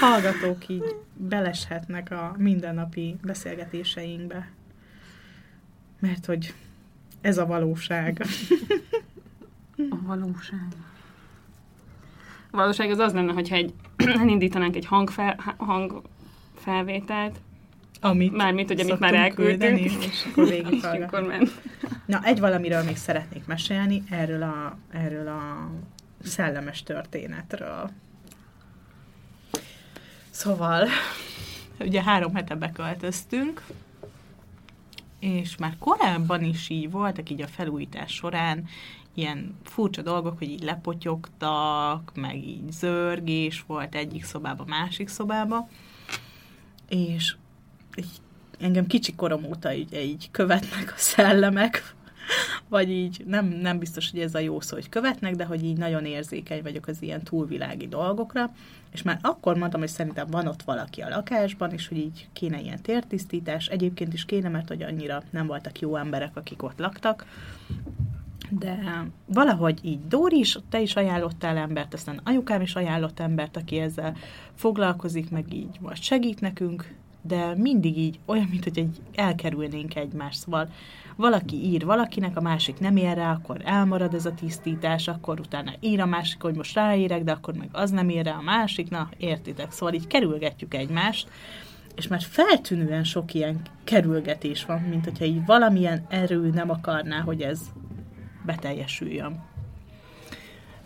hallgatók 0.00 0.68
így 0.68 0.96
beleshetnek 1.14 2.10
a 2.10 2.34
mindennapi 2.38 3.16
beszélgetéseinkbe. 3.22 4.50
Mert 6.00 6.26
hogy 6.26 6.54
ez 7.20 7.38
a 7.38 7.46
valóság. 7.46 8.22
A 9.90 9.96
valóság. 10.02 10.66
A 12.50 12.56
valóság 12.56 12.90
az 12.90 12.98
az 12.98 13.12
lenne, 13.12 13.32
hogyha 13.32 13.54
egy, 13.54 13.72
elindítanánk 14.20 14.76
egy 14.76 14.86
hangfel, 14.86 15.56
hangfelvételt, 15.56 17.40
Amit 18.00 18.32
mármint, 18.32 18.68
hogy 18.68 18.80
amit 18.80 18.98
már 18.98 19.14
elküldtünk. 19.14 19.78
és 19.78 20.26
akkor 21.02 21.22
ment. 21.28 21.60
Na, 22.06 22.20
egy 22.24 22.40
valamiről 22.40 22.82
még 22.82 22.96
szeretnék 22.96 23.46
mesélni, 23.46 24.02
erről 24.10 24.42
a, 24.42 24.78
erről 24.90 25.28
a 25.28 25.70
szellemes 26.22 26.82
történetről. 26.82 27.90
Szóval 30.30 30.88
ugye 31.78 32.02
három 32.02 32.34
hete 32.34 32.54
beköltöztünk, 32.54 33.62
és 35.20 35.56
már 35.56 35.76
korábban 35.78 36.42
is 36.42 36.68
így 36.68 36.90
voltak 36.90 37.30
így 37.30 37.42
a 37.42 37.46
felújítás 37.46 38.12
során 38.12 38.68
ilyen 39.14 39.58
furcsa 39.64 40.02
dolgok, 40.02 40.38
hogy 40.38 40.50
így 40.50 40.62
lepotyogtak, 40.62 42.12
meg 42.14 42.36
így 42.36 42.70
zörgés 42.70 43.64
volt 43.66 43.94
egyik 43.94 44.24
szobába, 44.24 44.64
másik 44.64 45.08
szobába, 45.08 45.68
és 46.88 47.36
így 47.96 48.20
engem 48.58 48.86
kicsi 48.86 49.14
korom 49.14 49.44
óta 49.44 49.72
így, 49.72 49.94
így 49.94 50.28
követnek 50.30 50.92
a 50.96 50.98
szellemek, 50.98 51.94
vagy 52.68 52.90
így 52.90 53.22
nem, 53.26 53.46
nem 53.46 53.78
biztos, 53.78 54.10
hogy 54.10 54.20
ez 54.20 54.34
a 54.34 54.38
jó 54.38 54.60
szó, 54.60 54.74
hogy 54.74 54.88
követnek, 54.88 55.34
de 55.34 55.44
hogy 55.44 55.64
így 55.64 55.76
nagyon 55.76 56.04
érzékeny 56.04 56.62
vagyok 56.62 56.86
az 56.86 57.02
ilyen 57.02 57.22
túlvilági 57.22 57.88
dolgokra, 57.88 58.52
és 58.92 59.02
már 59.02 59.18
akkor 59.22 59.56
mondtam, 59.56 59.80
hogy 59.80 59.88
szerintem 59.88 60.26
van 60.30 60.46
ott 60.46 60.62
valaki 60.62 61.00
a 61.00 61.08
lakásban, 61.08 61.72
és 61.72 61.88
hogy 61.88 61.98
így 61.98 62.28
kéne 62.32 62.60
ilyen 62.60 62.82
tértisztítás. 62.82 63.66
Egyébként 63.66 64.12
is 64.12 64.24
kéne, 64.24 64.48
mert 64.48 64.68
hogy 64.68 64.82
annyira 64.82 65.22
nem 65.30 65.46
voltak 65.46 65.80
jó 65.80 65.96
emberek, 65.96 66.36
akik 66.36 66.62
ott 66.62 66.78
laktak. 66.78 67.26
De 68.50 69.06
valahogy 69.26 69.78
így 69.82 70.06
Dóri 70.08 70.38
is, 70.38 70.58
te 70.68 70.80
is 70.80 70.96
ajánlottál 70.96 71.56
embert, 71.56 71.94
aztán 71.94 72.20
anyukám 72.24 72.60
is 72.60 72.74
ajánlott 72.74 73.20
embert, 73.20 73.56
aki 73.56 73.78
ezzel 73.78 74.16
foglalkozik, 74.54 75.30
meg 75.30 75.54
így 75.54 75.76
most 75.80 76.02
segít 76.02 76.40
nekünk, 76.40 76.94
de 77.22 77.54
mindig 77.56 77.98
így 77.98 78.18
olyan, 78.24 78.46
mint 78.50 78.64
hogy 78.64 78.78
egy 78.78 79.00
elkerülnénk 79.14 79.96
egymást. 79.96 80.38
Szóval 80.38 80.68
valaki 81.16 81.56
ír 81.56 81.84
valakinek, 81.84 82.36
a 82.36 82.40
másik 82.40 82.78
nem 82.78 82.96
ér 82.96 83.16
rá, 83.16 83.32
akkor 83.32 83.60
elmarad 83.64 84.14
ez 84.14 84.26
a 84.26 84.34
tisztítás, 84.34 85.08
akkor 85.08 85.40
utána 85.40 85.72
ír 85.80 86.00
a 86.00 86.06
másik, 86.06 86.42
hogy 86.42 86.54
most 86.54 86.74
ráérek, 86.74 87.24
de 87.24 87.32
akkor 87.32 87.54
meg 87.54 87.68
az 87.72 87.90
nem 87.90 88.08
ér 88.08 88.24
rá 88.24 88.36
a 88.36 88.42
másik, 88.42 88.90
na 88.90 89.08
értitek. 89.16 89.72
Szóval 89.72 89.94
így 89.94 90.06
kerülgetjük 90.06 90.74
egymást, 90.74 91.28
és 91.96 92.08
már 92.08 92.20
feltűnően 92.22 93.04
sok 93.04 93.34
ilyen 93.34 93.60
kerülgetés 93.84 94.64
van, 94.64 94.80
mint 94.80 95.04
hogyha 95.04 95.24
így 95.24 95.44
valamilyen 95.46 96.06
erő 96.08 96.50
nem 96.50 96.70
akarná, 96.70 97.20
hogy 97.20 97.40
ez 97.42 97.60
beteljesüljön. 98.44 99.42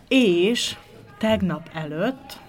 És 0.07 0.75
tegnap 1.17 1.69
előtt 1.73 2.39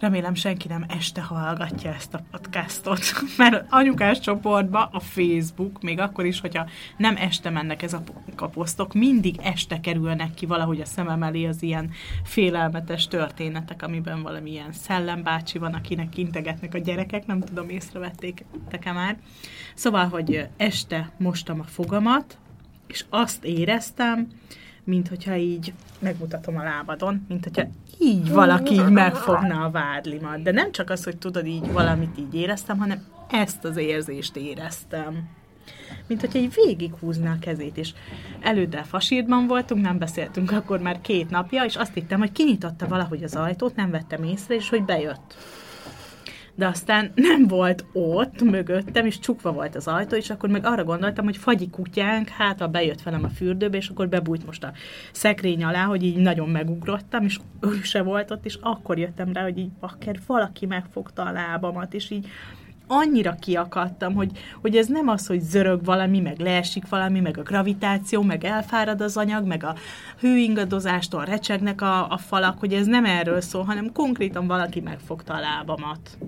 Remélem 0.00 0.34
senki 0.34 0.68
nem 0.68 0.84
este 0.88 1.20
hallgatja 1.20 1.94
ezt 1.94 2.14
a 2.14 2.22
podcastot, 2.30 3.00
mert 3.38 3.64
anyukás 3.70 4.20
csoportba 4.20 4.88
a 4.92 5.00
Facebook, 5.00 5.82
még 5.82 5.98
akkor 5.98 6.24
is, 6.24 6.40
hogyha 6.40 6.68
nem 6.96 7.16
este 7.16 7.50
mennek 7.50 7.82
ez 7.82 7.92
a 7.92 8.02
kaposztok, 8.34 8.94
mindig 8.94 9.36
este 9.42 9.80
kerülnek 9.80 10.34
ki 10.34 10.46
valahogy 10.46 10.80
a 10.80 10.84
szemem 10.84 11.22
elé 11.22 11.46
az 11.46 11.62
ilyen 11.62 11.90
félelmetes 12.24 13.08
történetek, 13.08 13.82
amiben 13.82 14.22
valamilyen 14.22 14.72
szellembácsi 14.72 15.58
van, 15.58 15.74
akinek 15.74 16.16
integetnek 16.16 16.74
a 16.74 16.78
gyerekek, 16.78 17.26
nem 17.26 17.40
tudom, 17.40 17.68
észrevették-e 17.68 18.92
már. 18.92 19.18
Szóval, 19.74 20.08
hogy 20.08 20.48
este 20.56 21.12
mostam 21.16 21.60
a 21.60 21.64
fogamat, 21.64 22.38
és 22.86 23.04
azt 23.08 23.44
éreztem, 23.44 24.28
mint 24.84 25.08
hogyha 25.08 25.36
így 25.36 25.72
megmutatom 25.98 26.56
a 26.56 26.62
lábadon, 26.62 27.24
mint 27.28 27.44
hogyha 27.44 27.68
így 28.00 28.30
valaki 28.32 28.74
így 28.74 28.88
megfogna 28.88 29.64
a 29.64 29.70
vádlimat. 29.70 30.42
De 30.42 30.50
nem 30.50 30.72
csak 30.72 30.90
az, 30.90 31.04
hogy 31.04 31.16
tudod, 31.16 31.46
így 31.46 31.72
valamit 31.72 32.18
így 32.18 32.34
éreztem, 32.34 32.78
hanem 32.78 33.02
ezt 33.30 33.64
az 33.64 33.76
érzést 33.76 34.36
éreztem. 34.36 35.28
Mint 36.06 36.20
hogyha 36.20 36.38
így 36.38 36.54
végighúzná 36.64 37.32
a 37.32 37.38
kezét, 37.38 37.76
és 37.76 37.92
előtte 38.40 38.82
fasírban 38.82 39.46
voltunk, 39.46 39.82
nem 39.82 39.98
beszéltünk 39.98 40.52
akkor 40.52 40.78
már 40.78 41.00
két 41.00 41.30
napja, 41.30 41.64
és 41.64 41.76
azt 41.76 41.94
hittem, 41.94 42.18
hogy 42.18 42.32
kinyitotta 42.32 42.88
valahogy 42.88 43.22
az 43.22 43.36
ajtót, 43.36 43.76
nem 43.76 43.90
vettem 43.90 44.22
észre, 44.22 44.54
és 44.54 44.68
hogy 44.68 44.84
bejött 44.84 45.36
de 46.60 46.66
aztán 46.66 47.12
nem 47.30 47.46
volt 47.46 47.84
ott 47.92 48.42
mögöttem, 48.42 49.06
és 49.06 49.18
csukva 49.18 49.52
volt 49.52 49.76
az 49.76 49.86
ajtó, 49.86 50.16
és 50.16 50.30
akkor 50.30 50.48
meg 50.48 50.66
arra 50.66 50.84
gondoltam, 50.84 51.24
hogy 51.24 51.36
fagyi 51.36 51.70
kutyánk, 51.70 52.28
hát 52.28 52.60
ha 52.60 52.66
bejött 52.66 53.02
velem 53.02 53.24
a 53.24 53.28
fürdőbe, 53.28 53.76
és 53.76 53.88
akkor 53.88 54.08
bebújt 54.08 54.46
most 54.46 54.64
a 54.64 54.72
szekrény 55.12 55.64
alá, 55.64 55.84
hogy 55.84 56.02
így 56.02 56.16
nagyon 56.16 56.48
megugrottam, 56.48 57.24
és 57.24 57.38
ő 57.60 57.80
se 57.82 58.02
volt 58.02 58.30
ott, 58.30 58.44
és 58.44 58.58
akkor 58.60 58.98
jöttem 58.98 59.32
rá, 59.32 59.42
hogy 59.42 59.58
így 59.58 59.70
bakker, 59.70 60.18
valaki 60.26 60.66
megfogta 60.66 61.22
a 61.22 61.32
lábamat, 61.32 61.94
és 61.94 62.10
így 62.10 62.26
annyira 62.90 63.34
kiakadtam, 63.34 64.14
hogy, 64.14 64.30
hogy 64.60 64.76
ez 64.76 64.86
nem 64.86 65.08
az, 65.08 65.26
hogy 65.26 65.40
zörög 65.40 65.84
valami, 65.84 66.20
meg 66.20 66.38
leesik 66.38 66.88
valami, 66.88 67.20
meg 67.20 67.38
a 67.38 67.42
gravitáció, 67.42 68.22
meg 68.22 68.44
elfárad 68.44 69.00
az 69.00 69.16
anyag, 69.16 69.46
meg 69.46 69.64
a 69.64 69.74
hőingadozástól 70.18 71.24
recsegnek 71.24 71.80
a, 71.80 72.10
a 72.10 72.16
falak, 72.18 72.58
hogy 72.58 72.72
ez 72.72 72.86
nem 72.86 73.04
erről 73.04 73.40
szól, 73.40 73.64
hanem 73.64 73.92
konkrétan 73.92 74.46
valaki 74.46 74.80
megfogta 74.80 75.34
a 75.34 75.40
lábamat 75.40 76.18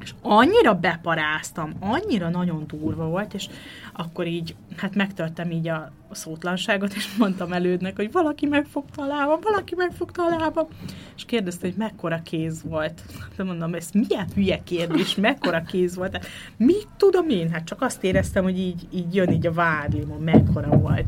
és 0.00 0.14
annyira 0.22 0.74
beparáztam, 0.74 1.72
annyira 1.80 2.28
nagyon 2.28 2.64
durva 2.66 3.06
volt, 3.06 3.34
és 3.34 3.48
akkor 3.92 4.26
így, 4.26 4.54
hát 4.76 4.94
megtörtem 4.94 5.50
így 5.50 5.68
a 5.68 5.92
szótlanságot, 6.10 6.94
és 6.94 7.16
mondtam 7.16 7.52
elődnek, 7.52 7.96
hogy 7.96 8.12
valaki 8.12 8.46
megfogta 8.46 9.02
a 9.02 9.06
lábam, 9.06 9.40
valaki 9.42 9.74
megfogta 9.74 10.22
a 10.22 10.36
lábam, 10.38 10.66
és 11.16 11.24
kérdezte, 11.24 11.66
hogy 11.66 11.76
mekkora 11.76 12.20
kéz 12.24 12.62
volt. 12.62 13.02
De 13.36 13.44
mondom, 13.44 13.74
ez 13.74 13.90
milyen 13.92 14.26
hülye 14.34 14.62
kérdés, 14.62 15.14
mekkora 15.14 15.62
kéz 15.62 15.96
volt. 15.96 16.12
Hát, 16.12 16.28
mit 16.56 16.88
tudom 16.96 17.28
én? 17.28 17.50
Hát 17.50 17.64
csak 17.64 17.82
azt 17.82 18.04
éreztem, 18.04 18.42
hogy 18.42 18.58
így, 18.58 18.88
így 18.92 19.14
jön 19.14 19.30
így 19.30 19.46
a 19.46 19.52
vádlimon, 19.52 20.20
mekkora 20.20 20.78
volt. 20.78 21.06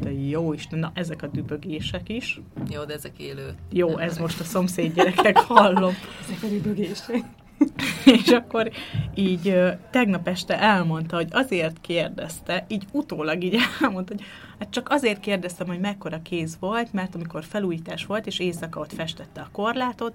De 0.00 0.12
jó 0.12 0.52
Isten, 0.52 0.78
na 0.78 0.90
ezek 0.94 1.22
a 1.22 1.26
dübögések 1.26 2.08
is. 2.08 2.40
Jó, 2.70 2.84
de 2.84 2.94
ezek 2.94 3.18
élő. 3.18 3.54
Jó, 3.70 3.98
ez 3.98 4.18
most 4.18 4.40
a 4.40 4.44
szomszéd 4.44 4.94
gyerekek 4.94 5.36
hallom. 5.36 5.94
ezek 6.22 6.42
a 6.42 6.46
dübögések. 6.46 7.24
és 8.22 8.28
akkor 8.28 8.70
így 9.14 9.56
tegnap 9.90 10.28
este 10.28 10.60
elmondta, 10.60 11.16
hogy 11.16 11.28
azért 11.30 11.80
kérdezte, 11.80 12.64
így 12.68 12.84
utólag 12.92 13.42
így 13.42 13.56
elmondta, 13.80 14.14
hogy 14.14 14.24
hát 14.58 14.70
csak 14.70 14.88
azért 14.90 15.20
kérdeztem, 15.20 15.66
hogy 15.66 15.80
mekkora 15.80 16.22
kéz 16.22 16.56
volt, 16.60 16.92
mert 16.92 17.14
amikor 17.14 17.44
felújítás 17.44 18.06
volt, 18.06 18.26
és 18.26 18.38
éjszaka 18.38 18.80
ott 18.80 18.92
festette 18.92 19.40
a 19.40 19.48
korlátot, 19.52 20.12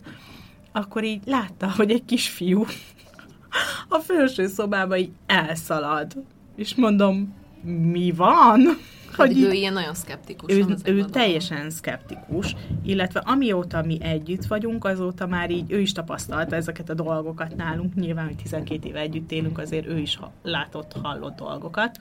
akkor 0.72 1.04
így 1.04 1.22
látta, 1.26 1.72
hogy 1.76 1.92
egy 1.92 2.06
kisfiú 2.06 2.66
a 3.90 4.00
felső 4.00 4.48
szobába 4.48 4.98
így 4.98 5.12
elszalad. 5.26 6.14
És 6.56 6.76
mondom, 6.76 7.34
mi 7.64 8.12
van? 8.12 8.78
Hogy 9.16 9.42
ő 9.42 9.52
ilyen 9.52 9.74
nagyon 9.74 9.94
szkeptikus. 9.94 10.54
Ő, 10.54 10.66
ő 10.84 11.06
teljesen 11.06 11.70
szkeptikus, 11.70 12.56
illetve 12.84 13.20
amióta 13.20 13.82
mi 13.82 13.98
együtt 14.02 14.46
vagyunk, 14.46 14.86
azóta 14.86 15.28
már 15.28 15.52
így 15.52 15.72
ő 15.72 15.80
is 15.80 15.92
tapasztalta 15.92 16.56
ezeket 16.56 16.90
a 16.90 16.94
dolgokat 16.94 17.56
nálunk. 17.56 17.96
Nyilván, 17.96 18.26
hogy 18.26 18.36
12 18.36 18.88
éve 18.88 19.00
együtt 19.00 19.32
élünk, 19.32 19.58
azért 19.58 19.88
ő 19.88 19.98
is 19.98 20.20
látott, 20.44 20.96
hallott 21.04 21.36
dolgokat. 21.36 22.00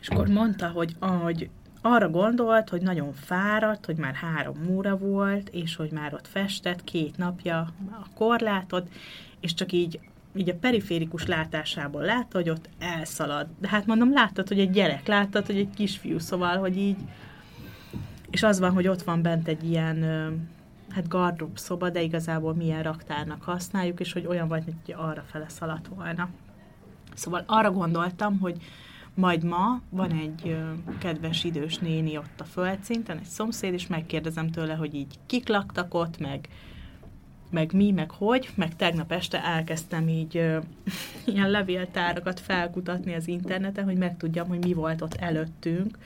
És 0.00 0.08
akkor 0.08 0.28
mondta, 0.28 0.68
hogy, 0.68 0.96
hogy 1.00 1.50
arra 1.82 2.08
gondolt, 2.08 2.68
hogy 2.68 2.82
nagyon 2.82 3.12
fáradt, 3.12 3.86
hogy 3.86 3.96
már 3.96 4.14
három 4.14 4.56
óra 4.68 4.96
volt, 4.96 5.48
és 5.48 5.76
hogy 5.76 5.90
már 5.92 6.14
ott 6.14 6.26
festett 6.26 6.84
két 6.84 7.16
napja 7.16 7.58
a 7.90 8.06
korlátot, 8.14 8.88
és 9.40 9.54
csak 9.54 9.72
így 9.72 10.00
így 10.34 10.48
a 10.48 10.54
periférikus 10.54 11.26
látásából 11.26 12.02
látta, 12.02 12.38
hogy 12.38 12.50
ott 12.50 12.68
elszalad. 12.78 13.46
De 13.60 13.68
hát 13.68 13.86
mondom, 13.86 14.12
láttad, 14.12 14.48
hogy 14.48 14.58
egy 14.58 14.70
gyerek, 14.70 15.06
láttad, 15.06 15.46
hogy 15.46 15.56
egy 15.56 15.70
kisfiú, 15.74 16.18
szóval, 16.18 16.56
hogy 16.56 16.76
így... 16.76 16.96
És 18.30 18.42
az 18.42 18.58
van, 18.58 18.72
hogy 18.72 18.88
ott 18.88 19.02
van 19.02 19.22
bent 19.22 19.48
egy 19.48 19.70
ilyen, 19.70 20.02
hát 20.90 21.08
gardrób 21.08 21.58
szoba, 21.58 21.90
de 21.90 22.02
igazából 22.02 22.54
milyen 22.54 22.82
raktárnak 22.82 23.42
használjuk, 23.42 24.00
és 24.00 24.12
hogy 24.12 24.26
olyan 24.26 24.48
vagy, 24.48 24.64
hogy 24.64 24.94
arra 24.96 25.22
fele 25.26 25.48
szaladt 25.48 25.88
volna. 25.88 26.28
Szóval 27.14 27.44
arra 27.46 27.70
gondoltam, 27.70 28.38
hogy 28.38 28.56
majd 29.14 29.42
ma 29.42 29.80
van 29.88 30.10
egy 30.10 30.56
kedves 30.98 31.44
idős 31.44 31.78
néni 31.78 32.16
ott 32.16 32.40
a 32.40 32.44
földszinten, 32.44 33.18
egy 33.18 33.24
szomszéd, 33.24 33.72
és 33.72 33.86
megkérdezem 33.86 34.50
tőle, 34.50 34.74
hogy 34.74 34.94
így 34.94 35.14
kik 35.26 35.48
laktak 35.48 35.94
ott, 35.94 36.18
meg 36.18 36.48
meg 37.50 37.72
mi, 37.72 37.90
meg 37.90 38.10
hogy, 38.10 38.50
meg 38.54 38.76
tegnap 38.76 39.12
este 39.12 39.44
elkezdtem 39.44 40.08
így 40.08 40.36
ö, 40.36 40.58
ilyen 41.34 41.50
levéltárakat 41.50 42.40
felkutatni 42.40 43.14
az 43.14 43.28
interneten, 43.28 43.84
hogy 43.84 43.96
megtudjam, 43.96 44.48
hogy 44.48 44.64
mi 44.64 44.72
volt 44.72 45.02
ott 45.02 45.14
előttünk, 45.14 45.98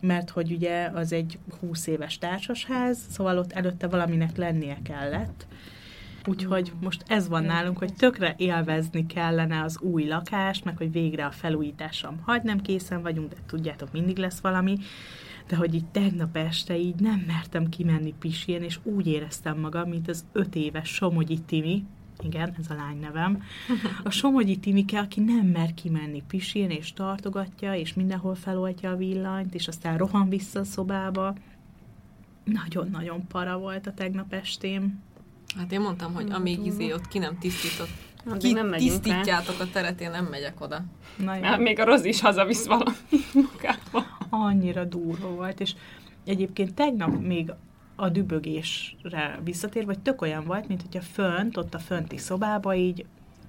mert 0.00 0.30
hogy 0.30 0.52
ugye 0.52 0.90
az 0.94 1.12
egy 1.12 1.38
20 1.60 1.86
éves 1.86 2.18
társasház, 2.18 2.98
szóval 3.10 3.38
ott 3.38 3.52
előtte 3.52 3.86
valaminek 3.86 4.36
lennie 4.36 4.78
kellett. 4.82 5.46
Úgyhogy 6.26 6.72
most 6.80 7.04
ez 7.06 7.28
van 7.28 7.44
nálunk, 7.44 7.78
hogy 7.78 7.94
tökre 7.94 8.34
élvezni 8.36 9.06
kellene 9.06 9.62
az 9.62 9.80
új 9.80 10.04
lakást, 10.04 10.64
meg 10.64 10.76
hogy 10.76 10.92
végre 10.92 11.24
a 11.24 11.30
felújításom. 11.30 12.20
Hagy 12.24 12.42
nem 12.42 12.60
készen 12.60 13.02
vagyunk, 13.02 13.28
de 13.28 13.36
tudjátok, 13.46 13.92
mindig 13.92 14.16
lesz 14.16 14.40
valami 14.40 14.78
de 15.46 15.56
hogy 15.56 15.74
így 15.74 15.84
tegnap 15.84 16.36
este 16.36 16.78
így 16.78 16.94
nem 16.94 17.24
mertem 17.26 17.68
kimenni 17.68 18.14
pisien, 18.18 18.62
és 18.62 18.78
úgy 18.82 19.06
éreztem 19.06 19.58
magam, 19.58 19.88
mint 19.88 20.08
az 20.08 20.24
öt 20.32 20.54
éves 20.54 20.88
Somogyi 20.88 21.38
Timi, 21.38 21.84
igen, 22.22 22.54
ez 22.58 22.70
a 22.70 22.74
lány 22.74 22.98
nevem, 23.00 23.42
a 24.04 24.10
Somogyi 24.10 24.56
Timike, 24.56 24.98
aki 24.98 25.20
nem 25.20 25.46
mer 25.46 25.74
kimenni 25.74 26.22
pisien, 26.28 26.70
és 26.70 26.92
tartogatja, 26.92 27.74
és 27.74 27.94
mindenhol 27.94 28.34
feloltja 28.34 28.90
a 28.90 28.96
villanyt, 28.96 29.54
és 29.54 29.68
aztán 29.68 29.96
rohan 29.98 30.28
vissza 30.28 30.60
a 30.60 30.64
szobába. 30.64 31.34
Nagyon-nagyon 32.44 33.26
para 33.26 33.58
volt 33.58 33.86
a 33.86 33.92
tegnap 33.94 34.32
estém. 34.32 35.02
Hát 35.56 35.72
én 35.72 35.80
mondtam, 35.80 36.14
hogy 36.14 36.30
amíg 36.30 36.66
izé 36.66 36.92
ott 36.92 37.08
ki 37.08 37.18
nem 37.18 37.38
tisztított, 37.38 37.88
Addig 38.26 38.40
ki 38.40 38.52
nem 38.52 38.66
megyünk 38.66 38.92
el. 38.92 39.00
tisztítjátok 39.00 39.60
a 39.60 39.70
teret, 39.72 40.00
én 40.00 40.10
nem 40.10 40.24
megyek 40.24 40.60
oda. 40.60 40.84
Na, 41.16 41.34
jó. 41.34 41.56
Még 41.56 41.78
a 41.78 41.84
Rozi 41.84 42.08
is 42.08 42.20
hazavisz 42.20 42.66
valami 42.66 42.96
magába. 43.52 44.06
Annyira 44.32 44.84
durva 44.84 45.28
volt, 45.28 45.60
és 45.60 45.74
egyébként 46.24 46.74
tegnap 46.74 47.20
még 47.20 47.52
a 47.96 48.08
dübögésre 48.08 49.40
visszatér, 49.44 49.84
vagy 49.84 49.98
tök 49.98 50.22
olyan 50.22 50.44
volt, 50.44 50.68
mint 50.68 50.82
hogyha 50.82 51.00
fönt, 51.00 51.56
ott 51.56 51.74
a 51.74 51.78
fönti 51.78 52.18
szobába 52.18 52.74
így 52.74 53.06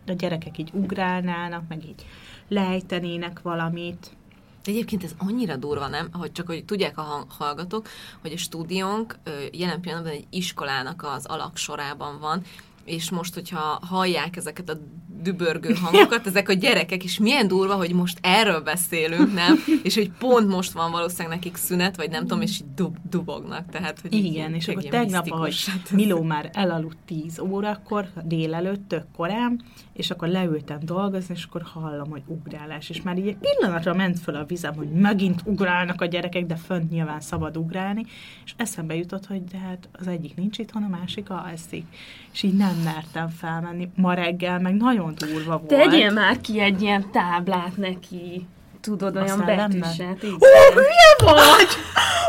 a 0.07 0.11
gyerekek 0.11 0.57
így 0.57 0.69
ugrálnának, 0.73 1.63
meg 1.67 1.85
így 1.85 2.05
lejtenének 2.47 3.41
valamit. 3.41 4.15
De 4.63 4.71
egyébként 4.71 5.03
ez 5.03 5.15
annyira 5.17 5.55
durva, 5.55 5.87
nem? 5.87 6.07
Hogy 6.11 6.31
csak 6.31 6.47
hogy 6.47 6.65
tudják 6.65 6.97
a 6.97 7.25
hallgatók, 7.27 7.87
hogy 8.21 8.31
a 8.31 8.37
stúdiónk 8.37 9.17
jelen 9.51 9.81
pillanatban 9.81 10.13
egy 10.13 10.27
iskolának 10.29 11.03
az 11.03 11.25
alaksorában 11.25 12.19
van, 12.19 12.41
és 12.85 13.09
most, 13.09 13.33
hogyha 13.33 13.79
hallják 13.81 14.35
ezeket 14.35 14.69
a 14.69 14.77
dübörgő 15.23 15.73
hangokat, 15.73 16.27
ezek 16.27 16.49
a 16.49 16.53
gyerekek, 16.53 17.03
és 17.03 17.19
milyen 17.19 17.47
durva, 17.47 17.75
hogy 17.75 17.93
most 17.93 18.17
erről 18.21 18.61
beszélünk, 18.61 19.33
nem? 19.33 19.59
És 19.83 19.95
hogy 19.95 20.11
pont 20.11 20.47
most 20.47 20.71
van 20.71 20.91
valószínűleg 20.91 21.37
nekik 21.37 21.55
szünet, 21.55 21.95
vagy 21.95 22.09
nem 22.09 22.21
tudom, 22.21 22.41
és 22.41 22.59
így 22.59 22.73
dub, 22.75 22.97
dubognak. 23.09 23.69
Tehát, 23.69 23.99
hogy 24.01 24.13
Igen, 24.13 24.53
és 24.53 24.67
akkor 24.67 24.83
tegnap, 24.83 25.27
ahogy 25.29 25.55
Miló 25.91 26.21
már 26.21 26.49
elaludt 26.53 26.97
10 27.05 27.39
órakor, 27.39 28.07
délelőtt, 28.23 28.87
tök 28.87 29.05
korán, 29.15 29.61
és 29.93 30.11
akkor 30.11 30.27
leültem 30.27 30.79
dolgozni, 30.81 31.33
és 31.35 31.43
akkor 31.43 31.61
hallom, 31.61 32.09
hogy 32.09 32.23
ugrálás, 32.25 32.89
és 32.89 33.01
már 33.01 33.17
így 33.17 33.27
egy 33.27 33.37
pillanatra 33.37 33.93
ment 33.93 34.19
föl 34.19 34.35
a 34.35 34.45
vizem, 34.45 34.75
hogy 34.75 34.89
megint 34.89 35.41
ugrálnak 35.45 36.01
a 36.01 36.05
gyerekek, 36.05 36.45
de 36.45 36.55
fönt 36.55 36.89
nyilván 36.89 37.19
szabad 37.19 37.57
ugrálni, 37.57 38.05
és 38.45 38.53
eszembe 38.57 38.95
jutott, 38.95 39.25
hogy 39.25 39.43
de 39.43 39.57
hát 39.57 39.89
az 39.91 40.07
egyik 40.07 40.35
nincs 40.35 40.57
itthon, 40.57 40.83
a 40.83 40.87
másik 40.87 41.29
alszik. 41.29 41.85
És 42.33 42.43
így 42.43 42.53
nem 42.53 42.72
mertem 42.83 43.29
felmenni. 43.29 43.89
Ma 43.95 44.13
reggel 44.13 44.59
meg 44.59 44.75
nagyon 44.75 45.13
durva 45.17 45.57
volt. 45.57 45.67
Tegyél 45.67 46.11
már 46.11 46.41
ki 46.41 46.59
egy 46.59 46.81
ilyen 46.81 47.11
táblát 47.11 47.77
neki. 47.77 48.47
Tudod, 48.81 49.15
olyan 49.15 49.39
Aztán 49.39 49.55
nem 49.55 49.69
betűset. 49.69 50.23
Ó, 50.23 50.73
hülye 50.73 51.15
vagy! 51.17 51.67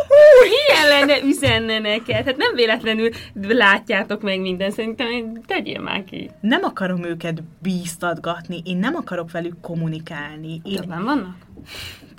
Ú, 0.09 0.45
ilyen 0.45 0.89
lenne 0.89 1.23
üzenne 1.23 1.79
neked. 1.79 2.25
Hát 2.27 2.37
nem 2.37 2.55
véletlenül 2.55 3.11
látjátok 3.35 4.23
meg 4.23 4.41
minden. 4.41 4.71
Szerintem 4.71 5.43
tegyél 5.47 5.81
már 5.81 6.05
ki. 6.05 6.31
Nem 6.41 6.63
akarom 6.63 7.05
őket 7.05 7.43
bíztatgatni, 7.59 8.63
én 8.65 8.77
nem 8.77 8.95
akarok 8.95 9.31
velük 9.31 9.61
kommunikálni. 9.61 10.61
Én 10.65 10.77
Többen 10.77 11.05
vannak? 11.05 11.37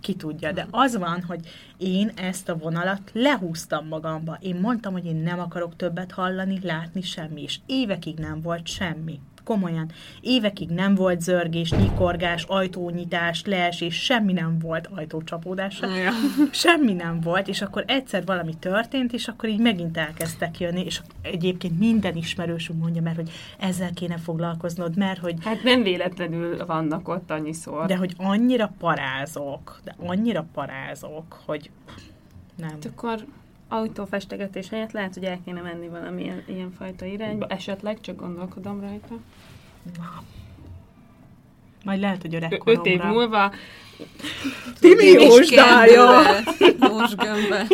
Ki 0.06 0.16
tudja, 0.16 0.51
de 0.51 0.68
az 0.72 0.97
van, 0.97 1.24
hogy 1.24 1.47
én 1.78 2.12
ezt 2.16 2.49
a 2.49 2.58
vonalat 2.58 3.12
lehúztam 3.14 3.88
magamba. 3.88 4.38
Én 4.41 4.56
mondtam, 4.56 4.93
hogy 4.93 5.06
én 5.06 5.16
nem 5.16 5.39
akarok 5.39 5.76
többet 5.76 6.12
hallani, 6.12 6.60
látni 6.64 7.01
semmi, 7.01 7.41
és 7.41 7.60
évekig 7.66 8.18
nem 8.18 8.41
volt 8.41 8.68
semmi. 8.68 9.20
Komolyan. 9.46 9.91
Évekig 10.22 10.70
nem 10.70 10.96
volt 10.96 11.22
zörgés, 11.22 11.72
nyikorgás, 11.72 12.43
ajtónyitás, 12.48 13.43
leesés, 13.46 14.04
semmi 14.04 14.34
nem 14.34 14.60
volt, 14.60 14.88
ajtócsapódás. 14.96 15.80
Ja. 15.80 16.12
Semmi 16.52 16.93
nem 16.93 17.20
volt, 17.22 17.48
és 17.48 17.62
akkor 17.62 17.84
egyszer 17.88 18.26
valami 18.26 18.54
történt, 18.60 19.14
és 19.14 19.28
akkor 19.28 19.50
így 19.50 19.60
megint 19.60 19.98
elkezdtek 19.98 20.60
jönni, 20.60 20.84
és 20.86 21.02
egyébként 21.22 21.80
minden 21.80 22.16
ismerősünk 22.16 22.82
mondja, 22.82 23.02
mert 23.02 23.16
hogy 23.16 23.32
ezzel 23.60 23.93
kéne 23.93 24.18
foglalkoznod, 24.18 24.98
mert 24.98 25.20
hogy 25.20 25.36
Hát 25.43 25.64
nem 25.64 25.84
véletlenül 25.84 26.66
vannak 26.66 27.08
ott 27.08 27.32
annyiszor. 27.32 27.86
de 27.86 27.96
hogy 27.96 28.14
annyira 28.18 28.74
parázok, 28.80 29.80
de 29.84 29.96
annyira 29.98 30.46
parázok, 30.54 31.41
hogy 31.46 31.70
nem. 32.58 32.70
Hát 32.70 32.86
akkor 32.86 33.26
autófestegetés 33.68 34.70
helyett 34.70 34.91
lehet, 34.91 35.13
hogy 35.13 35.24
el 35.24 35.39
kéne 35.45 35.61
menni 35.61 35.88
valamilyen 35.88 36.43
ilyen 36.47 36.72
fajta 36.78 37.05
irányba. 37.05 37.45
Esetleg, 37.49 38.01
csak 38.01 38.16
gondolkodom 38.16 38.82
rajta. 38.82 39.16
Majd 41.84 41.99
lehet, 41.99 42.22
hogy 42.22 42.36
Ö- 42.36 42.43
öregkoromra. 42.43 42.91
Öt 42.91 42.95
év 42.95 43.01
múlva 43.01 43.51
Timi 44.80 45.05
jósdája! 45.05 46.22
Jós 46.80 47.16
gömbbe. 47.16 47.66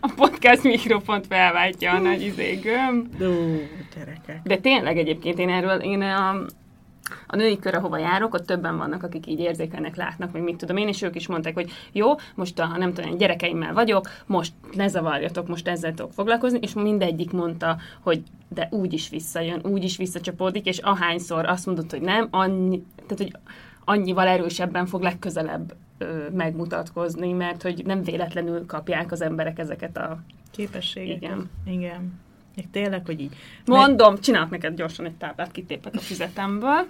a 0.00 0.12
podcast 0.16 0.62
mikrofont 0.62 1.26
felváltja 1.26 1.92
a 1.92 1.98
nagy 1.98 2.22
izé 2.22 2.54
gömb. 2.54 3.22
Ó, 3.22 3.34
gyerekek. 3.96 4.40
De 4.42 4.56
tényleg 4.56 4.98
egyébként 4.98 5.38
én 5.38 5.48
erről, 5.48 5.80
én 5.80 6.02
a, 6.02 6.44
a 7.26 7.36
női 7.36 7.58
kör, 7.58 7.74
ahova 7.74 7.98
járok, 7.98 8.34
ott 8.34 8.46
többen 8.46 8.76
vannak, 8.76 9.02
akik 9.02 9.26
így 9.26 9.40
érzékelnek, 9.40 9.96
látnak, 9.96 10.32
meg 10.32 10.42
mit 10.42 10.56
tudom 10.56 10.76
én, 10.76 10.88
és 10.88 11.02
ők 11.02 11.14
is 11.14 11.26
mondták, 11.26 11.54
hogy 11.54 11.70
jó, 11.92 12.14
most 12.34 12.58
a 12.58 12.66
nem 12.78 12.92
tudom, 12.92 13.16
gyerekeimmel 13.16 13.72
vagyok, 13.72 14.08
most 14.26 14.52
ne 14.72 14.88
zavarjatok, 14.88 15.48
most 15.48 15.68
ezzel 15.68 15.94
tudok 15.94 16.12
foglalkozni, 16.12 16.58
és 16.62 16.74
mindegyik 16.74 17.32
mondta, 17.32 17.76
hogy 18.00 18.22
de 18.48 18.68
úgy 18.70 18.92
is 18.92 19.08
visszajön, 19.08 19.60
úgy 19.64 19.84
is 19.84 19.96
visszacsapódik, 19.96 20.66
és 20.66 20.78
ahányszor 20.78 21.46
azt 21.46 21.66
mondod, 21.66 21.90
hogy 21.90 22.00
nem, 22.00 22.28
annyi, 22.30 22.82
tehát, 23.06 23.16
hogy 23.16 23.32
annyival 23.84 24.26
erősebben 24.26 24.86
fog 24.86 25.02
legközelebb 25.02 25.74
ö, 25.98 26.28
megmutatkozni, 26.32 27.32
mert 27.32 27.62
hogy 27.62 27.82
nem 27.86 28.02
véletlenül 28.02 28.66
kapják 28.66 29.12
az 29.12 29.20
emberek 29.20 29.58
ezeket 29.58 29.96
a... 29.96 30.18
Képességek. 30.50 31.16
Igen. 31.16 31.50
Igen. 31.66 32.20
Még 32.58 32.70
tényleg, 32.70 33.06
hogy 33.06 33.20
így. 33.20 33.36
Mondom, 33.64 34.18
csinálok 34.20 34.50
neked 34.50 34.74
gyorsan 34.74 35.06
egy 35.06 35.14
táblát, 35.14 35.50
kitépek 35.50 35.94
a 35.94 35.98
füzetemből. 35.98 36.86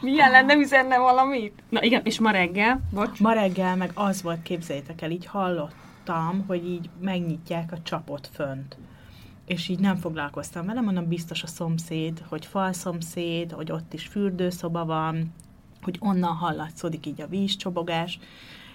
Milyen 0.00 0.30
lenne 0.30 0.54
üzenne 0.54 0.98
valamit? 0.98 1.62
Na 1.68 1.82
igen, 1.82 2.00
és 2.04 2.20
ma 2.20 2.30
reggel, 2.30 2.80
bocs. 2.90 3.20
Ma 3.20 3.32
reggel 3.32 3.76
meg 3.76 3.90
az 3.94 4.22
volt, 4.22 4.42
képzeljétek 4.42 5.02
el, 5.02 5.10
így 5.10 5.26
hallottam, 5.26 6.44
hogy 6.46 6.68
így 6.68 6.90
megnyitják 7.00 7.72
a 7.72 7.82
csapot 7.82 8.28
fönt. 8.32 8.76
És 9.46 9.68
így 9.68 9.78
nem 9.78 9.96
foglalkoztam 9.96 10.66
vele, 10.66 10.80
mondom, 10.80 11.08
biztos 11.08 11.42
a 11.42 11.46
szomszéd, 11.46 12.22
hogy 12.28 12.46
falszomszéd, 12.46 13.52
hogy 13.52 13.72
ott 13.72 13.92
is 13.92 14.06
fürdőszoba 14.06 14.84
van, 14.84 15.34
hogy 15.82 15.96
onnan 16.00 16.34
hallatszódik 16.34 17.06
így 17.06 17.20
a 17.20 17.26
vízcsobogás, 17.26 18.18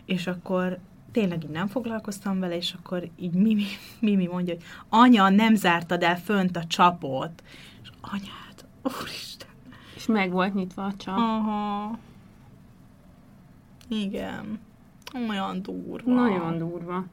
és 0.05 0.27
akkor 0.27 0.79
tényleg 1.11 1.43
így 1.43 1.49
nem 1.49 1.67
foglalkoztam 1.67 2.39
vele, 2.39 2.55
és 2.55 2.73
akkor 2.73 3.09
így 3.15 3.33
Mimi, 3.33 3.65
Mimi 3.99 4.27
mondja, 4.27 4.53
hogy 4.53 4.63
anya, 4.89 5.29
nem 5.29 5.55
zártad 5.55 6.03
el 6.03 6.17
fönt 6.17 6.57
a 6.57 6.63
csapot. 6.65 7.43
És 7.83 7.89
anyád, 8.01 8.65
úristen. 9.01 9.49
És 9.95 10.05
meg 10.05 10.31
volt 10.31 10.53
nyitva 10.53 10.85
a 10.85 10.93
csap. 10.97 11.17
Aha. 11.17 11.97
Igen. 13.89 14.59
Olyan 15.29 15.61
durva. 15.61 16.13
Nagyon 16.13 16.57
durva. 16.57 17.05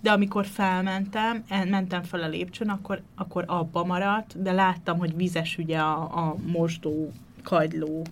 De 0.00 0.10
amikor 0.12 0.46
felmentem, 0.46 1.44
el- 1.48 1.66
mentem 1.66 2.02
fel 2.02 2.22
a 2.22 2.28
lépcsőn, 2.28 2.68
akkor, 2.68 3.02
akkor 3.14 3.44
abba 3.46 3.84
maradt, 3.84 4.42
de 4.42 4.52
láttam, 4.52 4.98
hogy 4.98 5.16
vizes 5.16 5.58
ugye 5.58 5.78
a, 5.78 6.28
a 6.28 6.36
mosdó, 6.46 7.12
kagyló. 7.42 8.02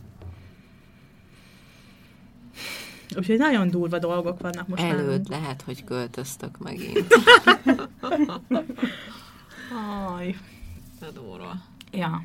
Úgyhogy 3.17 3.39
nagyon 3.39 3.71
durva 3.71 3.99
dolgok 3.99 4.41
vannak 4.41 4.69
most 4.69 4.83
Előd 4.83 5.07
nálunk. 5.07 5.29
lehet, 5.29 5.63
hogy 5.63 5.85
költöztök 5.85 6.59
megint. 6.59 7.07
Aj. 10.17 10.37
De 11.01 11.11
durva. 11.11 11.53
Ja. 11.91 12.23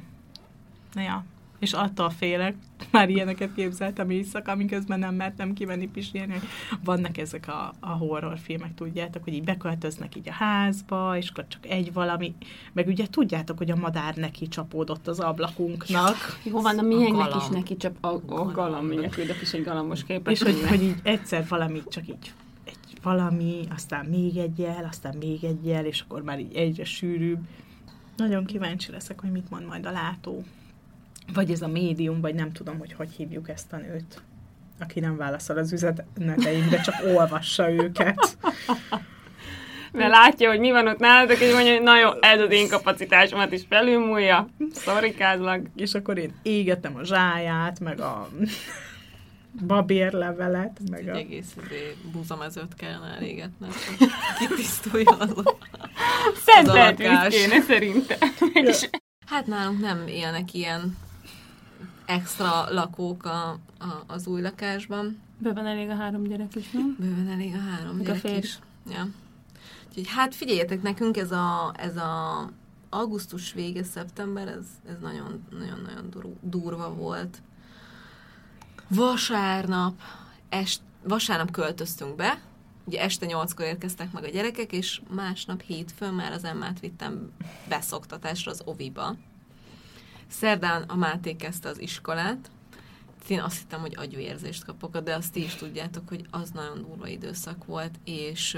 Ja. 0.95 1.23
És 1.59 1.73
attól 1.73 2.09
félek, 2.09 2.55
már 2.91 3.09
ilyeneket 3.09 3.53
képzeltem 3.55 4.09
éjszaka, 4.09 4.55
miközben 4.55 4.99
nem 4.99 5.15
mertem 5.15 5.53
kimenni 5.53 5.87
pisilni, 5.87 6.31
hogy 6.31 6.47
vannak 6.83 7.17
ezek 7.17 7.47
a, 7.47 7.73
a 7.79 7.89
horrorfilmek, 7.89 8.73
tudjátok, 8.73 9.23
hogy 9.23 9.33
így 9.33 9.43
beköltöznek 9.43 10.15
így 10.15 10.29
a 10.29 10.33
házba, 10.33 11.17
és 11.17 11.29
akkor 11.29 11.47
csak 11.47 11.65
egy 11.65 11.93
valami, 11.93 12.35
meg 12.73 12.87
ugye 12.87 13.07
tudjátok, 13.07 13.57
hogy 13.57 13.71
a 13.71 13.75
madár 13.75 14.15
neki 14.15 14.47
csapódott 14.47 15.07
az 15.07 15.19
ablakunknak, 15.19 16.15
Jó 16.51 16.61
van, 16.61 16.77
a 16.77 16.81
miénknek 16.81 17.35
is 17.35 17.47
neki 17.47 17.77
csak 17.77 17.95
a, 18.01 18.07
a 18.07 18.51
galamb, 18.51 18.89
mindjárt 18.89 19.41
is 19.41 19.53
egy 19.53 19.63
galambos 19.63 20.03
képet. 20.03 20.33
és 20.33 20.41
hogy, 20.41 20.67
hogy 20.67 20.83
így 20.83 20.95
egyszer 21.03 21.45
valami 21.47 21.83
csak 21.87 22.07
így 22.07 22.33
egy 22.63 22.97
valami, 23.01 23.67
aztán 23.75 24.05
még 24.05 24.37
egy 24.37 24.59
jel, 24.59 24.87
aztán 24.89 25.15
még 25.17 25.43
egy 25.43 25.65
jel, 25.65 25.85
és 25.85 26.01
akkor 26.01 26.21
már 26.21 26.39
így 26.39 26.55
egyre 26.55 26.85
sűrűbb. 26.85 27.39
Nagyon 28.15 28.45
kíváncsi 28.45 28.91
leszek, 28.91 29.21
hogy 29.21 29.31
mit 29.31 29.49
mond 29.49 29.65
majd 29.65 29.85
a 29.85 29.91
látó. 29.91 30.43
Vagy 31.33 31.51
ez 31.51 31.61
a 31.61 31.67
médium, 31.67 32.21
vagy 32.21 32.35
nem 32.35 32.51
tudom, 32.51 32.79
hogy 32.79 32.93
hogy 32.93 33.11
hívjuk 33.11 33.49
ezt 33.49 33.73
a 33.73 33.77
nőt, 33.77 34.21
aki 34.79 34.99
nem 34.99 35.17
válaszol 35.17 35.57
az 35.57 35.71
üzeneteinkre, 35.73 36.81
csak 36.81 36.95
olvassa 37.15 37.71
őket. 37.71 38.37
Mert 39.91 40.11
látja, 40.11 40.49
hogy 40.49 40.59
mi 40.59 40.71
van 40.71 40.87
ott 40.87 40.99
nálatok, 40.99 41.39
és 41.39 41.53
mondja, 41.53 41.73
hogy 41.73 41.81
na 41.81 41.99
jó, 41.99 42.09
ez 42.21 42.39
az 42.39 42.51
én 42.51 42.67
kapacitásomat 42.67 43.51
is 43.51 43.61
felülmúlja. 43.69 44.47
Szorikázlak. 44.73 45.61
És 45.75 45.93
akkor 45.93 46.17
én 46.17 46.33
égetem 46.41 46.95
a 46.95 47.03
zsáját, 47.03 47.79
meg 47.79 47.99
a 47.99 48.29
babérlevelet, 49.65 50.79
meg 50.91 51.07
a... 51.07 51.15
Egész 51.15 51.55
izé, 51.65 51.95
búzamezőt 52.11 52.73
kellene 52.73 53.15
elégetni, 53.15 53.67
hogy 53.67 54.07
kitisztuljon 54.39 55.19
az 55.19 55.31
a... 55.43 55.57
Víz 56.97 57.41
kéne 57.41 57.61
szerintem. 57.61 58.17
És 58.53 58.89
Hát 59.25 59.45
nálunk 59.45 59.79
nem 59.79 60.07
élnek 60.07 60.53
ilyen 60.53 60.97
extra 62.05 62.73
lakók 62.73 63.25
a, 63.25 63.49
a, 63.79 64.03
az 64.07 64.27
új 64.27 64.41
lakásban. 64.41 65.21
Bőven 65.37 65.65
elég 65.65 65.89
a 65.89 65.95
három 65.95 66.23
gyerek 66.23 66.55
is, 66.55 66.71
nem? 66.71 66.95
Bőven 66.99 67.27
elég 67.27 67.53
a 67.53 67.59
három 67.59 67.95
Meg 67.95 68.01
a 68.01 68.05
gyerek 68.05 68.21
férj. 68.21 68.37
is. 68.37 68.59
Ja. 68.89 69.07
Úgyhogy 69.87 70.07
hát 70.07 70.35
figyeljetek, 70.35 70.81
nekünk 70.81 71.17
ez 71.17 71.31
a, 71.31 71.73
ez 71.77 71.97
a 71.97 72.49
augusztus 72.89 73.53
vége, 73.53 73.83
szeptember, 73.83 74.47
ez, 74.47 74.65
ez 74.89 74.95
nagyon, 75.01 75.45
nagyon, 75.49 75.79
nagyon 75.79 76.35
durva 76.41 76.93
volt. 76.93 77.41
Vasárnap, 78.87 79.99
est, 80.49 80.81
vasárnap 81.03 81.51
költöztünk 81.51 82.15
be, 82.15 82.41
ugye 82.83 83.01
este 83.01 83.25
nyolckor 83.25 83.65
érkeztek 83.65 84.11
meg 84.11 84.23
a 84.23 84.29
gyerekek, 84.29 84.71
és 84.71 85.01
másnap 85.09 85.61
hétfőn 85.61 86.13
már 86.13 86.31
az 86.31 86.43
emmát 86.43 86.79
vittem 86.79 87.31
beszoktatásra 87.69 88.51
az 88.51 88.61
oviba. 88.65 89.15
Szerdán 90.27 90.81
a 90.81 90.95
Máté 90.95 91.35
kezdte 91.35 91.69
az 91.69 91.81
iskolát, 91.81 92.49
én 93.27 93.39
azt 93.39 93.57
hittem, 93.57 93.79
hogy 93.79 93.95
agyvérzést 93.97 94.65
kapok, 94.65 94.97
de 94.97 95.15
azt 95.15 95.33
ti 95.33 95.43
is 95.43 95.55
tudjátok, 95.55 96.07
hogy 96.07 96.25
az 96.31 96.49
nagyon 96.51 96.81
durva 96.81 97.07
időszak 97.07 97.65
volt, 97.65 97.99
és 98.03 98.57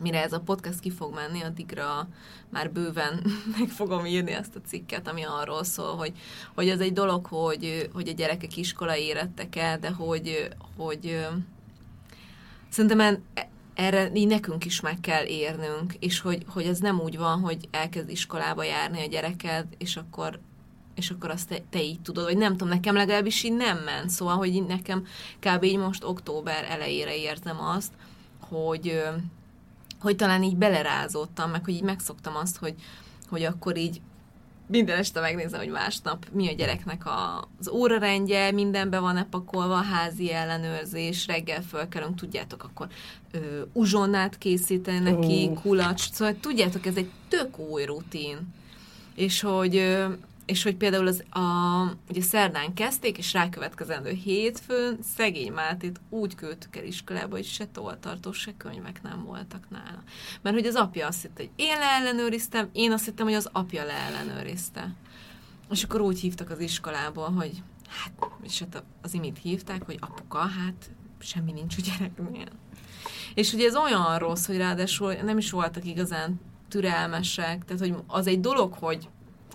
mire 0.00 0.22
ez 0.22 0.32
a 0.32 0.40
podcast 0.40 0.80
ki 0.80 0.90
fog 0.90 1.14
menni, 1.14 1.42
addigra 1.42 2.08
már 2.48 2.72
bőven 2.72 3.22
meg 3.58 3.68
fogom 3.68 4.06
írni 4.06 4.30
ezt 4.30 4.56
a 4.56 4.60
cikket, 4.66 5.08
ami 5.08 5.22
arról 5.24 5.64
szól, 5.64 5.96
hogy, 5.96 6.12
hogy 6.54 6.68
ez 6.68 6.80
egy 6.80 6.92
dolog, 6.92 7.26
hogy, 7.26 7.90
hogy 7.92 8.08
a 8.08 8.12
gyerekek 8.12 8.56
iskola 8.56 8.96
érettek 8.96 9.56
el, 9.56 9.78
de 9.78 9.90
hogy, 9.90 10.48
hogy 10.76 11.26
szerintem 12.68 13.22
erre 13.74 14.10
így 14.14 14.26
nekünk 14.26 14.64
is 14.64 14.80
meg 14.80 15.00
kell 15.00 15.24
érnünk, 15.24 15.94
és 15.98 16.20
hogy, 16.20 16.44
hogy 16.48 16.64
ez 16.64 16.78
nem 16.78 17.00
úgy 17.00 17.18
van, 17.18 17.40
hogy 17.40 17.68
elkezd 17.70 18.10
iskolába 18.10 18.64
járni 18.64 19.02
a 19.02 19.08
gyereked, 19.08 19.66
és 19.78 19.96
akkor 19.96 20.40
és 20.94 21.10
akkor 21.10 21.30
azt 21.30 21.48
te, 21.48 21.58
te 21.70 21.82
így 21.82 22.00
tudod, 22.00 22.24
vagy 22.24 22.36
nem 22.36 22.52
tudom, 22.52 22.68
nekem 22.68 22.94
legalábbis 22.94 23.42
így 23.42 23.52
nem 23.52 23.78
ment, 23.78 24.10
szóval, 24.10 24.36
hogy 24.36 24.54
így 24.54 24.66
nekem 24.66 25.06
kb. 25.38 25.62
így 25.62 25.78
most 25.78 26.04
október 26.04 26.64
elejére 26.68 27.16
érzem 27.16 27.60
azt, 27.60 27.92
hogy, 28.40 29.02
hogy 30.00 30.16
talán 30.16 30.42
így 30.42 30.56
belerázódtam, 30.56 31.50
meg 31.50 31.64
hogy 31.64 31.74
így 31.74 31.82
megszoktam 31.82 32.36
azt, 32.36 32.56
hogy, 32.56 32.74
hogy 33.28 33.42
akkor 33.42 33.76
így 33.76 34.00
minden 34.70 34.98
este 34.98 35.20
megnézem, 35.20 35.60
hogy 35.60 35.70
másnap 35.70 36.26
mi 36.32 36.48
a 36.48 36.52
gyereknek 36.52 37.06
a, 37.06 37.48
az 37.58 37.68
órarendje, 37.68 38.50
mindenbe 38.50 38.98
van-e 38.98 39.26
pakolva, 39.30 39.74
házi 39.74 40.32
ellenőrzés, 40.32 41.26
reggel 41.26 41.62
fölkelünk, 41.62 42.16
tudjátok, 42.16 42.64
akkor 42.64 42.88
ö, 43.30 43.38
uzsonnát 43.72 44.38
készíteni 44.38 44.98
neki, 45.10 45.50
kulacs, 45.62 46.10
szóval 46.10 46.34
tudjátok, 46.40 46.86
ez 46.86 46.96
egy 46.96 47.10
tök 47.28 47.58
új 47.58 47.84
rutin. 47.84 48.36
És 49.14 49.40
hogy 49.40 49.76
ö, 49.76 50.06
és 50.50 50.62
hogy 50.62 50.76
például 50.76 51.06
az 51.06 51.24
a, 51.30 51.40
ugye 52.08 52.22
szerdán 52.22 52.74
kezdték, 52.74 53.18
és 53.18 53.32
rákövetkezendő 53.32 54.10
hétfőn 54.10 54.98
szegény 55.16 55.52
Mátét 55.52 56.00
úgy 56.08 56.34
küldtük 56.34 56.76
el 56.76 56.84
iskolába, 56.84 57.36
hogy 57.36 57.44
se 57.44 57.66
toltartó, 57.66 58.32
se 58.32 58.52
könyvek 58.56 59.02
nem 59.02 59.24
voltak 59.24 59.70
nála. 59.70 60.02
Mert 60.42 60.56
hogy 60.56 60.66
az 60.66 60.74
apja 60.74 61.06
azt 61.06 61.22
hitte, 61.22 61.42
hogy 61.42 61.50
én 61.56 61.78
leellenőriztem, 61.78 62.68
én 62.72 62.92
azt 62.92 63.04
hittem, 63.04 63.26
hogy 63.26 63.34
az 63.34 63.48
apja 63.52 63.84
leellenőrizte. 63.84 64.94
És 65.70 65.84
akkor 65.84 66.00
úgy 66.00 66.20
hívtak 66.20 66.50
az 66.50 66.60
iskolából, 66.60 67.30
hogy 67.30 67.62
hát, 67.88 68.12
és 68.42 68.58
hát 68.58 68.84
az 69.02 69.14
imit 69.14 69.38
hívták, 69.38 69.82
hogy 69.82 69.96
apuka, 70.00 70.38
hát 70.38 70.90
semmi 71.18 71.52
nincs 71.52 71.76
a 71.76 71.80
gyereknél. 71.80 72.48
És 73.34 73.52
ugye 73.52 73.66
ez 73.66 73.76
olyan 73.76 74.18
rossz, 74.18 74.46
hogy 74.46 74.56
ráadásul 74.56 75.12
nem 75.12 75.38
is 75.38 75.50
voltak 75.50 75.84
igazán 75.84 76.40
türelmesek, 76.68 77.64
tehát 77.64 77.82
hogy 77.82 77.94
az 78.06 78.26
egy 78.26 78.40
dolog, 78.40 78.72
hogy 78.72 79.08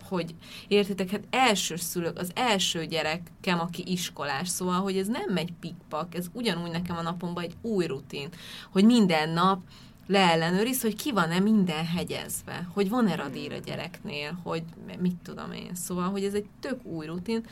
hogy 0.07 0.35
értitek, 0.67 1.09
hát 1.09 1.27
első 1.29 1.75
szülők, 1.75 2.19
az 2.19 2.31
első 2.35 2.85
gyerekem, 2.85 3.59
aki 3.59 3.83
iskolás, 3.87 4.47
szóval, 4.47 4.81
hogy 4.81 4.97
ez 4.97 5.07
nem 5.07 5.33
megy 5.33 5.53
pikpak, 5.59 6.15
ez 6.15 6.27
ugyanúgy 6.31 6.71
nekem 6.71 6.97
a 6.97 7.01
napomban 7.01 7.43
egy 7.43 7.55
új 7.61 7.85
rutin, 7.85 8.29
hogy 8.71 8.85
minden 8.85 9.29
nap 9.29 9.61
leellenőriz, 10.07 10.81
hogy 10.81 10.95
ki 10.95 11.11
van-e 11.11 11.39
minden 11.39 11.85
hegyezve, 11.85 12.67
hogy 12.73 12.89
van-e 12.89 13.15
radír 13.15 13.53
a 13.53 13.57
gyereknél, 13.57 14.39
hogy 14.43 14.63
mit 14.99 15.15
tudom 15.15 15.51
én. 15.51 15.75
Szóval, 15.75 16.09
hogy 16.09 16.23
ez 16.23 16.33
egy 16.33 16.47
tök 16.59 16.85
új 16.85 17.05
rutin, 17.05 17.45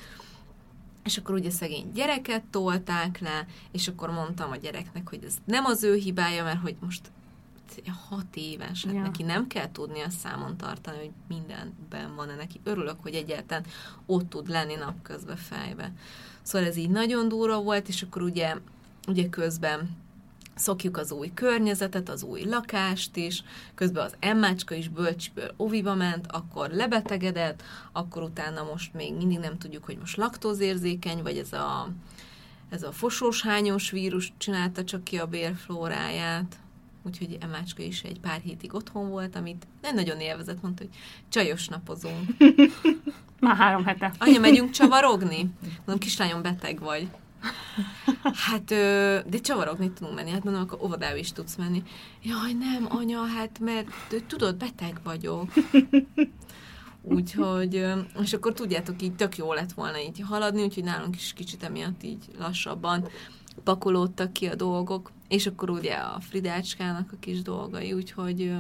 és 1.04 1.18
akkor 1.18 1.36
ugye 1.36 1.50
szegény 1.50 1.92
gyereket 1.94 2.44
tolták 2.44 3.20
le, 3.20 3.46
és 3.72 3.88
akkor 3.88 4.12
mondtam 4.12 4.52
a 4.52 4.56
gyereknek, 4.56 5.10
hogy 5.10 5.24
ez 5.24 5.34
nem 5.46 5.66
az 5.66 5.84
ő 5.84 5.96
hibája, 5.96 6.44
mert 6.44 6.62
hogy 6.62 6.76
most 6.80 7.12
hat 8.08 8.36
éves, 8.36 8.86
hát 8.86 8.94
ja. 8.94 9.02
neki 9.02 9.24
nem 9.24 9.48
kell 9.48 9.72
tudnia 9.72 10.10
számon 10.10 10.58
tartani, 10.58 10.98
hogy 10.98 11.12
mindenben 11.28 12.16
van-e 12.16 12.36
neki. 12.36 12.60
Örülök, 12.64 12.96
hogy 13.02 13.14
egyáltalán 13.14 13.66
ott 14.06 14.30
tud 14.30 14.50
lenni 14.50 14.76
napközben 14.76 15.36
fejbe. 15.36 15.92
Szóval 16.42 16.68
ez 16.68 16.78
így 16.78 16.90
nagyon 16.90 17.28
durva 17.28 17.62
volt, 17.62 17.88
és 17.88 18.02
akkor 18.02 18.22
ugye, 18.22 18.56
ugye 19.08 19.30
közben 19.30 20.02
szokjuk 20.56 20.98
az 20.98 21.12
új 21.12 21.32
környezetet, 21.34 22.10
az 22.10 22.24
új 22.24 22.44
lakást 22.44 23.16
is, 23.16 23.44
közben 23.76 24.06
az 24.06 24.16
emmácska 24.20 24.76
is 24.76 24.88
bölcsiből 24.88 25.54
oviba 25.58 25.96
ment, 25.96 26.32
akkor 26.32 26.70
lebetegedett, 26.70 27.64
akkor 27.92 28.24
utána 28.24 28.64
most 28.64 28.94
még 28.94 29.14
mindig 29.14 29.40
nem 29.40 29.58
tudjuk, 29.58 29.86
hogy 29.86 29.98
most 29.98 30.18
laktózérzékeny, 30.18 31.22
vagy 31.24 31.38
ez 31.38 31.54
a, 31.54 31.90
ez 32.70 32.84
a 32.84 32.92
fosós 32.92 33.42
hányos 33.42 33.90
vírus 33.90 34.34
csinálta 34.38 34.84
csak 34.84 35.04
ki 35.04 35.18
a 35.18 35.28
bérflóráját 35.28 36.58
úgyhogy 37.06 37.38
Emácska 37.40 37.84
is 37.84 38.02
egy 38.02 38.20
pár 38.20 38.40
hétig 38.40 38.74
otthon 38.74 39.10
volt, 39.10 39.36
amit 39.36 39.68
nem 39.82 39.96
nagyon 39.96 40.20
élvezett, 40.20 40.62
mondta, 40.62 40.84
hogy 40.84 40.94
csajos 41.30 41.68
napozunk. 41.68 42.30
Már 43.40 43.56
három 43.56 43.86
hete. 43.86 44.14
Anya, 44.18 44.40
megyünk 44.40 44.70
csavarogni? 44.70 45.50
Mondom, 45.78 45.98
kislányom, 45.98 46.42
beteg 46.42 46.80
vagy. 46.80 47.08
Hát, 48.34 48.66
de 49.30 49.40
csavarogni 49.42 49.92
tudunk 49.92 50.16
menni. 50.16 50.30
Hát 50.30 50.44
mondom, 50.44 50.62
akkor 50.62 50.80
óvodába 50.82 51.16
is 51.16 51.32
tudsz 51.32 51.56
menni. 51.56 51.84
Jaj, 52.22 52.54
nem, 52.54 52.86
anya, 52.90 53.24
hát 53.26 53.60
mert 53.60 53.88
tudod, 54.28 54.56
beteg 54.56 55.00
vagyok. 55.04 55.54
Úgyhogy, 57.02 57.86
és 58.22 58.34
akkor 58.34 58.54
tudjátok, 58.54 59.02
így 59.02 59.16
tök 59.16 59.38
jó 59.38 59.54
lett 59.54 59.72
volna 59.72 60.00
így 60.00 60.24
haladni, 60.28 60.64
úgyhogy 60.64 60.84
nálunk 60.84 61.16
is 61.16 61.34
kicsit 61.34 61.64
emiatt 61.64 62.04
így 62.04 62.26
lassabban 62.38 63.08
pakolódtak 63.64 64.34
ki 64.34 64.48
a 64.48 64.56
dolgok, 64.56 65.12
és 65.34 65.48
akkor 65.48 65.70
ugye 65.70 65.94
a 65.94 66.20
Fridácskának 66.20 67.12
a 67.12 67.16
kis 67.20 67.42
dolgai, 67.42 67.94
úgyhogy 67.94 68.54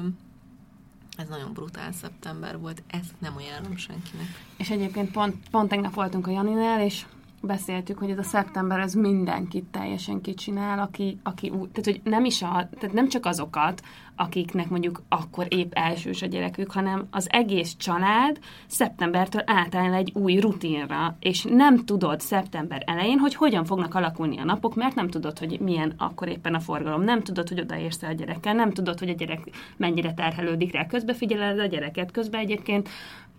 ez 1.17 1.27
nagyon 1.27 1.53
brutál 1.53 1.91
szeptember 1.91 2.59
volt, 2.59 2.83
ezt 2.87 3.13
nem 3.19 3.35
ajánlom 3.37 3.75
senkinek. 3.77 4.25
És 4.57 4.69
egyébként 4.69 5.11
pont, 5.11 5.49
pont 5.49 5.69
tegnap 5.69 5.93
voltunk 5.93 6.27
a 6.27 6.31
Janinál, 6.31 6.81
és 6.81 7.05
beszéltük, 7.43 7.97
hogy 7.97 8.09
ez 8.09 8.17
a 8.17 8.23
szeptember 8.23 8.79
ez 8.79 8.93
mindenkit 8.93 9.65
teljesen 9.71 10.21
kicsinál, 10.21 10.79
aki, 10.79 11.19
aki 11.23 11.49
úgy, 11.49 11.69
tehát 11.69 11.85
hogy 11.85 12.01
nem 12.03 12.25
is 12.25 12.41
a, 12.41 12.69
tehát 12.79 12.93
nem 12.93 13.09
csak 13.09 13.25
azokat, 13.25 13.81
akiknek 14.15 14.69
mondjuk 14.69 15.01
akkor 15.09 15.45
épp 15.49 15.71
elsős 15.73 16.21
a 16.21 16.25
gyerekük, 16.25 16.71
hanem 16.71 17.07
az 17.11 17.27
egész 17.31 17.75
család 17.75 18.39
szeptembertől 18.67 19.41
átáll 19.45 19.93
egy 19.93 20.11
új 20.15 20.39
rutinra, 20.39 21.15
és 21.19 21.45
nem 21.49 21.85
tudod 21.85 22.19
szeptember 22.19 22.83
elején, 22.85 23.17
hogy 23.17 23.35
hogyan 23.35 23.65
fognak 23.65 23.95
alakulni 23.95 24.37
a 24.37 24.43
napok, 24.43 24.75
mert 24.75 24.95
nem 24.95 25.07
tudod, 25.07 25.39
hogy 25.39 25.59
milyen 25.59 25.93
akkor 25.97 26.27
éppen 26.27 26.55
a 26.55 26.59
forgalom, 26.59 27.03
nem 27.03 27.21
tudod, 27.21 27.49
hogy 27.49 27.59
odaérsz 27.59 28.03
a 28.03 28.11
gyerekkel, 28.11 28.53
nem 28.53 28.71
tudod, 28.71 28.99
hogy 28.99 29.09
a 29.09 29.13
gyerek 29.13 29.41
mennyire 29.77 30.13
terhelődik 30.13 30.73
rá, 30.73 30.85
közbe 30.85 31.13
figyeled 31.13 31.59
a 31.59 31.65
gyereket, 31.65 32.11
közben 32.11 32.41
egyébként 32.41 32.89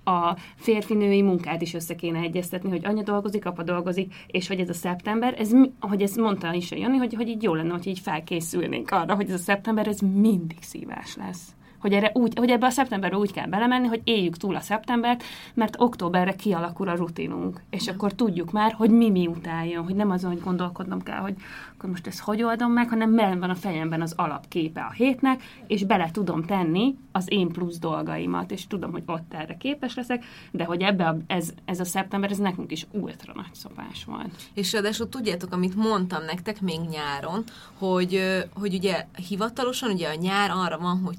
a 0.04 0.36
férfinői 0.56 1.22
munkát 1.22 1.62
is 1.62 1.74
össze 1.74 1.94
kéne 1.94 2.18
egyeztetni, 2.18 2.70
hogy 2.70 2.84
anya 2.84 3.02
dolgozik, 3.02 3.46
apa 3.46 3.62
dolgozik, 3.62 4.14
és 4.26 4.48
hogy 4.48 4.60
ez 4.60 4.68
a 4.68 4.74
szeptember, 4.74 5.34
ez, 5.38 5.52
ahogy 5.78 6.02
ezt 6.02 6.16
mondta 6.16 6.52
is 6.52 6.72
a 6.72 6.76
Jani, 6.76 6.96
hogy, 6.96 7.14
hogy 7.14 7.28
így 7.28 7.42
jó 7.42 7.54
lenne, 7.54 7.72
hogy 7.72 7.86
így 7.86 7.98
felkészülnénk 7.98 8.90
arra, 8.90 9.14
hogy 9.14 9.28
ez 9.28 9.34
a 9.34 9.42
szeptember, 9.42 9.86
ez 9.86 9.98
mindig 10.00 10.58
szívás 10.60 11.16
lesz 11.16 11.54
hogy, 11.84 11.92
erre 11.92 12.10
úgy, 12.14 12.38
hogy 12.38 12.50
ebbe 12.50 12.66
a 12.66 12.70
szeptemberbe 12.70 13.16
úgy 13.16 13.32
kell 13.32 13.46
belemenni, 13.46 13.86
hogy 13.86 14.00
éljük 14.04 14.36
túl 14.36 14.56
a 14.56 14.60
szeptembert, 14.60 15.22
mert 15.54 15.74
októberre 15.78 16.34
kialakul 16.34 16.88
a 16.88 16.94
rutinunk, 16.94 17.60
és 17.70 17.88
akkor 17.88 18.12
tudjuk 18.12 18.52
már, 18.52 18.72
hogy 18.72 18.90
mi 18.90 19.10
mi 19.10 19.28
jön, 19.70 19.84
hogy 19.84 19.94
nem 19.94 20.10
azon, 20.10 20.30
hogy 20.30 20.40
gondolkodnom 20.40 21.02
kell, 21.02 21.18
hogy 21.18 21.34
akkor 21.76 21.90
most 21.90 22.06
ezt 22.06 22.18
hogy 22.18 22.42
oldom 22.42 22.72
meg, 22.72 22.88
hanem 22.88 23.10
mellen 23.10 23.38
van 23.38 23.50
a 23.50 23.54
fejemben 23.54 24.00
az 24.00 24.12
alapképe 24.16 24.80
a 24.80 24.90
hétnek, 24.90 25.42
és 25.66 25.84
bele 25.84 26.10
tudom 26.12 26.44
tenni 26.44 26.96
az 27.12 27.24
én 27.28 27.48
plusz 27.48 27.78
dolgaimat, 27.78 28.50
és 28.50 28.66
tudom, 28.66 28.92
hogy 28.92 29.02
ott 29.06 29.34
erre 29.34 29.56
képes 29.56 29.94
leszek, 29.94 30.24
de 30.50 30.64
hogy 30.64 30.82
ebbe 30.82 31.04
a, 31.06 31.16
ez, 31.26 31.48
ez 31.64 31.80
a 31.80 31.84
szeptember, 31.84 32.30
ez 32.30 32.38
nekünk 32.38 32.72
is 32.72 32.86
ultra 32.90 33.32
nagy 33.36 33.54
szopás 33.54 34.04
volt. 34.04 34.30
És 34.54 34.72
ráadásul 34.72 35.08
tudjátok, 35.08 35.52
amit 35.52 35.76
mondtam 35.76 36.24
nektek 36.24 36.60
még 36.60 36.80
nyáron, 36.90 37.44
hogy, 37.78 38.44
hogy 38.54 38.74
ugye 38.74 39.06
hivatalosan 39.28 39.90
ugye 39.90 40.08
a 40.08 40.14
nyár 40.14 40.50
arra 40.50 40.78
van, 40.78 41.00
hogy 41.04 41.18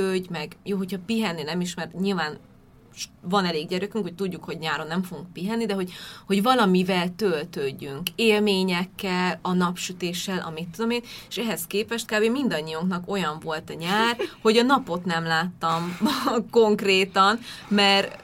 töltődj, 0.00 0.28
meg. 0.30 0.56
Jó, 0.64 0.76
hogyha 0.76 0.98
pihenni 1.06 1.42
nem 1.42 1.60
is, 1.60 1.74
mert 1.74 2.00
nyilván 2.00 2.38
van 3.20 3.44
elég 3.44 3.68
gyerekünk, 3.68 4.04
hogy 4.04 4.14
tudjuk, 4.14 4.44
hogy 4.44 4.58
nyáron 4.58 4.86
nem 4.86 5.02
fogunk 5.02 5.32
pihenni, 5.32 5.66
de 5.66 5.74
hogy, 5.74 5.92
hogy 6.26 6.42
valamivel 6.42 7.14
töltődjünk, 7.14 8.08
élményekkel, 8.14 9.38
a 9.42 9.52
napsütéssel, 9.52 10.44
amit 10.46 10.68
tudom 10.68 10.90
én, 10.90 11.02
és 11.28 11.36
ehhez 11.36 11.66
képest 11.66 12.06
kb. 12.06 12.30
mindannyiunknak 12.30 13.10
olyan 13.10 13.38
volt 13.42 13.70
a 13.70 13.74
nyár, 13.74 14.16
hogy 14.42 14.56
a 14.56 14.62
napot 14.62 15.04
nem 15.04 15.24
láttam 15.24 15.98
konkrétan, 16.50 17.38
mert 17.68 18.18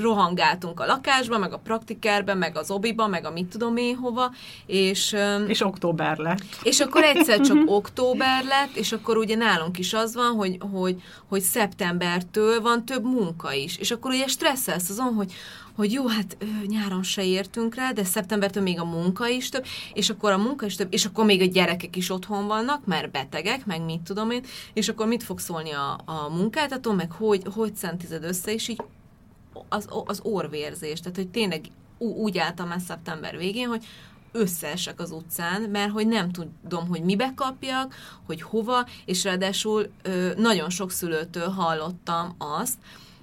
rohangáltunk 0.00 0.80
a 0.80 0.86
lakásba, 0.86 1.38
meg 1.38 1.52
a 1.52 1.58
praktikárba, 1.58 2.34
meg 2.34 2.56
az 2.56 2.70
obiba, 2.70 3.06
meg 3.06 3.24
a 3.24 3.30
mit 3.30 3.46
tudom 3.46 3.76
én 3.76 3.96
hova, 3.96 4.32
és... 4.66 5.16
És 5.46 5.60
október 5.60 6.16
lett. 6.16 6.42
És 6.62 6.80
akkor 6.80 7.02
egyszer 7.02 7.40
csak 7.40 7.58
október 7.66 8.44
lett, 8.44 8.76
és 8.76 8.92
akkor 8.92 9.16
ugye 9.16 9.36
nálunk 9.36 9.78
is 9.78 9.94
az 9.94 10.14
van, 10.14 10.32
hogy, 10.32 10.58
hogy, 10.72 11.02
hogy 11.28 11.40
szeptembertől 11.40 12.60
van 12.60 12.84
több 12.84 13.04
munka 13.04 13.52
is, 13.52 13.76
és 13.76 13.90
akkor 13.90 14.10
ugye 14.10 14.26
stresszelsz 14.26 14.90
azon, 14.90 15.14
hogy 15.14 15.32
hogy 15.80 15.92
jó, 15.92 16.06
hát 16.06 16.36
nyáron 16.66 17.02
se 17.02 17.24
értünk 17.24 17.74
rá, 17.74 17.92
de 17.92 18.04
szeptembertől 18.04 18.62
még 18.62 18.80
a 18.80 18.84
munka 18.84 19.28
is 19.28 19.48
több, 19.48 19.64
és 19.92 20.10
akkor 20.10 20.32
a 20.32 20.38
munka 20.38 20.66
is 20.66 20.74
több, 20.74 20.92
és 20.92 21.04
akkor 21.04 21.24
még 21.24 21.40
a 21.40 21.44
gyerekek 21.44 21.96
is 21.96 22.10
otthon 22.10 22.46
vannak, 22.46 22.86
mert 22.86 23.10
betegek, 23.10 23.66
meg 23.66 23.84
mit 23.84 24.00
tudom 24.00 24.30
én, 24.30 24.44
és 24.72 24.88
akkor 24.88 25.06
mit 25.06 25.22
fog 25.22 25.38
szólni 25.38 25.70
a, 25.70 26.00
a 26.04 26.28
munkáltató, 26.28 26.92
meg 26.92 27.12
hogy, 27.12 27.42
hogy 27.54 27.74
szentized 27.74 28.24
össze, 28.24 28.52
és 28.52 28.68
így 28.68 28.82
az, 29.68 29.88
az 30.04 30.20
orvérzés, 30.22 31.00
tehát 31.00 31.16
hogy 31.16 31.28
tényleg 31.28 31.60
úgy 31.98 32.38
álltam 32.38 32.68
már 32.68 32.80
szeptember 32.80 33.36
végén, 33.36 33.68
hogy 33.68 33.84
összeesek 34.32 35.00
az 35.00 35.10
utcán, 35.10 35.62
mert 35.62 35.90
hogy 35.90 36.06
nem 36.06 36.30
tudom, 36.30 36.88
hogy 36.88 37.02
mibe 37.02 37.32
kapjak, 37.36 37.94
hogy 38.26 38.42
hova, 38.42 38.86
és 39.04 39.24
ráadásul 39.24 39.90
nagyon 40.36 40.70
sok 40.70 40.90
szülőtől 40.90 41.48
hallottam 41.48 42.34
azt, 42.38 42.78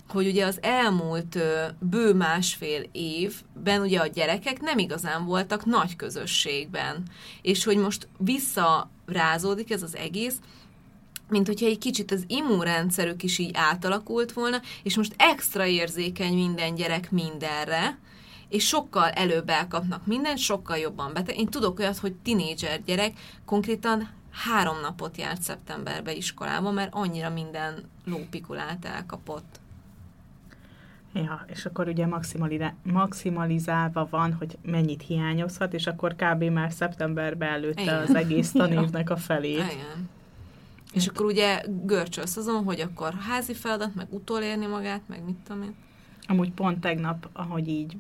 hogy 0.10 0.28
ugye 0.28 0.46
az 0.46 0.58
elmúlt 0.62 1.38
bő 1.80 2.14
másfél 2.14 2.84
évben 2.92 3.82
ugye 3.82 4.00
a 4.00 4.08
gyerekek 4.08 4.62
nem 4.62 4.78
igazán 4.78 5.26
voltak 5.26 5.66
nagy 5.66 5.96
közösségben, 5.96 7.04
és 7.42 7.64
hogy 7.64 7.78
most 7.78 8.08
visszarázódik 8.18 9.72
ez 9.72 9.84
az 9.84 9.96
egész, 9.96 10.40
mint 11.30 11.48
hogyha 11.48 11.66
egy 11.66 11.78
kicsit 11.78 12.12
az 12.12 12.24
immunrendszerük 12.28 13.24
is 13.24 13.38
így 13.38 13.52
átalakult 13.54 14.32
volna, 14.32 14.62
és 14.84 14.98
most 14.98 15.16
extra 15.18 15.66
érzékeny 15.66 16.34
minden 16.34 16.76
gyerek 16.76 17.12
mindenre, 17.12 17.98
és 18.50 18.68
sokkal 18.68 19.10
előbb 19.10 19.50
elkapnak 19.50 20.06
mindent, 20.06 20.38
sokkal 20.38 20.78
jobban 20.78 21.14
beteg. 21.14 21.38
Én 21.38 21.48
tudok 21.48 21.80
olyat, 21.80 21.98
hogy 21.98 22.14
tinédzser 22.14 22.84
gyerek 22.86 23.14
konkrétan 23.46 24.10
három 24.32 24.80
napot 24.82 25.18
járt 25.18 25.42
szeptemberbe 25.42 26.14
iskolába, 26.14 26.72
mert 26.72 26.94
annyira 26.94 27.30
minden 27.30 27.90
lópikulát 28.06 28.86
elkapott. 28.86 29.60
Ja, 31.14 31.46
és 31.48 31.66
akkor 31.66 31.88
ugye 31.88 32.08
maximalizálva 32.84 34.08
van, 34.10 34.34
hogy 34.34 34.58
mennyit 34.62 35.02
hiányozhat, 35.02 35.74
és 35.74 35.88
akkor 35.88 36.16
kb. 36.16 36.44
már 36.44 36.72
szeptemberben 36.72 37.50
előtte 37.50 37.82
Igen. 37.82 38.02
az 38.02 38.16
egész 38.16 38.52
tanévnek 38.62 39.10
a 39.10 39.18
felét. 39.18 39.72
Igen. 39.72 40.10
És 40.98 41.08
akkor 41.08 41.26
ugye 41.26 41.64
görcsölsz 41.84 42.38
azon, 42.38 42.64
hogy 42.64 42.80
akkor 42.80 43.14
házi 43.14 43.54
feladat, 43.54 43.96
meg 43.96 44.08
utolérni 44.10 44.66
magát, 44.66 45.02
meg 45.06 45.24
mit 45.26 45.36
tudom 45.36 45.62
én. 45.62 45.76
Amúgy 46.28 46.52
pont 46.52 46.80
tegnap, 46.80 47.30
ahogy 47.34 47.68
így 47.68 47.98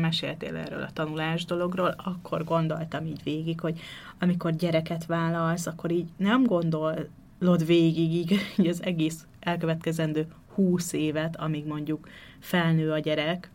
meséltél 0.00 0.56
erről 0.56 0.82
a 0.82 0.92
tanulás 0.92 1.44
dologról, 1.44 1.94
akkor 2.04 2.44
gondoltam 2.44 3.06
így 3.06 3.22
végig, 3.22 3.60
hogy 3.60 3.80
amikor 4.18 4.56
gyereket 4.56 5.06
vállalsz, 5.06 5.66
akkor 5.66 5.90
így 5.90 6.08
nem 6.16 6.44
gondolod 6.44 7.66
végig 7.66 8.12
így, 8.12 8.40
így 8.56 8.66
az 8.66 8.82
egész 8.82 9.26
elkövetkezendő 9.40 10.26
húsz 10.54 10.92
évet, 10.92 11.36
amíg 11.36 11.66
mondjuk 11.66 12.08
felnő 12.38 12.90
a 12.90 12.98
gyerek, 12.98 13.50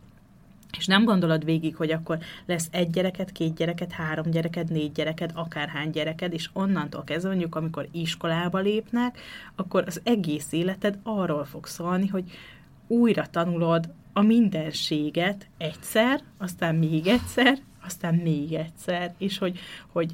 és 0.78 0.86
nem 0.86 1.06
gondolod 1.06 1.46
végig, 1.46 1.76
hogy 1.76 1.92
akkor 1.92 2.18
lesz 2.46 2.68
egy 2.72 2.90
gyereket, 2.90 3.32
két 3.32 3.56
gyereket, 3.56 3.92
három 3.92 4.30
gyereket, 4.32 4.70
négy 4.70 4.92
gyereket, 4.92 5.32
akárhány 5.34 5.90
gyereket, 5.90 6.34
és 6.34 6.50
onnantól 6.54 7.04
kezdve 7.04 7.30
mondjuk, 7.30 7.56
amikor 7.56 7.88
iskolába 7.92 8.60
lépnek, 8.60 9.20
akkor 9.56 9.84
az 9.88 10.02
egész 10.04 10.52
életed 10.52 11.00
arról 11.04 11.46
fog 11.46 11.66
szólni, 11.66 12.08
hogy 12.08 12.24
újra 12.88 13.26
tanulod 13.26 13.90
a 14.14 14.22
mindenséget 14.22 15.48
egyszer, 15.58 16.22
aztán 16.38 16.76
még 16.76 17.08
egyszer, 17.08 17.58
aztán 17.86 18.16
még 18.16 18.54
egyszer, 18.54 19.14
és 19.18 19.38
hogy, 19.38 19.60
hogy 19.88 20.14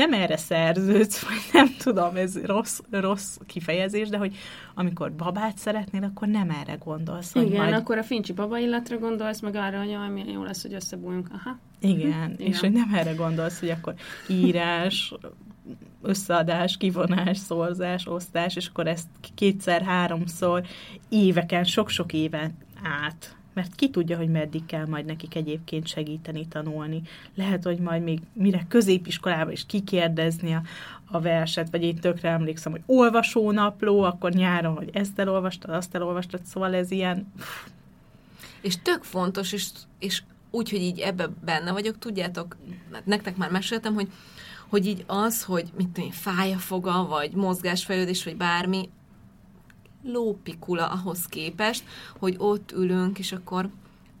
nem 0.00 0.12
erre 0.12 0.36
szerződsz, 0.36 1.22
vagy 1.22 1.50
nem 1.52 1.74
tudom, 1.78 2.16
ez 2.16 2.44
rossz, 2.44 2.80
rossz 2.90 3.36
kifejezés, 3.46 4.08
de 4.08 4.16
hogy 4.16 4.36
amikor 4.74 5.12
babát 5.12 5.58
szeretnél, 5.58 6.02
akkor 6.04 6.28
nem 6.28 6.50
erre 6.50 6.74
gondolsz. 6.84 7.34
Igen, 7.34 7.60
majd... 7.60 7.74
akkor 7.74 7.98
a 7.98 8.02
fincsi 8.02 8.32
baba 8.32 8.58
illatra 8.58 8.98
gondolsz, 8.98 9.40
meg 9.40 9.54
arra, 9.54 9.78
hogy 9.78 9.90
jaj, 9.90 10.08
milyen 10.08 10.28
jó 10.28 10.42
lesz, 10.42 10.62
hogy 10.62 10.74
összebújunk. 10.74 11.28
Aha. 11.32 11.58
Igen, 11.80 11.98
Igen, 12.00 12.34
és 12.38 12.60
hogy 12.60 12.72
nem 12.72 12.94
erre 12.94 13.12
gondolsz, 13.12 13.60
hogy 13.60 13.70
akkor 13.70 13.94
írás, 14.28 15.14
összeadás, 16.02 16.76
kivonás, 16.76 17.38
szorzás, 17.38 18.06
osztás, 18.06 18.56
és 18.56 18.66
akkor 18.66 18.86
ezt 18.86 19.08
kétszer-háromszor 19.34 20.62
éveken, 21.08 21.64
sok-sok 21.64 22.12
éven 22.12 22.56
át 22.82 23.36
mert 23.60 23.74
ki 23.74 23.90
tudja, 23.90 24.16
hogy 24.16 24.28
meddig 24.28 24.66
kell 24.66 24.86
majd 24.86 25.04
nekik 25.04 25.34
egyébként 25.34 25.86
segíteni, 25.86 26.48
tanulni. 26.48 27.02
Lehet, 27.34 27.64
hogy 27.64 27.78
majd 27.78 28.02
még 28.02 28.20
mire 28.32 28.66
középiskolában 28.68 29.52
is 29.52 29.66
kikérdezni 29.66 30.54
a, 30.54 30.62
a 31.04 31.20
verset, 31.20 31.70
vagy 31.70 31.82
én 31.82 31.96
tökre 31.96 32.28
emlékszem, 32.28 32.72
hogy 32.72 32.82
olvasónapló, 32.86 34.02
akkor 34.02 34.32
nyáron, 34.32 34.76
hogy 34.76 34.90
ezt 34.92 35.18
elolvastad, 35.18 35.70
azt 35.70 35.94
elolvastad, 35.94 36.44
szóval 36.44 36.74
ez 36.74 36.90
ilyen... 36.90 37.32
És 38.60 38.82
tök 38.82 39.02
fontos, 39.02 39.52
és, 39.52 39.68
és 39.98 40.22
úgy, 40.50 40.70
hogy 40.70 40.80
így 40.80 40.98
ebbe 40.98 41.28
benne 41.44 41.72
vagyok, 41.72 41.98
tudjátok, 41.98 42.56
nektek 43.04 43.36
már 43.36 43.50
meséltem, 43.50 43.94
hogy 43.94 44.08
hogy 44.68 44.86
így 44.86 45.04
az, 45.06 45.44
hogy 45.44 45.70
mit 45.76 45.88
tudom, 45.88 46.10
fáj 46.10 46.52
a 46.52 46.58
foga, 46.58 47.06
vagy 47.06 47.32
mozgásfejlődés, 47.32 48.24
vagy 48.24 48.36
bármi, 48.36 48.88
lópikula 50.02 50.86
ahhoz 50.86 51.26
képest, 51.26 51.84
hogy 52.18 52.34
ott 52.38 52.72
ülünk, 52.72 53.18
és 53.18 53.32
akkor 53.32 53.68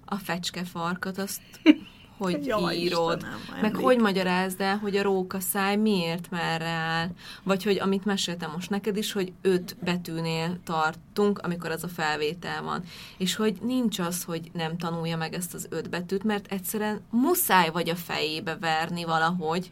a 0.04 0.16
fecske 0.16 0.64
farkat 0.64 1.18
azt 1.18 1.40
hogy 2.20 2.46
Jaj, 2.46 2.76
írod, 2.76 3.16
Istenem, 3.16 3.60
meg 3.60 3.74
hogy 3.74 3.98
magyarázd 3.98 4.60
el, 4.60 4.76
hogy 4.76 4.96
a 4.96 5.02
róka 5.02 5.40
száj 5.40 5.76
miért 5.76 6.30
merre 6.30 6.68
áll, 6.68 7.08
vagy 7.42 7.62
hogy 7.62 7.78
amit 7.78 8.04
meséltem 8.04 8.50
most 8.50 8.70
neked 8.70 8.96
is, 8.96 9.12
hogy 9.12 9.32
öt 9.42 9.76
betűnél 9.82 10.58
tartunk, 10.64 11.38
amikor 11.38 11.70
az 11.70 11.84
a 11.84 11.88
felvétel 11.88 12.62
van, 12.62 12.82
és 13.18 13.34
hogy 13.34 13.58
nincs 13.62 13.98
az, 13.98 14.24
hogy 14.24 14.50
nem 14.52 14.76
tanulja 14.76 15.16
meg 15.16 15.34
ezt 15.34 15.54
az 15.54 15.66
öt 15.70 15.90
betűt, 15.90 16.24
mert 16.24 16.52
egyszerűen 16.52 17.00
muszáj 17.10 17.70
vagy 17.70 17.88
a 17.88 17.96
fejébe 17.96 18.56
verni 18.56 19.04
valahogy, 19.04 19.70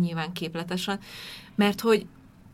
nyilván 0.00 0.32
képletesen, 0.32 0.98
mert 1.54 1.80
hogy 1.80 2.06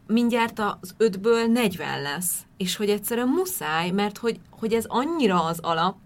mindjárt 0.09 0.59
az 0.59 0.95
ötből 0.97 1.47
40 1.47 2.03
lesz, 2.03 2.47
és 2.57 2.77
hogy 2.77 2.91
egyszerűen 2.91 3.29
muszáj, 3.29 3.91
mert 3.91 4.19
hogy, 4.19 4.41
hogy 4.51 4.73
ez 4.73 4.85
annyira 4.89 5.45
az 5.45 5.59
alap, 5.59 5.97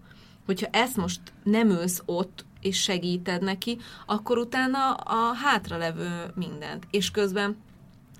hogyha 0.45 0.67
ezt 0.71 0.95
most 0.95 1.21
nem 1.43 1.69
ülsz 1.69 2.01
ott, 2.05 2.45
és 2.61 2.81
segíted 2.81 3.43
neki, 3.43 3.77
akkor 4.05 4.37
utána 4.37 4.93
a 4.93 5.33
hátralevő 5.33 6.31
mindent. 6.35 6.87
És 6.91 7.11
közben 7.11 7.57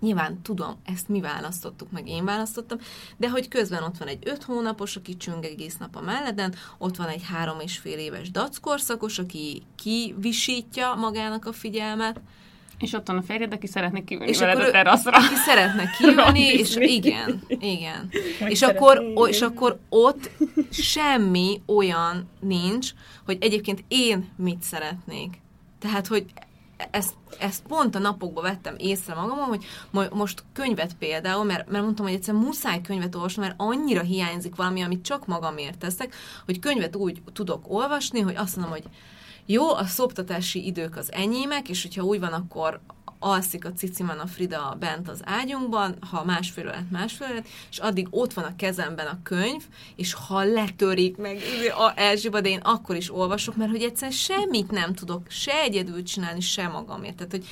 Nyilván 0.04 0.42
tudom, 0.42 0.76
ezt 0.86 1.10
mi 1.10 1.22
választottuk, 1.22 1.92
meg 1.92 2.08
én 2.08 2.26
választottam, 2.26 2.78
de 3.18 3.30
hogy 3.30 3.48
közben 3.48 3.84
ott 3.84 3.98
van 3.98 4.08
egy 4.08 4.24
öt 4.26 4.44
hónapos, 4.44 4.96
aki 4.96 5.18
csüng 5.18 5.46
egész 5.46 5.78
nap 5.78 5.96
a 5.96 6.02
melleden, 6.02 6.56
ott 6.78 6.96
van 6.96 7.08
egy 7.08 7.24
három 7.24 7.60
és 7.60 7.78
fél 7.78 7.98
éves 7.98 8.32
dackorszakos, 8.32 9.20
aki 9.20 9.64
kivisítja 9.76 10.96
magának 10.96 11.46
a 11.46 11.54
figyelmet, 11.54 12.22
és 12.80 12.94
ott 12.94 13.08
van 13.08 13.18
a 13.18 13.22
férjed, 13.22 13.54
aki 13.54 13.68
szeretne 13.68 14.04
kiülni 14.04 14.30
és 14.30 14.40
veled 14.40 14.60
a 14.60 14.72
teraszra. 14.72 15.12
Aki 15.12 15.36
szeretne 15.46 15.90
kiülni, 15.98 16.46
és 16.46 16.76
igen, 16.76 17.44
igen. 17.48 18.10
és 18.40 18.62
akkor, 18.62 19.04
és 19.28 19.42
akkor 19.42 19.80
ott 19.90 20.30
semmi 20.72 21.62
olyan 21.66 22.30
nincs, 22.40 22.92
hogy 23.26 23.38
egyébként 23.42 23.84
én 23.88 24.30
mit 24.38 24.62
szeretnék. 24.62 25.42
Tehát, 25.80 26.08
hogy 26.08 26.26
ezt, 26.92 27.14
ezt 27.40 27.64
pont 27.68 27.96
a 27.96 28.00
napokban 28.00 28.44
vettem 28.44 28.76
észre 28.78 29.14
magamon, 29.14 29.48
hogy 29.48 29.66
most 30.12 30.44
könyvet 30.54 30.94
például, 30.94 31.44
mert, 31.44 31.70
mert 31.70 31.84
mondtam, 31.84 32.06
hogy 32.06 32.16
egyszerűen 32.16 32.44
muszáj 32.44 32.82
könyvet 32.82 33.16
olvasni, 33.16 33.42
mert 33.42 33.56
annyira 33.58 34.02
hiányzik 34.02 34.56
valami, 34.56 34.82
amit 34.82 35.04
csak 35.04 35.26
magamért 35.26 35.78
teszek, 35.78 36.16
hogy 36.46 36.60
könyvet 36.60 36.96
úgy 36.96 37.22
tudok 37.34 37.66
olvasni, 37.68 38.20
hogy 38.20 38.36
azt 38.36 38.56
mondom, 38.56 38.74
hogy 38.74 38.84
jó, 39.46 39.76
a 39.76 39.86
szoptatási 39.86 40.66
idők 40.66 40.98
az 40.98 41.12
enyémek, 41.12 41.70
és 41.70 41.82
hogyha 41.82 42.04
úgy 42.04 42.20
van, 42.20 42.34
akkor 42.34 42.80
alszik 43.24 43.66
a 43.66 43.74
ciciman 43.74 44.20
a 44.20 44.28
Frida 44.28 44.78
bent 44.80 45.10
az 45.10 45.22
ágyunkban, 45.24 45.96
ha 46.12 46.24
másfél 46.24 46.64
lett 46.64 46.91
másfél 46.91 47.34
lett, 47.34 47.48
és 47.72 47.78
addig 47.78 48.08
ott 48.10 48.34
van 48.34 48.44
a 48.44 48.56
kezemben 48.56 49.08
a 49.08 49.20
könyv, 49.24 49.64
és 49.96 50.14
ha 50.14 50.44
letörik 50.44 51.18
meg 51.18 51.41
a 51.78 51.91
Erzsiba, 51.96 52.41
de 52.41 52.50
én 52.50 52.60
akkor 52.60 52.96
is 52.96 53.14
olvasok, 53.14 53.56
mert 53.56 53.72
hogy 53.72 53.84
egyszerűen 53.84 54.12
semmit 54.12 54.72
nem 54.72 54.94
tudok 54.94 55.22
se 55.30 55.54
egyedül 55.54 56.04
csinálni, 56.04 56.39
se 56.39 56.68
magamért. 56.68 57.16
Tehát, 57.16 57.32
hogy 57.32 57.46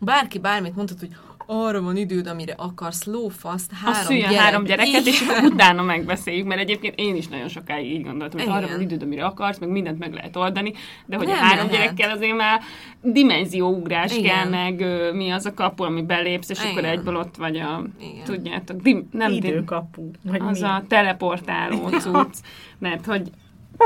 bárki 0.00 0.38
bármit 0.38 0.76
mondhat, 0.76 1.00
hogy 1.00 1.16
arra 1.46 1.80
van 1.82 1.96
időd, 1.96 2.26
amire 2.26 2.54
akarsz, 2.56 3.04
lófaszt, 3.04 3.70
A 3.72 3.74
három 3.84 4.02
szüljön 4.02 4.28
gyerek. 4.28 4.44
három 4.44 4.64
gyereket, 4.64 5.06
és 5.06 5.20
Igen. 5.20 5.34
akkor 5.36 5.52
utána 5.52 5.82
megbeszéljük, 5.82 6.46
mert 6.46 6.60
egyébként 6.60 6.94
én 6.98 7.16
is 7.16 7.28
nagyon 7.28 7.48
sokáig 7.48 7.90
így 7.92 8.02
gondoltam, 8.04 8.40
hogy 8.40 8.48
arra 8.48 8.58
Igen. 8.60 8.72
van 8.72 8.80
időd, 8.80 9.02
amire 9.02 9.24
akarsz, 9.24 9.58
meg 9.58 9.68
mindent 9.68 9.98
meg 9.98 10.12
lehet 10.12 10.36
oldani, 10.36 10.72
de 11.06 11.16
hogy 11.16 11.26
a 11.26 11.32
Nem 11.32 11.38
három 11.38 11.56
lehet. 11.70 11.70
gyerekkel 11.72 12.16
azért 12.16 12.36
már 12.36 12.60
dimenzióugrás 13.02 14.16
Igen. 14.16 14.34
kell, 14.34 14.48
meg 14.48 14.80
ö, 14.80 15.12
mi 15.12 15.30
az 15.30 15.46
a 15.46 15.54
kapu, 15.54 15.82
ami 15.82 16.02
belépsz, 16.02 16.50
és 16.50 16.58
akkor 16.58 16.78
Igen. 16.78 16.84
egyből 16.98 17.16
ott 17.16 17.36
vagy 17.36 17.56
a, 17.56 17.82
Igen. 18.00 18.24
tudjátok, 18.24 18.80
dim, 18.80 19.08
nem 19.12 19.30
dim, 19.30 19.44
Időkapu. 19.44 20.10
Vagy 20.22 20.40
az 20.46 20.60
mi? 20.60 20.66
a 20.66 20.82
teleportáló 20.88 21.88
cucc, 21.88 22.34
mert 22.78 23.06
hogy 23.06 23.30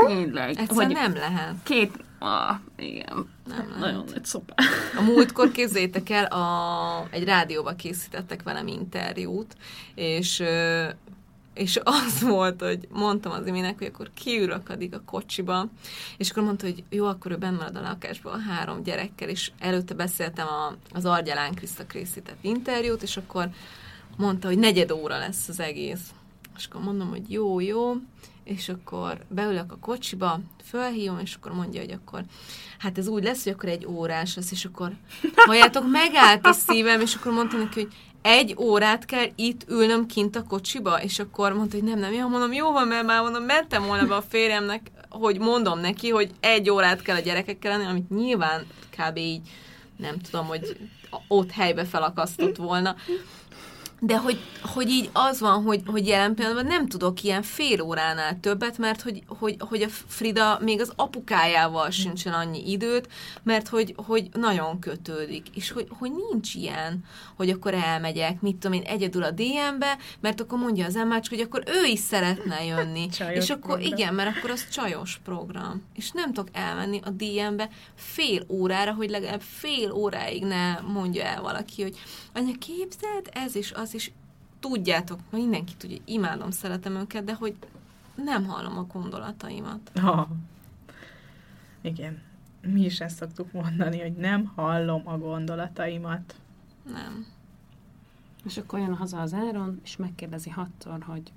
tényleg, 0.07 0.55
hogy 0.67 0.87
nem 0.87 1.13
lehet. 1.13 1.55
két, 1.63 1.91
ah, 2.19 2.55
igen, 2.77 3.27
Nem 3.47 3.57
lehet. 3.57 3.79
nagyon 3.79 4.03
nagy 4.11 4.25
szopa. 4.25 4.53
A 4.97 5.01
múltkor 5.01 5.51
képzétek 5.51 6.09
el, 6.09 6.25
a, 6.25 7.07
egy 7.11 7.23
rádióba 7.23 7.75
készítettek 7.75 8.43
velem 8.43 8.67
interjút, 8.67 9.55
és 9.95 10.43
és 11.57 11.79
az 11.83 12.21
volt, 12.21 12.61
hogy 12.61 12.87
mondtam 12.91 13.31
az 13.31 13.47
iminek, 13.47 13.77
hogy 13.77 13.87
akkor 13.87 14.09
kiülök 14.13 14.69
addig 14.69 14.93
a 14.93 15.01
kocsiba, 15.05 15.67
és 16.17 16.29
akkor 16.29 16.43
mondta, 16.43 16.65
hogy 16.65 16.83
jó, 16.89 17.05
akkor 17.05 17.31
ő 17.31 17.35
benn 17.37 17.55
marad 17.55 17.75
a 17.75 17.81
lakásban 17.81 18.33
a 18.33 18.51
három 18.51 18.83
gyerekkel, 18.83 19.29
és 19.29 19.51
előtte 19.59 19.93
beszéltem 19.93 20.47
a, 20.47 20.75
az 20.93 21.05
Argyalán 21.05 21.53
Kriszta 21.53 21.85
készített 21.85 22.37
interjút, 22.41 23.03
és 23.03 23.17
akkor 23.17 23.49
mondta, 24.17 24.47
hogy 24.47 24.57
negyed 24.57 24.91
óra 24.91 25.17
lesz 25.17 25.47
az 25.47 25.59
egész. 25.59 26.11
És 26.57 26.65
akkor 26.65 26.81
mondom, 26.81 27.09
hogy 27.09 27.31
jó, 27.31 27.59
jó, 27.59 27.93
és 28.47 28.69
akkor 28.69 29.17
beülök 29.27 29.71
a 29.71 29.77
kocsiba, 29.81 30.39
fölhívom, 30.63 31.19
és 31.19 31.35
akkor 31.35 31.51
mondja, 31.51 31.81
hogy 31.81 31.91
akkor 31.91 32.23
hát 32.77 32.97
ez 32.97 33.07
úgy 33.07 33.23
lesz, 33.23 33.43
hogy 33.43 33.53
akkor 33.53 33.69
egy 33.69 33.85
órás 33.85 34.35
lesz, 34.35 34.51
és 34.51 34.65
akkor 34.65 34.91
halljátok, 35.35 35.89
megállt 35.91 36.45
a 36.45 36.51
szívem, 36.51 37.01
és 37.01 37.15
akkor 37.15 37.31
mondtam 37.31 37.59
neki, 37.59 37.81
hogy 37.81 37.93
egy 38.21 38.55
órát 38.59 39.05
kell 39.05 39.25
itt 39.35 39.69
ülnöm 39.69 40.05
kint 40.05 40.35
a 40.35 40.43
kocsiba, 40.43 41.01
és 41.01 41.19
akkor 41.19 41.53
mondta, 41.53 41.75
hogy 41.75 41.85
nem, 41.85 41.99
nem, 41.99 42.13
jó, 42.13 42.27
mondom, 42.27 42.53
jó 42.53 42.71
van, 42.71 42.87
mert 42.87 43.05
már 43.05 43.21
mondom, 43.21 43.43
mentem 43.43 43.85
volna 43.85 44.05
be 44.05 44.15
a 44.15 44.21
férjemnek, 44.21 44.91
hogy 45.09 45.39
mondom 45.39 45.79
neki, 45.79 46.09
hogy 46.09 46.31
egy 46.39 46.69
órát 46.69 47.01
kell 47.01 47.15
a 47.15 47.19
gyerekekkel 47.19 47.77
lenni, 47.77 47.89
amit 47.89 48.09
nyilván 48.09 48.65
kb. 48.97 49.17
így 49.17 49.41
nem 49.97 50.19
tudom, 50.19 50.45
hogy 50.45 50.77
ott 51.27 51.51
helybe 51.51 51.85
felakasztott 51.85 52.55
volna. 52.55 52.95
De 53.99 54.17
hogy, 54.17 54.39
hogy 54.61 54.89
így 54.89 55.09
az 55.13 55.39
van, 55.39 55.63
hogy, 55.63 55.81
hogy 55.85 56.07
jelen 56.07 56.35
pillanatban 56.35 56.65
nem 56.65 56.87
tudok 56.87 57.23
ilyen 57.23 57.41
fél 57.41 57.81
óránál 57.81 58.39
többet, 58.39 58.77
mert 58.77 59.01
hogy, 59.01 59.23
hogy, 59.27 59.55
hogy 59.59 59.81
a 59.81 59.87
Frida 60.07 60.59
még 60.61 60.81
az 60.81 60.91
apukájával 60.95 61.89
sincsen 61.89 62.33
annyi 62.33 62.71
időt, 62.71 63.07
mert 63.43 63.67
hogy, 63.67 63.93
hogy 63.95 64.29
nagyon 64.33 64.79
kötődik. 64.79 65.47
És 65.53 65.71
hogy, 65.71 65.87
hogy 65.89 66.11
nincs 66.31 66.55
ilyen, 66.55 67.03
hogy 67.35 67.49
akkor 67.49 67.73
elmegyek, 67.73 68.41
mit 68.41 68.55
tudom 68.55 68.77
én, 68.77 68.85
egyedül 68.85 69.23
a 69.23 69.31
DM-be, 69.31 69.97
mert 70.19 70.41
akkor 70.41 70.59
mondja 70.59 70.85
az 70.85 70.95
emmácska, 70.95 71.35
hogy 71.35 71.43
akkor 71.43 71.63
ő 71.67 71.85
is 71.85 71.99
szeretne 71.99 72.63
jönni. 72.65 73.07
Csajos 73.17 73.43
és 73.43 73.49
akkor 73.49 73.77
program. 73.77 73.91
igen, 73.97 74.13
mert 74.13 74.37
akkor 74.37 74.49
az 74.49 74.69
csajos 74.69 75.19
program. 75.23 75.83
És 75.95 76.11
nem 76.11 76.33
tudok 76.33 76.49
elmenni 76.51 76.99
a 77.03 77.09
DM-be 77.09 77.69
fél 77.95 78.45
órára, 78.47 78.93
hogy 78.93 79.09
legalább 79.09 79.41
fél 79.41 79.91
óráig 79.91 80.43
ne 80.43 80.79
mondja 80.79 81.23
el 81.23 81.41
valaki, 81.41 81.81
hogy 81.81 81.97
anya, 82.37 82.53
képzeld, 82.57 83.29
ez 83.33 83.55
is, 83.55 83.71
az 83.71 83.93
is. 83.93 84.11
Tudjátok, 84.59 85.19
mindenki 85.31 85.73
tudja, 85.77 85.97
imádom, 86.05 86.51
szeretem 86.51 86.95
őket, 86.95 87.23
de 87.23 87.33
hogy 87.33 87.55
nem 88.15 88.45
hallom 88.45 88.77
a 88.77 88.83
gondolataimat. 88.83 89.91
Ha. 90.01 90.27
Igen. 91.81 92.21
Mi 92.61 92.81
is 92.81 92.99
ezt 92.99 93.15
szoktuk 93.15 93.51
mondani, 93.51 94.01
hogy 94.01 94.13
nem 94.13 94.51
hallom 94.55 95.01
a 95.05 95.17
gondolataimat. 95.17 96.35
Nem. 96.91 97.25
És 98.45 98.57
akkor 98.57 98.79
jön 98.79 98.95
haza 98.95 99.21
az 99.21 99.33
Áron, 99.33 99.79
és 99.83 99.97
megkérdezi 99.97 100.49
hatszor, 100.49 101.03
hogy 101.03 101.31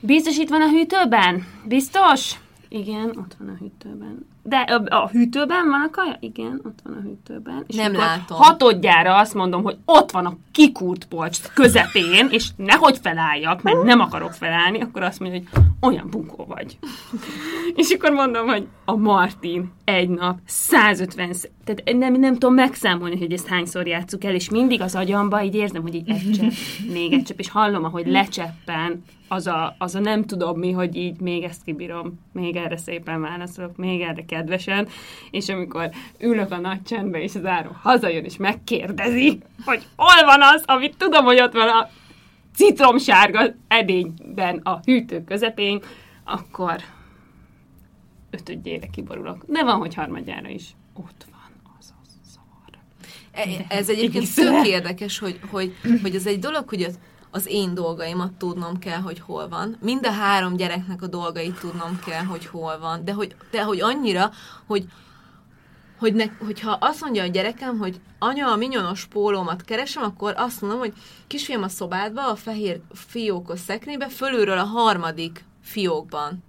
biztos 0.00 0.36
itt 0.36 0.48
van 0.48 0.62
a 0.62 0.68
hűtőben? 0.68 1.44
Biztos? 1.66 2.40
Igen, 2.68 3.16
ott 3.16 3.34
van 3.38 3.48
a 3.48 3.54
hűtőben. 3.54 4.26
De 4.48 4.56
a, 4.56 5.02
a 5.02 5.08
hűtőben 5.08 5.68
van 5.68 5.80
a 5.80 5.90
kaja? 5.90 6.16
Igen, 6.20 6.60
ott 6.64 6.78
van 6.84 6.92
a 6.92 7.00
hűtőben. 7.00 7.64
És 7.66 7.74
Nem 7.74 7.92
látom. 7.92 8.38
hatodjára 8.38 9.16
azt 9.16 9.34
mondom, 9.34 9.62
hogy 9.62 9.76
ott 9.84 10.10
van 10.10 10.26
a 10.26 10.36
kikúrt 10.52 11.04
polc 11.04 11.52
közepén, 11.54 12.26
és 12.30 12.48
nehogy 12.56 12.98
felálljak, 13.02 13.62
mert 13.62 13.82
nem 13.82 14.00
akarok 14.00 14.32
felállni, 14.32 14.80
akkor 14.80 15.02
azt 15.02 15.20
mondja, 15.20 15.40
hogy 15.40 15.62
olyan 15.80 16.10
bunkó 16.10 16.44
vagy. 16.44 16.78
és 17.80 17.90
akkor 17.90 18.10
mondom, 18.10 18.46
hogy 18.46 18.66
a 18.84 18.96
Martin 18.96 19.72
egy 19.84 20.08
nap 20.08 20.38
150 20.44 21.32
sz- 21.32 21.50
tehát 21.64 21.98
nem, 21.98 22.14
nem 22.20 22.32
tudom 22.32 22.54
megszámolni, 22.54 23.18
hogy 23.18 23.32
ezt 23.32 23.46
hányszor 23.46 23.86
játsszuk 23.86 24.24
el, 24.24 24.34
és 24.34 24.50
mindig 24.50 24.80
az 24.80 24.94
agyamba 24.94 25.42
így 25.42 25.54
érzem, 25.54 25.82
hogy 25.82 25.94
így 25.94 26.10
egy 26.10 26.30
csepp, 26.30 26.50
még 26.92 27.12
egy 27.12 27.22
csepp, 27.22 27.38
és 27.38 27.50
hallom, 27.50 27.84
ahogy 27.84 28.06
lecseppen 28.06 29.02
az 29.28 29.46
a, 29.46 29.74
az 29.78 29.94
a 29.94 30.00
nem 30.00 30.24
tudom 30.24 30.58
mi, 30.58 30.72
hogy 30.72 30.96
így 30.96 31.20
még 31.20 31.42
ezt 31.42 31.62
kibírom, 31.64 32.20
még 32.32 32.56
erre 32.56 32.76
szépen 32.76 33.20
válaszolok, 33.20 33.76
még 33.76 34.00
erre 34.00 34.24
kedvesen, 34.36 34.88
és 35.30 35.48
amikor 35.48 35.90
ülök 36.18 36.50
a 36.52 36.56
nagy 36.58 36.82
csendbe, 36.82 37.22
és 37.22 37.34
az 37.34 37.44
áró 37.44 37.70
hazajön, 37.82 38.24
és 38.24 38.36
megkérdezi, 38.36 39.38
hogy 39.64 39.86
hol 39.96 40.24
van 40.24 40.42
az, 40.42 40.62
amit 40.66 40.96
tudom, 40.96 41.24
hogy 41.24 41.40
ott 41.40 41.52
van 41.52 41.68
a 41.68 41.88
citromsárga 42.54 43.54
edényben 43.68 44.56
a 44.56 44.80
hűtő 44.84 45.24
közepén, 45.24 45.80
akkor 46.24 46.76
ötödjére 48.30 48.86
kiborulok. 48.86 49.44
De 49.46 49.64
van, 49.64 49.76
hogy 49.78 49.94
harmadjára 49.94 50.48
is. 50.48 50.64
Ott 50.94 51.26
van 51.30 51.74
az 51.78 51.94
a 52.02 52.08
szar. 52.32 52.78
E- 53.32 53.64
Ez 53.68 53.88
egyébként 53.88 54.34
tök 54.34 54.66
érdekes, 54.66 55.18
hogy, 55.18 55.40
hogy, 55.50 55.74
hogy 56.02 56.14
ez 56.14 56.26
egy 56.26 56.38
dolog, 56.38 56.68
hogy 56.68 56.82
az, 56.82 56.98
az 57.36 57.46
én 57.48 57.74
dolgaimat 57.74 58.32
tudnom 58.32 58.78
kell, 58.78 59.00
hogy 59.00 59.20
hol 59.20 59.48
van. 59.48 59.76
Mind 59.80 60.06
a 60.06 60.10
három 60.10 60.56
gyereknek 60.56 61.02
a 61.02 61.06
dolgait 61.06 61.58
tudnom 61.60 61.98
kell, 62.06 62.24
hogy 62.24 62.46
hol 62.46 62.78
van. 62.78 63.04
De 63.04 63.12
hogy, 63.12 63.34
de 63.50 63.62
hogy 63.62 63.80
annyira, 63.80 64.30
hogy, 64.66 64.84
hogy 65.98 66.14
ne, 66.14 66.24
hogyha 66.46 66.76
azt 66.80 67.00
mondja 67.00 67.22
a 67.22 67.26
gyerekem, 67.26 67.78
hogy 67.78 68.00
anya, 68.18 68.52
a 68.52 68.56
minyonos 68.56 69.04
pólómat 69.04 69.64
keresem, 69.64 70.02
akkor 70.02 70.34
azt 70.36 70.60
mondom, 70.60 70.78
hogy 70.78 70.92
kisfiam 71.26 71.62
a 71.62 71.68
szobádba, 71.68 72.30
a 72.30 72.36
fehér 72.36 72.80
fiókos 72.94 73.60
szekrénybe, 73.60 74.08
fölülről 74.08 74.58
a 74.58 74.64
harmadik 74.64 75.44
fiókban. 75.64 76.44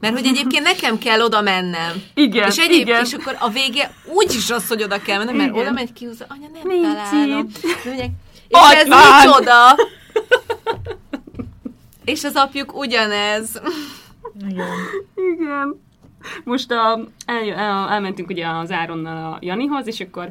Mert 0.00 0.14
hogy 0.14 0.26
egyébként 0.26 0.64
nekem 0.64 0.98
kell 0.98 1.20
oda 1.20 1.40
mennem. 1.40 2.02
Igen, 2.14 2.48
és 2.48 2.56
egyébként, 2.56 2.88
igen. 2.88 3.04
és 3.04 3.12
akkor 3.12 3.36
a 3.38 3.48
vége 3.48 3.94
úgy 4.14 4.34
is 4.34 4.50
az, 4.50 4.68
hogy 4.68 4.82
oda 4.82 5.02
kell 5.02 5.18
mennem, 5.18 5.36
mert 5.36 5.50
Igen. 5.50 5.60
oda 5.60 5.70
megy 5.70 5.92
kihúzza, 5.92 6.24
anya, 6.28 6.48
nem 6.52 6.62
Nincs 6.64 6.86
találom. 6.86 7.38
itt. 7.38 7.84
Mondják, 7.84 8.10
és 8.48 8.58
ez 8.58 8.86
micsoda? 8.88 9.76
És 12.04 12.24
az 12.24 12.34
apjuk 12.34 12.76
ugyanez. 12.76 13.60
Igen. 14.48 14.68
Igen. 15.34 15.80
Most 16.44 16.70
a, 16.70 17.00
el, 17.26 17.52
el, 17.52 17.88
elmentünk 17.88 18.30
ugye 18.30 18.46
az 18.48 18.70
Áronnal 18.70 19.32
a 19.32 19.38
Janihoz, 19.40 19.86
és 19.86 20.00
akkor 20.00 20.30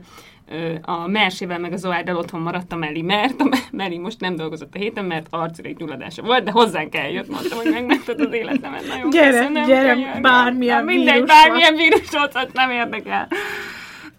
a 0.82 1.08
Mersével 1.08 1.60
meg 1.60 1.74
a 1.74 1.78
Zoárdal 1.78 2.16
otthon 2.16 2.42
maradt 2.42 2.72
a 2.72 2.76
Meli, 2.76 3.02
mert 3.02 3.42
a 3.42 3.58
Meli 3.72 3.98
most 3.98 4.20
nem 4.20 4.36
dolgozott 4.36 4.76
a 4.76 4.78
héten, 4.78 5.06
mert 5.06 5.28
arcirég 5.30 5.78
gyulladása 5.78 6.22
volt, 6.22 6.44
de 6.44 6.52
hozzánk 6.52 6.96
eljött, 6.96 7.30
mondtam, 7.30 7.58
hogy 7.58 7.72
megmentett 7.72 8.20
az 8.20 8.34
életemet. 8.34 8.88
Nagyon 8.88 9.10
Gyere, 9.10 9.38
köszönöm, 9.38 9.66
gyere, 9.66 9.94
könyörgöm. 9.94 10.22
bármilyen 10.22 10.78
Na, 10.78 10.84
Mindegy, 10.84 11.14
vírus 11.14 11.28
bármilyen 11.28 11.76
vírus 11.76 12.10
volt, 12.12 12.54
nem 12.54 12.72
érdekel. 12.72 13.28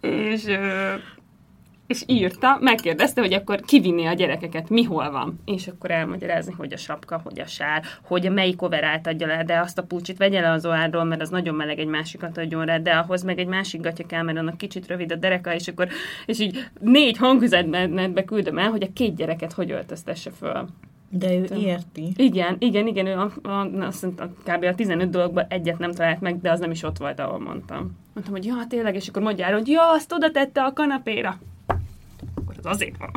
És, 0.01 0.43
és 1.91 2.03
írta, 2.05 2.57
megkérdezte, 2.61 3.21
hogy 3.21 3.33
akkor 3.33 3.59
kivinni 3.59 4.05
a 4.05 4.13
gyerekeket, 4.13 4.69
mi 4.69 4.83
hol 4.83 5.11
van. 5.11 5.39
És 5.45 5.67
akkor 5.67 5.91
elmagyarázni, 5.91 6.53
hogy 6.57 6.73
a 6.73 6.77
sapka, 6.77 7.21
hogy 7.23 7.39
a 7.39 7.45
sár, 7.45 7.83
hogy 8.03 8.25
a 8.25 8.29
melyik 8.29 8.61
overált 8.61 9.07
adja 9.07 9.27
le, 9.27 9.43
de 9.43 9.59
azt 9.59 9.77
a 9.77 9.83
pulcsit 9.83 10.17
vegye 10.17 10.41
le 10.41 10.51
az 10.51 10.65
oárról, 10.65 11.03
mert 11.03 11.21
az 11.21 11.29
nagyon 11.29 11.55
meleg, 11.55 11.79
egy 11.79 11.87
másikat 11.87 12.37
adjon 12.37 12.65
rá, 12.65 12.77
de 12.77 12.91
ahhoz 12.91 13.23
meg 13.23 13.39
egy 13.39 13.47
másik 13.47 13.81
gatya 13.81 14.05
kell, 14.05 14.23
mert 14.23 14.37
annak 14.37 14.57
kicsit 14.57 14.87
rövid 14.87 15.11
a 15.11 15.15
dereka, 15.15 15.53
és 15.53 15.67
akkor 15.67 15.87
és 16.25 16.39
így 16.39 16.67
négy 16.79 17.17
hangüzenetbe 17.17 18.23
küldöm 18.23 18.57
el, 18.57 18.69
hogy 18.69 18.83
a 18.83 18.93
két 18.93 19.15
gyereket 19.15 19.53
hogy 19.53 19.71
öltöztesse 19.71 20.31
föl. 20.31 20.67
De 21.09 21.33
ő 21.33 21.45
érti. 21.55 22.13
Igen, 22.15 22.55
igen, 22.59 22.87
igen, 22.87 23.05
ő 23.05 23.13
a, 23.13 23.49
a, 23.49 23.85
azt 23.85 24.01
mondta, 24.01 24.29
kb. 24.43 24.63
a 24.63 24.75
15 24.75 25.09
dologban 25.09 25.45
egyet 25.49 25.79
nem 25.79 25.91
talált 25.91 26.21
meg, 26.21 26.41
de 26.41 26.51
az 26.51 26.59
nem 26.59 26.71
is 26.71 26.83
ott 26.83 26.97
volt, 26.97 27.19
ahol 27.19 27.39
mondtam. 27.39 27.97
Mondtam, 28.13 28.35
hogy 28.35 28.45
ja, 28.45 28.55
tényleg, 28.69 28.95
és 28.95 29.07
akkor 29.07 29.21
mondja 29.21 29.45
el, 29.45 29.53
hogy 29.53 29.67
ja, 29.67 29.91
azt 29.91 30.13
oda 30.13 30.31
tette 30.31 30.61
a 30.63 30.73
kanapéra. 30.73 31.39
Az 32.61 32.65
azért 32.65 32.97
van. 32.97 33.11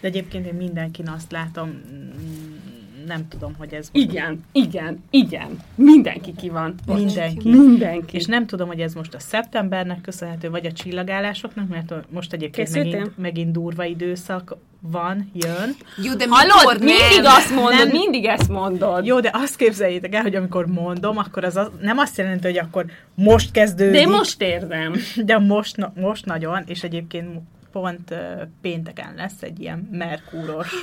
De 0.00 0.08
egyébként 0.08 0.46
én 0.46 0.54
mindenkin 0.54 1.08
azt 1.08 1.32
látom, 1.32 1.68
mm, 1.68 2.71
nem 3.06 3.28
tudom, 3.28 3.54
hogy 3.58 3.72
ez 3.72 3.90
most 3.92 4.10
Igen, 4.10 4.44
igen, 4.52 5.02
igen. 5.10 5.58
Mindenki 5.74 6.34
ki 6.36 6.48
van. 6.48 6.74
Mindenki. 6.86 7.48
Mindenki. 7.48 8.16
És 8.16 8.26
nem 8.26 8.46
tudom, 8.46 8.68
hogy 8.68 8.80
ez 8.80 8.94
most 8.94 9.14
a 9.14 9.18
szeptembernek 9.18 10.00
köszönhető, 10.00 10.50
vagy 10.50 10.66
a 10.66 10.72
csillagállásoknak, 10.72 11.68
mert 11.68 11.94
most 12.10 12.32
egyébként 12.32 12.74
megint, 12.74 13.18
megint 13.18 13.52
durva 13.52 13.84
időszak 13.84 14.56
van, 14.80 15.30
jön. 15.32 15.74
Jó, 16.02 16.14
de 16.14 16.24
mikor 16.24 16.38
Hallod? 16.48 16.78
nem? 16.78 16.86
Mindig 16.86 17.24
azt 17.24 17.50
mondod, 17.50 17.74
Nem. 17.74 17.88
mindig 17.88 18.24
ezt 18.24 18.48
mondod. 18.48 19.06
Jó, 19.06 19.20
de 19.20 19.30
azt 19.32 19.56
képzeljétek 19.56 20.14
el, 20.14 20.22
hogy 20.22 20.34
amikor 20.34 20.66
mondom, 20.66 21.18
akkor 21.18 21.44
az, 21.44 21.56
az 21.56 21.70
nem 21.80 21.98
azt 21.98 22.18
jelenti, 22.18 22.46
hogy 22.46 22.58
akkor 22.58 22.84
most 23.14 23.50
kezdődik. 23.50 23.92
De 23.92 24.00
én 24.00 24.08
most 24.08 24.42
érzem. 24.42 24.94
De 25.24 25.38
most, 25.38 25.76
most 25.94 26.24
nagyon, 26.24 26.62
és 26.66 26.82
egyébként 26.82 27.26
pont 27.72 28.14
pénteken 28.62 29.14
lesz 29.16 29.40
egy 29.40 29.60
ilyen 29.60 29.88
merkúros... 29.92 30.74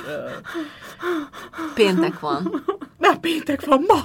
Péntek 1.74 2.20
van. 2.20 2.64
nem 2.98 3.20
péntek 3.20 3.64
van, 3.64 3.84
ma! 3.86 4.00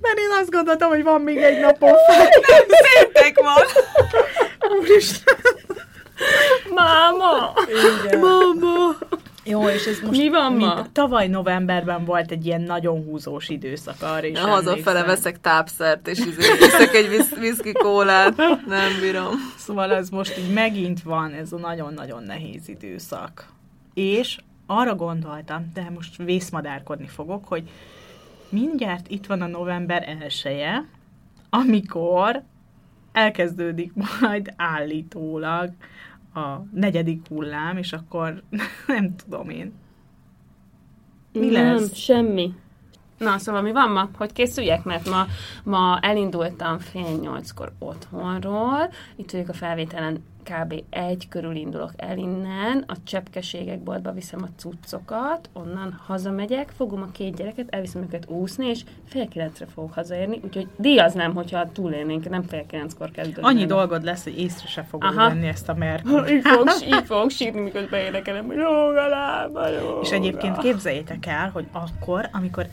Mert 0.00 0.18
én 0.18 0.30
azt 0.40 0.50
gondoltam, 0.50 0.88
hogy 0.88 1.02
van 1.02 1.20
még 1.20 1.36
egy 1.36 1.60
napom 1.60 1.94
fel. 2.06 2.28
Péntek 2.66 3.40
van! 3.40 3.64
Úristen! 4.78 5.36
Máma! 6.74 7.52
Igen. 8.04 8.18
Mama! 8.18 8.96
Jó, 9.44 9.68
és 9.68 9.86
ez 9.86 10.00
most... 10.00 10.18
Mi 10.18 10.28
van 10.28 10.52
ma? 10.52 10.74
mint 10.74 10.90
Tavaly 10.90 11.28
novemberben 11.28 12.04
volt 12.04 12.30
egy 12.30 12.46
ilyen 12.46 12.60
nagyon 12.60 13.04
húzós 13.04 13.48
időszak 13.48 14.02
arra 14.02 14.26
is. 14.26 14.38
Hazafele 14.38 14.74
emlékszem. 14.76 15.06
veszek 15.06 15.40
tápszert, 15.40 16.08
és 16.08 16.18
izé, 16.18 16.52
iszek 16.60 16.94
egy 16.94 17.08
visz- 17.08 17.38
viszki 17.38 17.72
kólát. 17.72 18.36
Nem 18.66 19.00
bírom. 19.00 19.34
Szóval 19.58 19.92
ez 19.92 20.08
most 20.08 20.38
így 20.38 20.52
megint 20.52 21.02
van, 21.02 21.32
ez 21.32 21.52
a 21.52 21.58
nagyon-nagyon 21.58 22.22
nehéz 22.22 22.68
időszak. 22.68 23.48
És 23.94 24.38
arra 24.66 24.94
gondoltam, 24.94 25.70
de 25.74 25.90
most 25.94 26.16
vészmadárkodni 26.16 27.06
fogok, 27.06 27.44
hogy 27.44 27.68
mindjárt 28.48 29.08
itt 29.08 29.26
van 29.26 29.42
a 29.42 29.46
november 29.46 30.16
elsője, 30.22 30.84
amikor 31.50 32.42
elkezdődik 33.12 33.92
majd 34.20 34.52
állítólag 34.56 35.70
a 36.34 36.56
negyedik 36.72 37.26
hullám, 37.28 37.76
és 37.76 37.92
akkor 37.92 38.42
nem 38.86 39.16
tudom 39.16 39.48
én. 39.48 39.72
Mi 41.32 41.48
nem, 41.48 41.74
lesz? 41.74 41.94
semmi. 41.94 42.54
Na, 43.18 43.38
szóval 43.38 43.62
mi 43.62 43.72
van 43.72 43.90
ma? 43.90 44.08
Hogy 44.16 44.32
készüljek? 44.32 44.84
Mert 44.84 45.08
ma, 45.08 45.26
ma 45.64 45.98
elindultam 46.02 46.78
fél 46.78 47.18
nyolckor 47.20 47.72
otthonról. 47.78 48.90
Itt 49.16 49.30
vagyok 49.30 49.48
a 49.48 49.52
felvételen, 49.52 50.24
kb. 50.50 50.82
egy 50.90 51.28
körül 51.28 51.54
indulok 51.54 51.90
el 51.96 52.18
innen. 52.18 52.84
A 52.86 52.94
cseppkeségek 53.04 53.82
boltba 53.82 54.12
viszem 54.12 54.42
a 54.42 54.48
cuccokat, 54.56 55.50
onnan 55.52 56.00
hazamegyek, 56.06 56.68
fogom 56.76 57.02
a 57.02 57.10
két 57.12 57.36
gyereket, 57.36 57.66
elviszem 57.70 58.02
őket 58.02 58.28
úszni, 58.28 58.66
és 58.66 58.84
fél 59.04 59.28
kilencre 59.28 59.66
fogok 59.66 59.94
hazaérni. 59.94 60.40
Úgyhogy 60.44 60.68
díjaznám, 60.76 61.34
hogyha 61.34 61.72
túlélnénk, 61.72 62.28
nem 62.28 62.42
fél 62.42 62.66
kilenckor 62.66 63.10
kezdődik. 63.10 63.44
Annyi 63.44 63.66
dolgod 63.66 64.04
lesz, 64.04 64.24
hogy 64.24 64.38
észre 64.38 64.68
se 64.68 64.82
fogod 64.82 65.16
Aha. 65.16 65.28
venni 65.28 65.46
ezt 65.46 65.68
a 65.68 65.74
merkurt. 65.74 66.30
Így 66.40 66.42
fogok, 66.42 66.68
így 66.94 67.04
fogok 67.04 67.30
sírni, 67.30 67.60
miközben 67.60 68.00
énekelem, 68.00 68.46
hogy 68.46 68.56
lába, 69.10 69.68
jóga. 69.68 70.00
És 70.02 70.10
egyébként 70.10 70.58
képzeljétek 70.58 71.26
el, 71.26 71.50
hogy 71.50 71.66
akkor, 71.72 72.28
amikor 72.32 72.66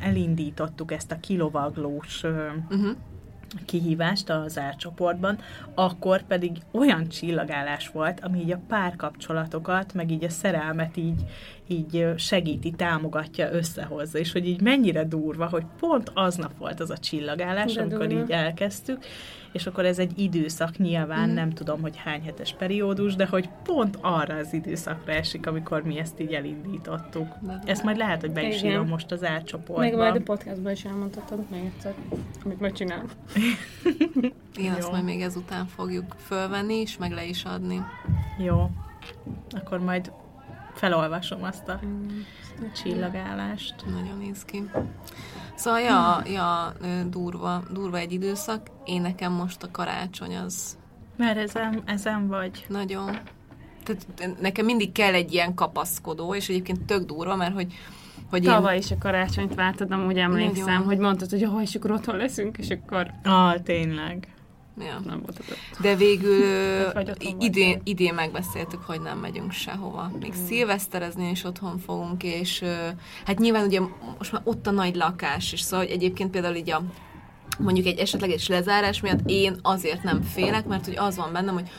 elindítottuk 0.00 0.92
ezt 0.92 1.12
a 1.12 1.16
kilovaglós 1.20 2.22
Uh-huh. 2.24 2.96
Kihívást 3.66 4.30
az 4.30 4.58
árcsoportban, 4.58 5.38
akkor 5.74 6.22
pedig 6.22 6.50
olyan 6.70 7.08
csillagállás 7.08 7.88
volt, 7.88 8.20
ami 8.20 8.40
így 8.40 8.52
a 8.52 8.60
párkapcsolatokat, 8.68 9.94
meg 9.94 10.10
így 10.10 10.24
a 10.24 10.30
szerelmet 10.30 10.96
így, 10.96 11.22
így 11.66 12.06
segíti, 12.16 12.70
támogatja, 12.70 13.52
összehozza, 13.52 14.18
és 14.18 14.32
hogy 14.32 14.46
így 14.48 14.60
mennyire 14.60 15.04
durva, 15.04 15.46
hogy 15.46 15.64
pont 15.80 16.10
aznap 16.14 16.58
volt 16.58 16.80
az 16.80 16.90
a 16.90 16.98
csillagállás, 16.98 17.72
De 17.72 17.80
amikor 17.80 18.06
durva. 18.06 18.22
így 18.22 18.30
elkezdtük, 18.30 19.04
és 19.54 19.66
akkor 19.66 19.84
ez 19.84 19.98
egy 19.98 20.18
időszak 20.18 20.76
nyilván, 20.78 21.28
nem 21.28 21.50
tudom, 21.50 21.80
hogy 21.80 21.96
hány 21.96 22.22
hetes 22.22 22.54
periódus, 22.54 23.14
de 23.14 23.26
hogy 23.26 23.48
pont 23.62 23.98
arra 24.00 24.36
az 24.36 24.52
időszakra 24.52 25.12
esik, 25.12 25.46
amikor 25.46 25.82
mi 25.82 25.98
ezt 25.98 26.20
így 26.20 26.32
elindítottuk. 26.32 27.34
De- 27.40 27.60
Ezt 27.64 27.82
majd 27.82 27.96
lehet, 27.96 28.20
hogy 28.20 28.32
be 28.32 28.46
is 28.46 28.58
Igen. 28.58 28.70
írom 28.70 28.86
most 28.88 29.12
az 29.12 29.22
Meg 29.22 29.94
majd 29.96 30.16
a 30.16 30.20
podcastban 30.20 30.72
is 30.72 30.84
elmondhatod 30.84 31.44
még 31.50 31.64
egyszer, 31.64 31.94
amit 32.44 32.60
megcsinálunk. 32.60 33.10
Én 34.56 34.72
azt 34.78 34.90
majd 34.90 35.04
még 35.04 35.20
ezután 35.20 35.66
fogjuk 35.66 36.14
fölvenni, 36.18 36.74
és 36.74 36.96
meg 36.96 37.12
le 37.12 37.24
is 37.24 37.44
adni. 37.44 37.82
Jó. 38.38 38.70
Akkor 39.50 39.78
majd 39.78 40.12
felolvasom 40.74 41.42
azt 41.42 41.68
a 41.68 41.80
csillagállást. 42.82 43.74
Nagyon 43.86 44.22
izgi. 44.22 44.62
Szóval, 45.54 45.80
ja, 45.80 46.22
ja, 46.26 46.72
durva, 47.08 47.62
durva 47.72 47.98
egy 47.98 48.12
időszak. 48.12 48.66
Én 48.84 49.00
nekem 49.00 49.32
most 49.32 49.62
a 49.62 49.68
karácsony 49.70 50.36
az 50.36 50.76
Mert 51.16 51.38
ezen, 51.38 51.82
ezen 51.84 52.28
vagy. 52.28 52.64
nagyon... 52.68 53.18
Tehát 53.84 54.36
nekem 54.40 54.64
mindig 54.64 54.92
kell 54.92 55.14
egy 55.14 55.32
ilyen 55.32 55.54
kapaszkodó, 55.54 56.34
és 56.34 56.48
egyébként 56.48 56.82
tök 56.82 57.04
durva, 57.04 57.36
mert 57.36 57.54
hogy, 57.54 57.72
hogy 58.30 58.44
én... 58.44 58.50
Tavaly 58.50 58.76
is 58.76 58.90
a 58.90 58.98
karácsonyt 58.98 59.54
vártad, 59.54 59.90
amúgy 59.92 60.18
emlékszem, 60.18 60.64
Nagyon. 60.64 60.84
hogy 60.84 60.98
mondtad, 60.98 61.30
hogy 61.30 61.40
jó, 61.40 61.60
és 61.60 61.74
akkor 61.74 61.90
otthon 61.90 62.16
leszünk, 62.16 62.58
és 62.58 62.68
akkor 62.70 63.10
Ah, 63.24 63.62
tényleg. 63.62 64.33
Ja. 64.78 65.00
nem 65.04 65.20
volt 65.20 65.38
ott. 65.38 65.80
De 65.80 65.96
végül 65.96 66.92
vagy. 66.92 67.34
idén, 67.38 67.80
idén 67.84 68.14
megbeszéltük, 68.14 68.82
hogy 68.82 69.00
nem 69.00 69.18
megyünk 69.18 69.52
sehova. 69.52 70.10
Még 70.20 70.34
szilveszterezni 70.46 71.30
is 71.30 71.44
otthon 71.44 71.78
fogunk, 71.78 72.22
és 72.22 72.64
hát 73.24 73.38
nyilván 73.38 73.66
ugye 73.66 73.80
most 74.18 74.32
már 74.32 74.42
ott 74.44 74.66
a 74.66 74.70
nagy 74.70 74.94
lakás, 74.94 75.52
és 75.52 75.60
szóval 75.60 75.86
hogy 75.86 75.94
egyébként 75.94 76.30
például 76.30 76.54
így 76.54 76.70
a 76.70 76.82
mondjuk 77.58 77.86
egy 77.86 77.98
esetleges 77.98 78.48
lezárás 78.48 79.00
miatt 79.00 79.20
én 79.26 79.58
azért 79.62 80.02
nem 80.02 80.22
félek, 80.22 80.66
mert 80.66 80.84
hogy 80.84 80.96
az 80.96 81.16
van 81.16 81.32
bennem, 81.32 81.54
hogy 81.54 81.70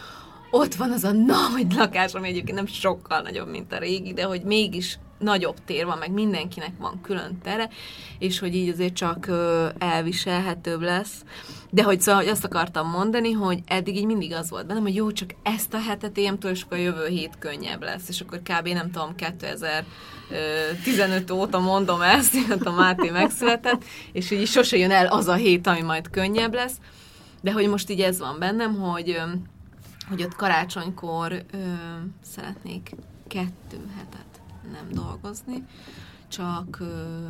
ott 0.52 0.76
van 0.76 0.92
az 0.92 1.04
a 1.04 1.12
nagy 1.12 1.74
lakás, 1.74 2.14
ami 2.14 2.28
egyébként 2.28 2.58
nem 2.58 2.66
sokkal 2.66 3.22
nagyobb, 3.22 3.50
mint 3.50 3.74
a 3.74 3.78
régi, 3.78 4.14
de 4.14 4.24
hogy 4.24 4.42
mégis 4.44 5.00
nagyobb 5.18 5.58
tér 5.66 5.86
van, 5.86 5.98
meg 5.98 6.12
mindenkinek 6.12 6.72
van 6.80 7.02
külön 7.02 7.38
tere, 7.44 7.70
és 8.20 8.40
hogy 8.40 8.56
így 8.56 8.70
azért 8.70 8.94
csak 8.94 9.30
elviselhetőbb 9.78 10.82
lesz. 10.82 11.24
De 11.70 11.84
hogy 11.84 12.02
szóval 12.02 12.22
hogy 12.22 12.30
azt 12.30 12.44
akartam 12.44 12.90
mondani, 12.90 13.32
hogy 13.32 13.60
eddig 13.66 13.96
így 13.96 14.06
mindig 14.06 14.34
az 14.34 14.50
volt 14.50 14.66
bennem, 14.66 14.84
hogy 14.84 14.96
jó, 14.96 15.12
csak 15.12 15.30
ezt 15.44 15.74
a 15.74 15.80
hetet 15.80 16.20
túl, 16.40 16.52
és 16.52 16.62
akkor 16.62 16.78
a 16.78 16.82
jövő 16.82 17.08
hét 17.08 17.38
könnyebb 17.40 17.82
lesz. 17.82 18.10
És 18.10 18.22
akkor 18.22 18.42
kb. 18.42 18.68
nem 18.68 18.92
tudom, 18.92 19.16
2015 19.16 21.32
óta 21.32 21.60
mondom 21.60 22.02
ezt, 22.02 22.34
miatt 22.48 22.66
a 22.66 22.72
Máté 22.72 23.10
megszületett, 23.10 23.84
és 24.12 24.32
így 24.32 24.48
sose 24.48 24.78
jön 24.78 24.92
el 24.92 25.08
az 25.08 25.28
a 25.28 25.34
hét, 25.34 25.68
ami 25.68 25.82
majd 25.82 26.10
könnyebb 26.10 26.54
lesz. 26.54 26.76
De 27.42 27.52
hogy 27.52 27.68
most 27.68 27.90
így 27.90 28.02
ez 28.02 28.20
van 28.20 28.40
bennem, 28.40 28.80
hogy, 28.80 29.22
hogy 30.10 30.24
ott 30.24 30.36
karácsonykor 30.36 31.32
ö, 31.32 31.58
szeretnék 32.22 32.92
kettő 33.28 33.80
hetet 33.98 34.35
nem 34.72 34.88
dolgozni, 34.92 35.64
csak 36.28 36.78
ö, 36.80 37.24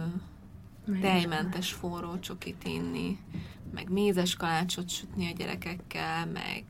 tejmentes 1.01 1.71
forró 1.71 2.19
csokit 2.19 2.63
inni, 2.63 3.17
meg 3.73 3.89
mézes 3.89 4.35
kalácsot 4.35 4.89
sütni 4.89 5.31
a 5.31 5.35
gyerekekkel, 5.37 6.25
meg 6.25 6.63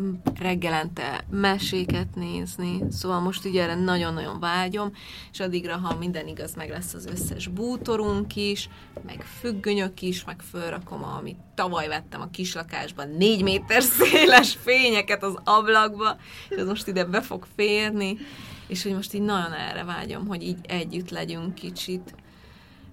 mm, 0.00 0.14
reggelente 0.34 1.24
meséket 1.30 2.14
nézni, 2.14 2.82
szóval 2.90 3.20
most 3.20 3.44
ugye 3.44 3.62
erre 3.62 3.74
nagyon-nagyon 3.74 4.40
vágyom, 4.40 4.92
és 5.32 5.40
addigra, 5.40 5.76
ha 5.76 5.96
minden 5.98 6.28
igaz, 6.28 6.54
meg 6.54 6.70
lesz 6.70 6.94
az 6.94 7.06
összes 7.06 7.46
bútorunk 7.46 8.36
is, 8.36 8.68
meg 9.06 9.22
függönyök 9.22 10.02
is, 10.02 10.24
meg 10.24 10.42
fölrakom, 10.50 11.04
amit 11.04 11.38
tavaly 11.54 11.88
vettem 11.88 12.20
a 12.20 12.30
kislakásban, 12.30 13.08
négy 13.08 13.42
méter 13.42 13.82
széles 13.98 14.58
fényeket 14.62 15.22
az 15.22 15.38
ablakba, 15.44 16.16
és 16.48 16.56
az 16.56 16.66
most 16.66 16.86
ide 16.86 17.04
be 17.04 17.20
fog 17.20 17.46
férni, 17.56 18.18
és 18.66 18.82
hogy 18.82 18.92
most 18.92 19.14
így 19.14 19.22
nagyon 19.22 19.52
erre 19.52 19.84
vágyom, 19.84 20.26
hogy 20.26 20.42
így 20.42 20.58
együtt 20.62 21.10
legyünk 21.10 21.54
kicsit, 21.54 22.14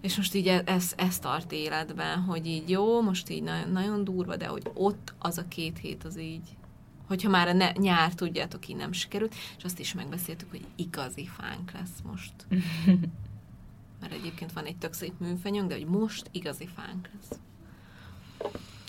és 0.01 0.17
most 0.17 0.33
így 0.33 0.47
e- 0.47 0.63
ez, 0.65 0.93
ez 0.95 1.19
tart 1.19 1.51
életben, 1.51 2.19
hogy 2.19 2.47
így 2.47 2.69
jó, 2.69 3.01
most 3.01 3.29
így 3.29 3.43
nagyon, 3.43 3.71
nagyon 3.71 4.03
durva, 4.03 4.35
de 4.35 4.47
hogy 4.47 4.69
ott 4.73 5.13
az 5.19 5.37
a 5.37 5.47
két 5.47 5.77
hét 5.77 6.03
az 6.03 6.19
így, 6.19 6.57
hogyha 7.07 7.29
már 7.29 7.47
a 7.47 7.53
ne, 7.53 7.71
nyár, 7.71 8.13
tudjátok, 8.13 8.67
így 8.67 8.75
nem 8.75 8.91
sikerült, 8.91 9.35
és 9.57 9.63
azt 9.63 9.79
is 9.79 9.93
megbeszéltük, 9.93 10.49
hogy 10.49 10.65
igazi 10.75 11.29
fánk 11.37 11.71
lesz 11.71 12.01
most. 12.03 12.33
Mert 14.01 14.13
egyébként 14.13 14.53
van 14.53 14.65
egy 14.65 14.77
tök 14.77 14.93
szép 14.93 15.13
műfenyőnk, 15.19 15.67
de 15.67 15.75
hogy 15.75 15.85
most 15.85 16.29
igazi 16.31 16.67
fánk 16.75 17.09
lesz. 17.13 17.39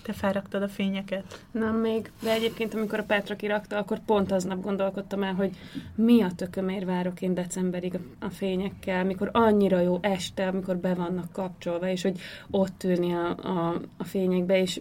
Te 0.04 0.12
felraktad 0.12 0.62
a 0.62 0.68
fényeket? 0.68 1.46
Nem 1.50 1.76
még, 1.76 2.10
de 2.22 2.30
egyébként 2.30 2.74
amikor 2.74 2.98
a 2.98 3.04
Petra 3.04 3.36
kirakta, 3.36 3.76
akkor 3.76 3.98
pont 4.06 4.32
aznap 4.32 4.62
gondolkodtam 4.62 5.22
el, 5.22 5.34
hogy 5.34 5.56
mi 5.94 6.22
a 6.22 6.30
tökömért 6.36 6.84
várok 6.84 7.22
én 7.22 7.34
decemberig 7.34 7.98
a, 8.18 8.28
fényekkel, 8.28 9.04
mikor 9.04 9.28
annyira 9.32 9.80
jó 9.80 9.98
este, 10.00 10.46
amikor 10.46 10.76
be 10.76 10.94
vannak 10.94 11.32
kapcsolva, 11.32 11.88
és 11.88 12.02
hogy 12.02 12.18
ott 12.50 12.84
ülni 12.84 13.12
a, 13.12 13.28
a, 13.28 13.80
a 13.96 14.04
fényekbe, 14.04 14.60
és, 14.60 14.80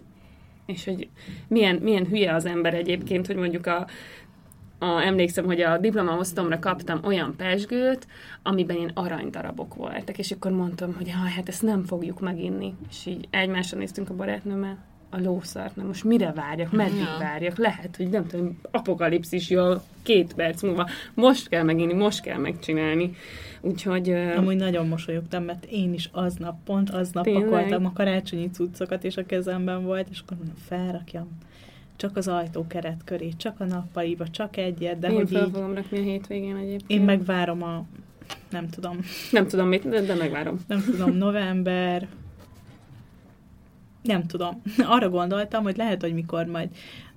és 0.66 0.84
hogy 0.84 1.08
milyen, 1.48 1.76
milyen 1.76 2.06
hülye 2.06 2.34
az 2.34 2.44
ember 2.44 2.74
egyébként, 2.74 3.26
hogy 3.26 3.36
mondjuk 3.36 3.66
a, 3.66 3.86
a, 4.78 5.00
emlékszem, 5.00 5.44
hogy 5.44 5.60
a 5.60 5.78
diplomaosztomra 5.78 6.58
kaptam 6.58 7.00
olyan 7.04 7.34
pesgőt, 7.36 8.06
amiben 8.42 8.76
ilyen 8.76 8.92
aranydarabok 8.94 9.74
voltak, 9.74 10.18
és 10.18 10.30
akkor 10.30 10.50
mondtam, 10.50 10.94
hogy 10.94 11.10
hát 11.36 11.48
ezt 11.48 11.62
nem 11.62 11.84
fogjuk 11.84 12.20
meginni. 12.20 12.74
És 12.88 13.06
így 13.06 13.28
egymásra 13.30 13.78
néztünk 13.78 14.10
a 14.10 14.14
barátnőmmel, 14.14 14.78
a 15.14 15.20
lószart, 15.20 15.76
na 15.76 15.84
most 15.84 16.04
mire 16.04 16.32
várjak, 16.32 16.72
meddig 16.72 16.98
Ja. 16.98 17.16
várjak, 17.18 17.56
lehet, 17.58 17.96
hogy 17.96 18.08
nem 18.08 18.26
tudom, 18.26 18.58
apokalipszis 18.70 19.50
jön 19.50 19.80
két 20.02 20.34
perc 20.34 20.62
múlva, 20.62 20.88
most 21.14 21.48
kell 21.48 21.62
meginni, 21.62 21.92
most 21.92 22.20
kell 22.20 22.38
megcsinálni. 22.38 23.14
Úgyhogy 23.60 24.08
Amúgy 24.36 24.56
nagyon 24.56 24.88
mosolyogtam, 24.88 25.44
mert 25.44 25.64
én 25.70 25.92
is 25.94 26.08
aznap, 26.12 26.56
pont 26.64 26.90
aznap 26.90 27.24
Tényleg? 27.24 27.42
pakoltam 27.44 27.84
a 27.86 27.92
karácsonyi 27.92 28.50
cuccokat, 28.50 29.04
és 29.04 29.16
a 29.16 29.26
kezemben 29.26 29.84
volt, 29.84 30.06
és 30.10 30.20
akkor 30.20 30.36
mondom, 30.36 30.56
felrakjam 30.68 31.28
csak 31.96 32.16
az 32.16 32.28
ajtókeret 32.28 33.00
köré, 33.04 33.28
csak 33.36 33.60
a 33.60 33.64
nappaliba, 33.64 34.28
csak 34.30 34.56
egyet, 34.56 34.98
de 34.98 35.08
én 35.08 35.14
hogy 35.14 35.28
fel 35.30 35.44
így 35.46 35.50
fogom 35.52 35.74
rakni 35.74 35.98
a 35.98 36.02
hétvégén 36.02 36.56
egyébként. 36.56 36.90
én 36.90 37.00
megvárom 37.00 37.62
a, 37.62 37.84
nem 38.50 38.68
tudom, 38.68 38.98
Nem 39.32 39.46
tudom 39.46 39.68
mit, 39.68 39.88
de, 39.88 40.00
de 40.00 40.14
megvárom. 40.14 40.60
nem 40.66 40.82
tudom, 40.90 41.16
november, 41.16 42.06
nem 44.04 44.26
tudom. 44.26 44.62
Arra 44.94 45.08
gondoltam, 45.08 45.62
hogy 45.62 45.76
lehet, 45.76 46.00
hogy 46.00 46.14
mikor 46.14 46.46
majd 46.46 46.68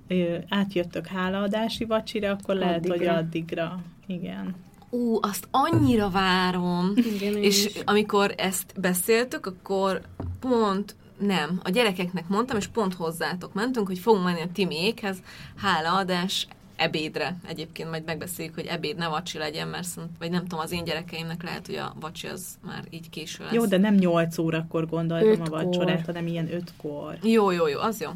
ö, 0.08 0.36
átjöttök 0.48 1.06
hálaadási 1.06 1.84
vacsira, 1.84 2.30
akkor 2.30 2.54
lehet, 2.54 2.86
hogy 2.86 2.90
Addigra. 2.90 3.14
addigra. 3.14 3.80
Igen. 4.06 4.54
Ú, 4.90 5.18
azt 5.20 5.48
annyira 5.50 6.10
várom. 6.10 6.92
Igen, 6.96 7.36
és 7.36 7.64
is. 7.64 7.72
amikor 7.84 8.34
ezt 8.36 8.72
beszéltük, 8.80 9.46
akkor 9.46 10.00
pont 10.40 10.96
nem, 11.18 11.60
a 11.64 11.70
gyerekeknek 11.70 12.28
mondtam, 12.28 12.56
és 12.56 12.66
pont 12.66 12.94
hozzátok 12.94 13.54
mentünk, 13.54 13.86
hogy 13.86 13.98
fogunk 13.98 14.24
menni 14.24 14.40
a 14.40 14.52
Timiékhez, 14.52 15.22
hálaadás 15.56 16.46
ebédre. 16.78 17.36
Egyébként 17.46 17.90
majd 17.90 18.04
megbeszéljük, 18.04 18.54
hogy 18.54 18.66
ebéd 18.66 18.96
ne 18.96 19.08
vacsi 19.08 19.38
legyen, 19.38 19.68
mert 19.68 19.86
szont, 19.86 20.10
vagy 20.18 20.30
nem 20.30 20.40
tudom, 20.40 20.58
az 20.58 20.72
én 20.72 20.84
gyerekeimnek 20.84 21.42
lehet, 21.42 21.66
hogy 21.66 21.74
a 21.74 21.94
vacsi 22.00 22.26
az 22.26 22.44
már 22.66 22.84
így 22.90 23.10
késő 23.10 23.42
lesz. 23.44 23.52
Jó, 23.52 23.66
de 23.66 23.76
nem 23.78 23.94
8 23.94 24.38
órakor 24.38 24.86
gondoltam 24.88 25.28
a 25.28 25.44
Ötkor. 25.44 25.64
vacsorát, 25.64 26.06
hanem 26.06 26.26
ilyen 26.26 26.48
5-kor. 26.52 27.18
Jó, 27.22 27.50
jó, 27.50 27.66
jó, 27.66 27.78
az 27.80 28.00
jó. 28.00 28.10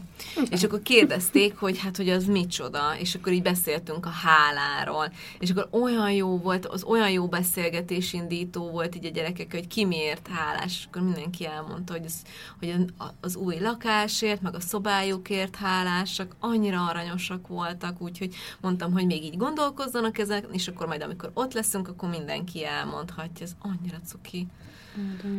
És 0.51 0.63
akkor 0.63 0.83
kérdezték, 0.83 1.57
hogy 1.57 1.79
hát, 1.79 1.97
hogy 1.97 2.09
az 2.09 2.25
micsoda, 2.25 2.95
és 2.99 3.15
akkor 3.15 3.33
így 3.33 3.43
beszéltünk 3.43 4.07
a 4.07 4.11
háláról, 4.11 5.13
és 5.39 5.51
akkor 5.51 5.69
olyan 5.71 6.13
jó 6.13 6.39
volt, 6.39 6.67
az 6.67 6.85
olyan 6.85 7.11
jó 7.11 7.29
beszélgetés 7.29 8.13
indító 8.13 8.71
volt 8.71 8.95
így 8.97 9.05
a 9.07 9.11
gyerekek, 9.11 9.53
hogy 9.53 9.67
ki 9.67 9.85
miért 9.85 10.29
hálás, 10.33 10.65
és 10.79 10.85
akkor 10.89 11.03
mindenki 11.03 11.47
elmondta, 11.47 11.93
hogy 11.93 12.05
az, 12.05 12.23
hogy 12.59 12.75
a- 12.99 13.05
az 13.21 13.37
új 13.37 13.59
lakásért, 13.59 14.41
meg 14.43 14.55
a 14.55 14.61
szobájukért 14.61 15.57
hálásak, 15.57 16.37
annyira 16.41 16.87
aranyosak 16.87 17.47
voltak, 17.49 18.01
úgyhogy 18.01 18.35
mondtam, 18.61 18.93
hogy 18.93 19.07
még 19.07 19.25
így 19.25 19.37
gondolkozzanak 19.37 20.19
ezek, 20.19 20.47
és 20.53 20.69
akkor 20.69 20.87
majd 20.87 21.03
amikor 21.03 21.31
ott 21.35 21.53
leszünk, 21.53 21.89
akkor 21.89 22.09
mindenki 22.09 22.65
elmondhatja, 22.65 23.47
ez 23.47 23.53
annyira 23.61 23.99
cuki 24.05 24.47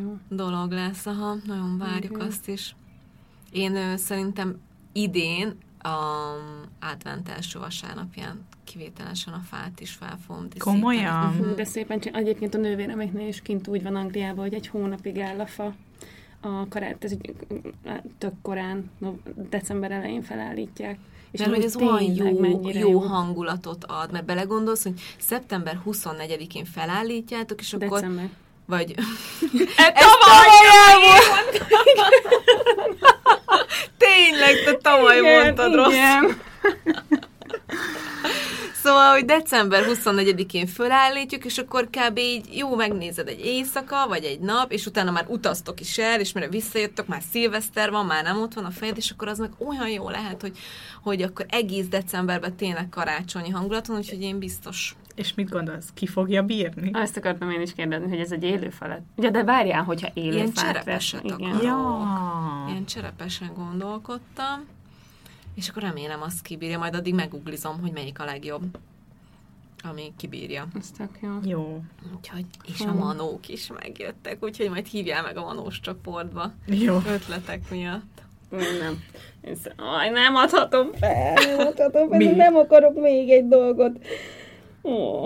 jó. 0.01 0.18
dolog 0.30 0.72
lesz, 0.72 1.05
aha, 1.05 1.36
nagyon 1.45 1.78
várjuk 1.78 2.16
Igen. 2.16 2.28
azt 2.28 2.47
is. 2.47 2.76
Én 3.51 3.76
ö, 3.76 3.95
szerintem 3.97 4.59
idén 4.91 5.57
a 5.80 6.36
advent 6.80 7.30
első 7.30 7.59
vasárnapján 7.59 8.45
kivételesen 8.64 9.34
a 9.34 9.39
fát 9.39 9.80
is 9.80 9.91
fel 9.91 10.18
fogom. 10.26 10.47
Komolyan? 10.57 11.34
Mhm. 11.34 11.55
De 11.55 11.64
szépen 11.64 11.99
csinál. 11.99 12.22
Egyébként 12.22 12.55
a 12.55 12.57
nővéremeknél 12.57 13.28
is 13.28 13.41
kint 13.41 13.68
úgy 13.68 13.84
van 13.84 13.95
Angliában, 13.95 14.43
hogy 14.43 14.53
egy 14.53 14.68
hónapig 14.68 15.20
áll 15.20 15.39
a 15.39 15.45
fa. 15.45 15.76
A 16.41 16.68
karát, 16.68 17.03
ez 17.03 17.11
így, 17.11 17.36
tök 18.18 18.34
korán, 18.41 18.91
no, 18.97 19.14
december 19.49 19.91
elején 19.91 20.22
felállítják. 20.22 20.97
És 21.34 21.40
Mert 21.40 21.52
hogy 21.54 21.64
ez 21.64 21.76
olyan 21.76 22.02
jó, 22.02 22.70
jó 22.72 23.00
hangulatot 23.00 23.84
ad, 23.88 24.12
mert 24.12 24.26
belegondolsz, 24.26 24.84
hogy 24.84 24.94
szeptember 25.20 25.80
24-én 25.86 26.66
felállítjátok, 26.66 27.60
és 27.60 27.74
akkor... 27.74 28.00
December. 28.00 28.30
Vagy... 28.66 28.96
E, 29.78 29.94
tavaly 29.94 30.48
Tényleg, 33.98 34.64
te 34.66 34.74
tavaly 34.74 35.20
mondtad 35.22 35.74
rossz. 35.74 35.94
Szóval, 38.84 39.12
hogy 39.12 39.26
december 39.26 39.84
24-én 39.88 40.68
fölállítjuk, 40.68 41.46
és 41.46 41.58
akkor 41.58 41.90
kb. 41.90 42.18
így 42.18 42.58
jó 42.58 42.76
megnézed 42.76 43.28
egy 43.28 43.46
éjszaka, 43.46 44.08
vagy 44.08 44.24
egy 44.24 44.40
nap, 44.40 44.72
és 44.72 44.86
utána 44.86 45.12
már 45.12 45.26
utaztok 45.28 45.80
is 45.80 45.98
el, 45.98 46.20
és 46.20 46.32
mire 46.32 46.48
visszajöttök, 46.48 47.08
már 47.08 47.22
szilveszter 47.32 47.92
van, 47.92 48.06
már 48.06 48.24
nem 48.24 48.42
ott 48.42 48.54
van 48.54 48.66
a 48.66 48.70
fejed, 48.72 48.98
és 48.98 49.12
akkor 49.12 49.28
az 49.28 49.38
meg 49.38 49.52
olyan 49.58 49.90
jó 49.90 50.10
lehet, 50.10 50.42
hogy, 50.42 50.58
hogy 51.02 51.22
akkor 51.22 51.46
egész 51.50 51.88
decemberben 51.88 52.56
tényleg 52.56 52.90
karácsonyi 52.90 53.50
hangulaton, 53.50 53.98
úgyhogy 53.98 54.22
én 54.22 54.40
biztos. 54.40 54.96
És 55.16 55.34
mit 55.34 55.50
gondolsz, 55.50 55.90
ki 55.94 56.08
fogja 56.08 56.44
bírni? 56.44 56.90
Azt 56.94 57.18
akartam 57.18 57.50
én 57.50 57.62
is 57.62 57.74
kérdezni, 57.74 58.10
hogy 58.10 58.20
ez 58.20 58.32
egy 58.32 58.44
élő 58.44 58.70
falat. 58.70 59.02
Ja, 59.16 59.30
de 59.30 59.44
várjál, 59.44 59.84
hogyha 59.84 60.10
élő 60.14 60.36
Ilyen 60.36 60.54
cserepeset 60.54 61.32
akarok. 61.32 61.64
Ja. 61.64 62.66
Ilyen 62.70 62.86
cserepesen 62.86 63.52
gondolkodtam, 63.56 64.66
és 65.56 65.70
akkor 65.70 65.82
remélem 65.82 66.22
azt 66.22 66.41
kibírja, 66.41 66.78
majd 66.78 66.95
addig 66.95 67.14
meguglizom, 67.14 67.80
hogy 67.82 67.91
melyik 67.91 68.20
a 68.20 68.26
legjobb, 68.26 68.78
ami 69.84 70.14
kibírja. 70.18 70.68
Ez 70.80 70.91
tök 70.97 71.10
jó. 71.22 71.30
Jó. 71.43 71.82
Úgyhogy, 72.18 72.45
és 72.68 72.80
a 72.82 72.93
manók 72.93 73.47
is 73.47 73.68
megjöttek, 73.68 74.43
úgyhogy 74.43 74.70
majd 74.70 74.86
hívjál 74.86 75.22
meg 75.24 75.38
a 75.38 75.41
manós 75.45 75.80
csoportba. 75.80 76.51
Jó. 76.66 76.97
Ötletek 77.08 77.70
miatt. 77.70 78.22
Nem. 78.80 79.04
Én 79.41 79.56
sz- 79.56 79.74
Aj, 79.78 80.10
nem 80.10 80.36
adhatom 80.36 80.91
fel, 80.93 81.34
nem 81.34 81.60
adhatom 81.68 82.10
fel, 82.10 82.18
Mi? 82.18 82.26
nem 82.26 82.56
akarok 82.56 83.01
még 83.01 83.30
egy 83.30 83.47
dolgot. 83.47 84.06
Ó, 84.84 85.26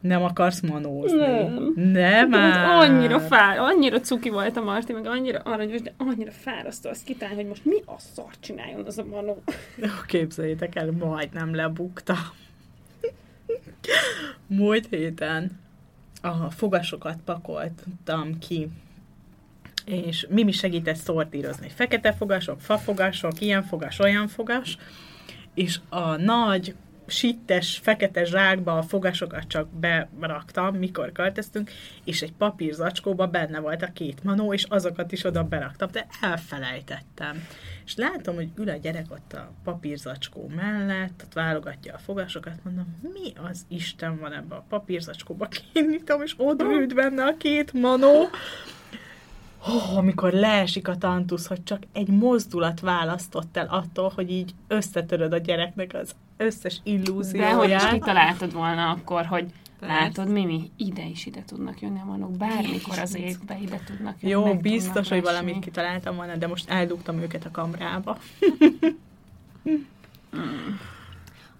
Nem 0.00 0.22
akarsz 0.22 0.60
manózni? 0.60 1.18
Nem. 1.18 1.72
Nem 1.76 2.02
hát 2.02 2.28
már. 2.28 2.90
annyira 2.90 3.20
fár, 3.20 3.58
annyira 3.58 4.00
cuki 4.00 4.30
volt 4.30 4.56
a 4.56 4.62
Marti, 4.62 4.92
meg 4.92 5.06
annyira 5.06 5.38
aranyos, 5.38 5.80
de 5.80 5.94
annyira 5.96 6.30
fárasztó 6.30 6.90
azt 6.90 7.04
kitálni, 7.04 7.34
hogy 7.34 7.46
most 7.46 7.64
mi 7.64 7.76
a 7.86 7.98
szart 7.98 8.40
csináljon 8.40 8.84
az 8.86 8.98
a 8.98 9.04
manó. 9.04 9.42
Képzeljétek 10.06 10.74
el, 10.74 10.90
majdnem 10.90 11.54
lebukta. 11.54 12.16
Múlt 14.46 14.86
héten 14.90 15.60
a 16.22 16.50
fogasokat 16.50 17.18
pakoltam 17.24 18.38
ki, 18.38 18.68
és 19.84 20.26
Mimi 20.30 20.52
segített 20.52 20.96
szortírozni. 20.96 21.68
Fekete 21.68 22.12
fogasok, 22.12 22.60
fafogasok, 22.60 23.40
ilyen 23.40 23.62
fogas, 23.62 23.98
olyan 23.98 24.28
fogas, 24.28 24.78
és 25.54 25.80
a 25.88 26.16
nagy, 26.16 26.74
sittes, 27.10 27.78
fekete 27.82 28.24
zsákba 28.24 28.78
a 28.78 28.82
fogasokat 28.82 29.46
csak 29.46 29.68
beraktam, 30.18 30.74
mikor 30.74 31.12
költöztünk, 31.12 31.70
és 32.04 32.22
egy 32.22 32.32
papírzacskóba 32.32 33.26
benne 33.26 33.58
volt 33.60 33.82
a 33.82 33.92
két 33.92 34.24
manó, 34.24 34.52
és 34.52 34.64
azokat 34.64 35.12
is 35.12 35.24
oda 35.24 35.44
beraktam, 35.44 35.88
de 35.92 36.06
elfelejtettem. 36.20 37.46
És 37.84 37.96
látom, 37.96 38.34
hogy 38.34 38.48
ül 38.56 38.68
a 38.68 38.76
gyerek 38.76 39.06
ott 39.10 39.32
a 39.32 39.52
papírzacskó 39.64 40.50
mellett, 40.56 41.22
ott 41.24 41.32
válogatja 41.32 41.94
a 41.94 41.98
fogasokat, 41.98 42.64
mondom, 42.64 42.98
mi 43.02 43.32
az 43.48 43.64
Isten 43.68 44.18
van 44.18 44.32
ebbe 44.32 44.54
a 44.54 44.64
papírzacskóba, 44.68 45.48
kinyitom, 45.72 46.22
és 46.22 46.34
ott 46.36 46.62
ült 46.62 46.94
benne 46.94 47.24
a 47.24 47.36
két 47.36 47.72
manó, 47.72 48.28
oh, 49.66 49.96
amikor 49.96 50.32
leesik 50.32 50.88
a 50.88 50.96
tantusz, 50.96 51.46
hogy 51.46 51.62
csak 51.64 51.82
egy 51.92 52.08
mozdulat 52.08 52.80
választott 52.80 53.56
el 53.56 53.66
attól, 53.70 54.12
hogy 54.14 54.30
így 54.30 54.54
összetöröd 54.68 55.32
a 55.32 55.38
gyereknek 55.38 55.94
az 55.94 56.14
összes 56.38 56.80
De 56.82 56.90
hogy 56.90 57.00
is 57.00 57.08
illúzióját. 57.08 57.92
kitaláltad 57.92 58.52
volna 58.52 58.90
akkor, 58.90 59.24
hogy 59.26 59.46
Persze. 59.80 59.94
látod, 59.94 60.28
Mimi, 60.28 60.70
ide 60.76 61.04
is 61.06 61.26
ide 61.26 61.42
tudnak 61.46 61.80
jönni 61.80 62.00
a 62.00 62.04
manók, 62.04 62.30
bármikor 62.36 62.98
az 62.98 63.14
évbe 63.14 63.58
ide 63.60 63.80
tudnak 63.86 64.16
jönni. 64.20 64.32
Jó, 64.48 64.54
biztos, 64.54 65.08
hogy 65.08 65.22
valamit 65.22 65.58
kitaláltam 65.58 66.16
volna, 66.16 66.36
de 66.36 66.46
most 66.46 66.70
eldugtam 66.70 67.18
őket 67.18 67.44
a 67.44 67.50
kamrába. 67.50 68.18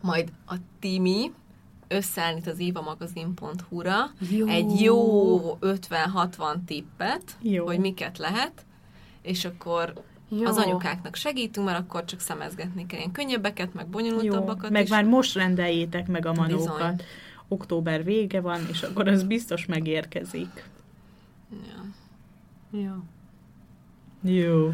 Majd 0.00 0.28
a 0.46 0.54
Timi 0.80 1.32
összeállít 1.88 2.46
az 2.46 2.58
évamagazin.hu-ra 2.58 3.96
Jó. 4.30 4.46
egy 4.46 4.80
jó 4.80 5.58
50-60 5.60 6.56
tippet, 6.66 7.36
Jó. 7.40 7.66
hogy 7.66 7.78
miket 7.78 8.18
lehet, 8.18 8.64
és 9.22 9.44
akkor 9.44 9.92
Jó. 10.28 10.44
az 10.44 10.56
anyukáknak 10.56 11.14
segítünk, 11.14 11.66
mert 11.66 11.78
akkor 11.78 12.04
csak 12.04 12.20
szemezgetni 12.20 12.86
kell 12.86 12.98
ilyen 12.98 13.12
könnyebbeket, 13.12 13.74
meg 13.74 13.84
Jó, 13.84 13.90
bonyolultabbakat 13.90 14.70
meg 14.70 14.82
is. 14.82 14.90
már 14.90 15.04
most 15.04 15.34
rendeljétek 15.34 16.06
meg 16.06 16.26
a 16.26 16.32
Bizony. 16.32 16.46
manókat. 16.64 17.02
Október 17.48 18.04
vége 18.04 18.40
van, 18.40 18.60
és 18.70 18.82
akkor 18.82 19.08
az 19.08 19.22
biztos 19.22 19.66
megérkezik. 19.66 20.64
Ja. 21.50 21.84
Jó. 22.80 22.92
Jó. 24.32 24.70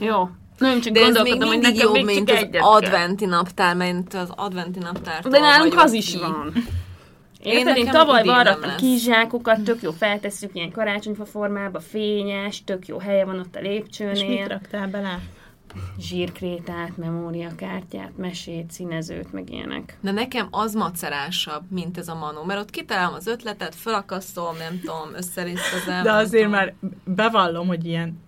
Jó. 0.00 0.28
Nem 0.58 0.80
csak 0.80 0.92
De 0.92 1.00
ez 1.00 1.06
még 1.06 1.14
gondolkodom, 1.14 1.48
hogy 1.48 1.58
mindig 1.58 1.74
nekem 1.74 1.94
jobb, 1.94 1.94
még 2.06 2.14
mint 2.16 2.30
az 2.30 2.46
kell. 2.50 2.62
adventi 2.62 3.24
naptár, 3.26 3.76
mert 3.76 4.14
az 4.14 4.30
adventi 4.36 4.78
naptár. 4.78 5.22
De 5.22 5.38
nálunk 5.38 5.74
az 5.78 5.92
is 5.92 6.16
van. 6.16 6.52
Érted, 7.42 7.76
én 7.76 7.84
nekem 7.84 8.00
tavaly 8.00 8.24
varrattam 8.24 8.76
kizsákokat, 8.76 9.62
tök 9.62 9.82
jó 9.82 9.90
feltesszük 9.90 10.54
ilyen 10.54 10.70
karácsonyfa 10.70 11.24
formába, 11.24 11.80
fényes, 11.80 12.64
tök 12.64 12.86
jó 12.86 12.98
helye 12.98 13.24
van 13.24 13.38
ott 13.38 13.56
a 13.56 13.58
És 13.58 13.64
mit 13.64 13.72
lépcsőnél. 13.72 14.48
raktál 14.48 14.88
bele? 14.88 15.20
Zsírkrétát, 16.00 16.96
memóriakártyát, 16.96 18.16
mesét, 18.16 18.70
színezőt, 18.70 19.32
meg 19.32 19.50
ilyenek. 19.50 19.96
De 20.00 20.10
nekem 20.10 20.48
az 20.50 20.74
macerásabb, 20.74 21.62
mint 21.70 21.98
ez 21.98 22.08
a 22.08 22.14
manó, 22.14 22.42
mert 22.42 22.60
ott 22.60 22.70
kitalálom 22.70 23.14
az 23.14 23.26
ötletet, 23.26 23.74
felakasztom, 23.74 24.56
nem 24.56 24.80
tudom, 24.80 25.14
összerészkezem. 25.14 26.02
De 26.02 26.12
azért 26.12 26.44
tudom. 26.44 26.58
már 26.58 26.74
bevallom, 27.04 27.66
hogy 27.66 27.84
ilyen 27.84 28.20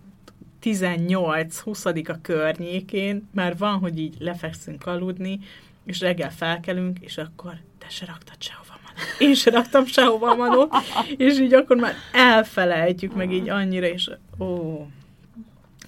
18-20 0.63 2.09
a 2.09 2.21
környékén 2.23 3.29
már 3.35 3.57
van, 3.57 3.79
hogy 3.79 3.99
így 3.99 4.17
lefekszünk 4.19 4.87
aludni, 4.87 5.39
és 5.85 6.01
reggel 6.01 6.31
felkelünk, 6.31 6.99
és 7.01 7.19
akkor 7.19 7.53
te 7.79 7.87
se 7.89 8.05
raktad 8.07 8.43
sehova. 8.43 8.74
Én 9.19 9.35
se 9.35 9.51
raktam 9.51 9.87
sehova 9.87 10.35
manót, 10.35 10.75
és 11.17 11.39
így 11.39 11.55
akkor 11.55 11.77
már 11.77 11.95
elfelejtjük 12.13 13.15
meg 13.15 13.33
így 13.33 13.49
annyira, 13.49 13.87
és 13.87 14.11
ó, 14.39 14.87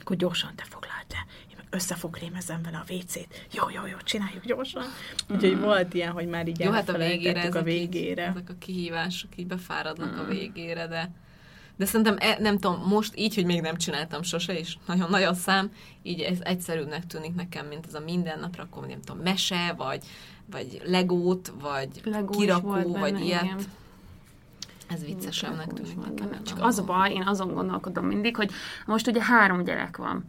akkor 0.01 0.17
gyorsan 0.17 0.53
te 0.57 0.65
foglald 0.69 1.07
te. 1.07 1.27
Én 1.51 1.57
meg 1.57 1.67
összefogrémezem 1.71 2.63
vele 2.63 2.85
a 2.89 2.93
WC-t. 2.93 3.47
Jó, 3.53 3.71
jó, 3.75 3.87
jó, 3.87 3.97
csináljuk 4.05 4.45
gyorsan. 4.45 4.85
Úgyhogy 5.29 5.61
volt 5.61 5.95
ilyen, 5.95 6.13
hogy 6.13 6.27
már 6.27 6.49
így 6.49 6.61
Jó, 6.61 6.71
hát 6.71 6.89
a 6.89 6.99
végére, 6.99 7.41
ezek, 7.41 7.55
a 7.55 7.63
végére. 7.63 8.23
Így, 8.23 8.29
ezek 8.29 8.51
a 8.51 8.55
kihívások 8.59 9.31
így 9.37 9.47
befáradnak 9.47 10.19
a 10.19 10.25
végére, 10.25 10.87
de 10.87 11.11
de 11.77 11.85
szerintem, 11.85 12.17
e, 12.19 12.37
nem 12.41 12.59
tudom, 12.59 12.83
most 12.89 13.13
így, 13.17 13.35
hogy 13.35 13.45
még 13.45 13.61
nem 13.61 13.77
csináltam 13.77 14.23
sose, 14.23 14.59
és 14.59 14.77
nagyon-nagyon 14.87 15.35
szám, 15.35 15.71
így 16.03 16.21
ez 16.21 16.39
egyszerűbbnek 16.43 17.07
tűnik 17.07 17.35
nekem, 17.35 17.67
mint 17.67 17.87
ez 17.87 17.95
a 17.95 18.01
mindennapra, 18.01 18.63
akkor 18.63 18.87
nem 18.87 19.01
tudom, 19.01 19.23
mese, 19.23 19.75
vagy, 19.77 20.05
vagy 20.51 20.83
legót, 20.85 21.53
vagy 21.61 21.89
Legó 22.05 22.39
kirakó, 22.39 22.71
benne, 22.71 22.99
vagy 22.99 23.21
ilyet. 23.21 23.43
igen. 23.43 23.59
Ez 24.89 25.05
viccesebbnek 25.05 25.67
Legó 25.67 25.75
tűnik 25.75 25.97
nekem. 25.97 26.15
benne. 26.15 26.43
Csak 26.43 26.59
az 26.61 26.79
a 26.79 26.85
baj, 26.85 27.13
én 27.13 27.23
azon 27.23 27.55
gondolkodom 27.55 28.07
mindig, 28.07 28.37
hogy 28.37 28.51
most 28.87 29.07
ugye 29.07 29.23
három 29.23 29.65
gyerek 29.65 29.97
van. 29.97 30.25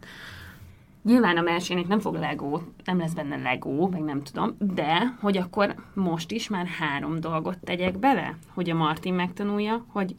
Nyilván 1.02 1.36
a 1.36 1.40
Mersének 1.40 1.86
nem 1.86 2.00
fog 2.00 2.14
Lego, 2.14 2.60
nem 2.84 2.98
lesz 2.98 3.12
benne 3.12 3.36
Lego, 3.36 3.88
meg 3.88 4.00
nem 4.00 4.22
tudom, 4.22 4.56
de 4.58 5.14
hogy 5.20 5.36
akkor 5.36 5.74
most 5.94 6.30
is 6.30 6.48
már 6.48 6.66
három 6.66 7.20
dolgot 7.20 7.58
tegyek 7.58 7.98
bele, 7.98 8.36
hogy 8.54 8.70
a 8.70 8.74
Martin 8.74 9.14
megtanulja, 9.14 9.84
hogy, 9.88 10.14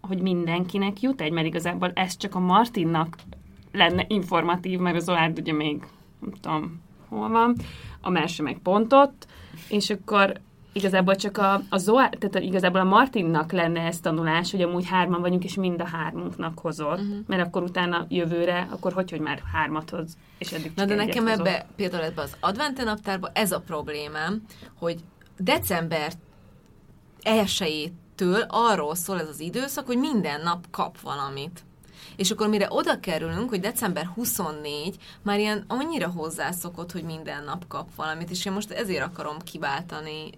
hogy 0.00 0.20
mindenkinek 0.20 1.00
jut 1.00 1.20
egy, 1.20 1.32
mert 1.32 1.46
igazából 1.46 1.90
ez 1.94 2.16
csak 2.16 2.34
a 2.34 2.38
Martinnak 2.38 3.16
lenne 3.72 4.04
informatív, 4.08 4.78
mert 4.78 4.96
az 4.96 5.08
Oárd 5.08 5.38
ugye 5.38 5.52
még, 5.52 5.82
nem 6.20 6.30
tudom, 6.40 6.80
hol 7.08 7.28
van, 7.28 7.56
a 8.00 8.10
Merse 8.10 8.42
meg 8.42 8.58
pontot, 8.58 9.26
és 9.68 9.90
akkor 9.90 10.40
igazából 10.74 11.16
csak 11.16 11.38
a, 11.38 11.62
a 11.68 11.78
Zoá, 11.78 12.08
tehát 12.08 12.46
igazából 12.46 12.80
a 12.80 12.84
Martinnak 12.84 13.52
lenne 13.52 13.80
ez 13.80 14.00
tanulás, 14.00 14.50
hogy 14.50 14.62
amúgy 14.62 14.86
hárman 14.86 15.20
vagyunk, 15.20 15.44
és 15.44 15.54
mind 15.54 15.80
a 15.80 15.86
hármunknak 15.86 16.58
hozott, 16.58 17.00
uh-huh. 17.00 17.16
mert 17.26 17.46
akkor 17.46 17.62
utána 17.62 18.06
jövőre, 18.08 18.68
akkor 18.70 18.92
hogy, 18.92 19.10
hogy 19.10 19.20
már 19.20 19.42
hármat 19.52 19.90
hoz, 19.90 20.16
és 20.38 20.52
eddig 20.52 20.72
Na 20.76 20.84
de 20.84 20.94
nekem 20.94 21.26
hozott. 21.26 21.46
ebbe, 21.46 21.66
például 21.76 22.02
ebbe 22.02 22.22
az 22.22 22.36
advente 22.40 22.84
naptárba 22.84 23.30
ez 23.32 23.52
a 23.52 23.60
problémám, 23.60 24.42
hogy 24.78 25.00
december 25.38 26.12
elsőjétől 27.22 28.44
arról 28.48 28.94
szól 28.94 29.20
ez 29.20 29.28
az 29.28 29.40
időszak, 29.40 29.86
hogy 29.86 29.98
minden 29.98 30.40
nap 30.40 30.66
kap 30.70 31.00
valamit. 31.00 31.64
És 32.16 32.30
akkor 32.30 32.48
mire 32.48 32.66
oda 32.70 33.00
kerülünk, 33.00 33.48
hogy 33.48 33.60
december 33.60 34.06
24, 34.06 34.96
már 35.22 35.38
ilyen 35.38 35.64
annyira 35.68 36.08
hozzászokott, 36.08 36.92
hogy 36.92 37.02
minden 37.02 37.44
nap 37.44 37.66
kap 37.68 37.94
valamit, 37.96 38.30
és 38.30 38.44
én 38.44 38.52
most 38.52 38.70
ezért 38.70 39.04
akarom 39.04 39.38
kiváltani 39.38 40.30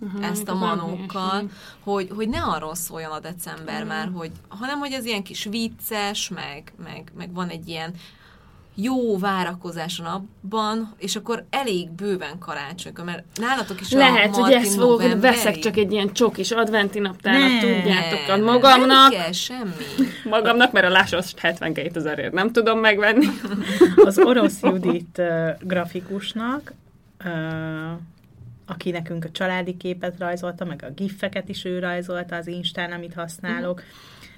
Mhm, 0.00 0.22
ezt 0.22 0.48
a 0.48 0.54
manókkal, 0.54 1.50
hogy, 1.80 2.10
hogy 2.14 2.28
ne 2.28 2.42
arról 2.42 2.74
szóljon 2.74 3.10
a 3.10 3.20
december 3.20 3.84
már, 3.84 4.10
hogy, 4.14 4.30
hanem 4.48 4.78
hogy 4.78 4.92
ez 4.92 5.04
ilyen 5.04 5.22
kis 5.22 5.44
vicces, 5.44 6.28
meg, 6.28 6.72
meg, 6.82 7.12
meg 7.16 7.32
van 7.32 7.48
egy 7.48 7.68
ilyen 7.68 7.94
jó 8.82 9.18
várakozáson 9.18 10.06
abban, 10.06 10.94
és 10.98 11.16
akkor 11.16 11.44
elég 11.50 11.90
bőven 11.90 12.38
karácsonykor, 12.38 13.04
mert 13.04 13.24
nálatok 13.34 13.80
is 13.80 13.92
Lehet, 13.92 14.36
a 14.36 14.40
hogy 14.40 14.52
ezt 14.52 14.74
fogok, 14.74 15.02
hogy 15.02 15.20
veszek 15.20 15.58
csak 15.58 15.76
egy 15.76 15.92
ilyen 15.92 16.12
csokis 16.12 16.50
adventi 16.50 16.98
naptárat, 16.98 17.40
Ne, 17.40 17.60
tudjátok, 17.60 18.28
a 18.28 18.36
magamnak, 18.36 19.10
Nem 19.10 19.20
kell 19.20 19.32
semmi. 19.32 19.84
magamnak, 20.24 20.72
mert 20.72 20.86
a 20.86 20.90
lásos 20.90 21.32
72 21.36 21.90
ezerért 21.94 22.32
nem 22.32 22.52
tudom 22.52 22.78
megvenni. 22.78 23.26
Az 24.04 24.18
orosz 24.18 24.62
Judit 24.62 25.18
uh, 25.18 25.50
grafikusnak, 25.60 26.72
uh, 27.24 27.30
aki 28.66 28.90
nekünk 28.90 29.24
a 29.24 29.30
családi 29.30 29.76
képet 29.76 30.18
rajzolta, 30.18 30.64
meg 30.64 30.84
a 30.88 30.90
giffeket 30.90 31.48
is 31.48 31.64
ő 31.64 31.78
rajzolta 31.78 32.36
az 32.36 32.46
Instán, 32.46 32.92
amit 32.92 33.14
használok. 33.14 33.82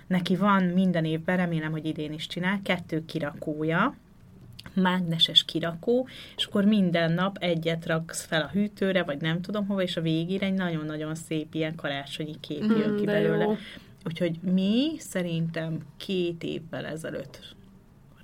Neki 0.07 0.37
van 0.37 0.63
minden 0.63 1.05
évben, 1.05 1.37
remélem, 1.37 1.71
hogy 1.71 1.85
idén 1.87 2.13
is 2.13 2.27
csinál, 2.27 2.61
kettő 2.63 3.05
kirakója, 3.05 3.95
mágneses 4.75 5.45
kirakó, 5.45 6.09
és 6.37 6.45
akkor 6.45 6.65
minden 6.65 7.13
nap 7.13 7.37
egyet 7.41 7.87
raksz 7.87 8.25
fel 8.25 8.43
a 8.43 8.51
hűtőre, 8.53 9.03
vagy 9.03 9.21
nem 9.21 9.41
tudom 9.41 9.67
hova, 9.67 9.83
és 9.83 9.97
a 9.97 10.01
végére 10.01 10.47
egy 10.47 10.55
nagyon-nagyon 10.55 11.15
szép 11.15 11.55
ilyen 11.55 11.75
karácsonyi 11.75 12.41
kép 12.41 12.61
jön 12.61 12.97
ki 12.97 13.05
de 13.05 13.13
belőle. 13.13 13.45
jó. 13.45 13.57
Úgyhogy 14.05 14.39
mi 14.41 14.93
szerintem 14.99 15.79
két 15.97 16.43
évvel 16.43 16.87
ezelőtt 16.87 17.55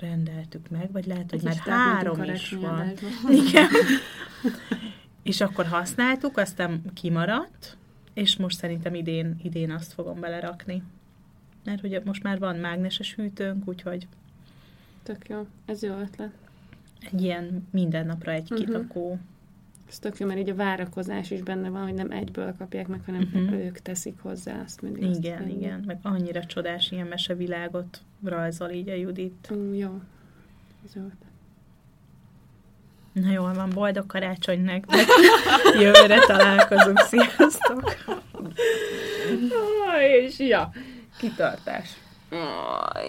rendeltük 0.01 0.69
meg, 0.71 0.93
vagy 0.93 1.07
lehet, 1.07 1.31
hogy 1.31 1.39
Egy 1.39 1.45
már 1.45 1.57
három 1.57 2.23
is 2.23 2.51
van. 2.51 2.93
Igen. 3.47 3.69
és 5.23 5.41
akkor 5.41 5.67
használtuk, 5.67 6.37
aztán 6.37 6.83
kimaradt, 6.95 7.77
és 8.15 8.37
most 8.37 8.57
szerintem 8.57 8.95
idén, 8.95 9.37
idén 9.43 9.71
azt 9.71 9.93
fogom 9.93 10.21
belerakni. 10.21 10.83
Mert 11.65 11.81
hogy 11.81 12.01
most 12.05 12.23
már 12.23 12.39
van 12.39 12.57
mágneses 12.57 13.15
hűtőnk, 13.15 13.69
úgyhogy 13.69 14.07
Tök 15.03 15.29
jó, 15.29 15.47
ez 15.67 15.83
jó 15.83 15.95
ötlet. 15.99 16.31
egy 17.13 17.23
ilyen 17.23 17.69
minden 17.71 18.07
napra 18.07 18.33
egy 18.33 18.51
Mhm. 18.51 18.61
kirakó. 18.61 19.19
Ez 19.89 19.99
tök 19.99 20.19
jó, 20.19 20.27
mert 20.27 20.39
így 20.39 20.49
a 20.49 20.55
várakozás 20.55 21.31
is 21.31 21.43
benne 21.43 21.69
van, 21.69 21.83
hogy 21.83 21.95
nem 21.95 22.11
egyből 22.11 22.55
kapják 22.59 22.87
meg, 22.89 23.01
hanem 23.07 23.29
Mhm. 23.33 23.53
ők 23.53 23.79
teszik 23.79 24.19
hozzá 24.21 24.61
azt 24.65 24.83
mindig. 24.83 25.05
azt 25.09 25.19
Igen, 25.19 25.39
venni. 25.39 25.53
igen. 25.53 25.83
Meg 25.87 25.99
annyira 26.03 26.45
csodás 26.45 26.91
ilyen 26.91 27.07
mesevilágot 27.07 28.01
rajzol 28.25 28.71
így 28.71 28.89
a 28.89 28.95
Judit. 28.95 29.49
Ú, 29.51 29.73
jó. 29.73 30.01
Ez 30.87 30.95
jó 30.95 31.03
ötlet. 31.03 31.27
Na 33.13 33.31
jól 33.31 33.53
van, 33.55 33.71
boldog 33.71 34.07
karácsony 34.07 34.61
nektek. 34.61 35.07
Jövőre 35.83 36.19
találkozunk. 36.27 36.99
Sziasztok! 36.99 37.95
Aj, 39.95 40.05
és 40.11 40.39
ja, 40.39 40.71
kitartás. 41.19 41.91
Aj. 42.31 43.07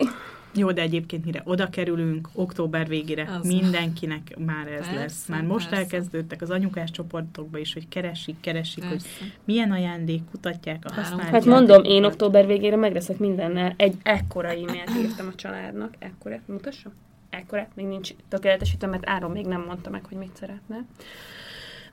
Jó, 0.53 0.71
de 0.71 0.81
egyébként 0.81 1.25
mire 1.25 1.41
oda 1.45 1.69
kerülünk, 1.69 2.29
október 2.33 2.87
végére 2.87 3.37
Az. 3.39 3.47
mindenkinek 3.47 4.37
már 4.37 4.67
ez 4.67 4.79
Persze, 4.79 4.93
lesz. 4.93 5.27
Már 5.27 5.43
most 5.43 5.69
persze. 5.69 5.83
elkezdődtek 5.83 6.41
az 6.41 6.49
anyukás 6.49 6.91
csoportokba 6.91 7.57
is, 7.57 7.73
hogy 7.73 7.87
keresik, 7.87 8.39
keresik, 8.39 8.83
hogy 8.83 8.91
Persze. 8.91 9.25
milyen 9.45 9.71
ajándék, 9.71 10.21
kutatják 10.31 10.83
a 10.85 10.91
Három. 10.93 11.03
használt 11.09 11.29
Hát 11.33 11.45
mondom, 11.45 11.83
én 11.83 12.03
október 12.03 12.45
végére 12.45 12.75
megleszek 12.75 13.17
mindennel. 13.17 13.73
Egy 13.77 13.95
ekkora 14.03 14.49
e-mailt 14.49 14.91
írtam 14.97 15.27
a 15.27 15.35
családnak. 15.35 15.95
Ekkora, 15.99 16.39
mutassam? 16.45 16.91
Ekkora, 17.29 17.67
még 17.73 17.85
nincs 17.85 18.13
tökéletesítve, 18.27 18.87
mert 18.87 19.09
Áron 19.09 19.31
még 19.31 19.45
nem 19.45 19.61
mondta 19.61 19.89
meg, 19.89 20.05
hogy 20.05 20.17
mit 20.17 20.35
szeretne. 20.35 20.85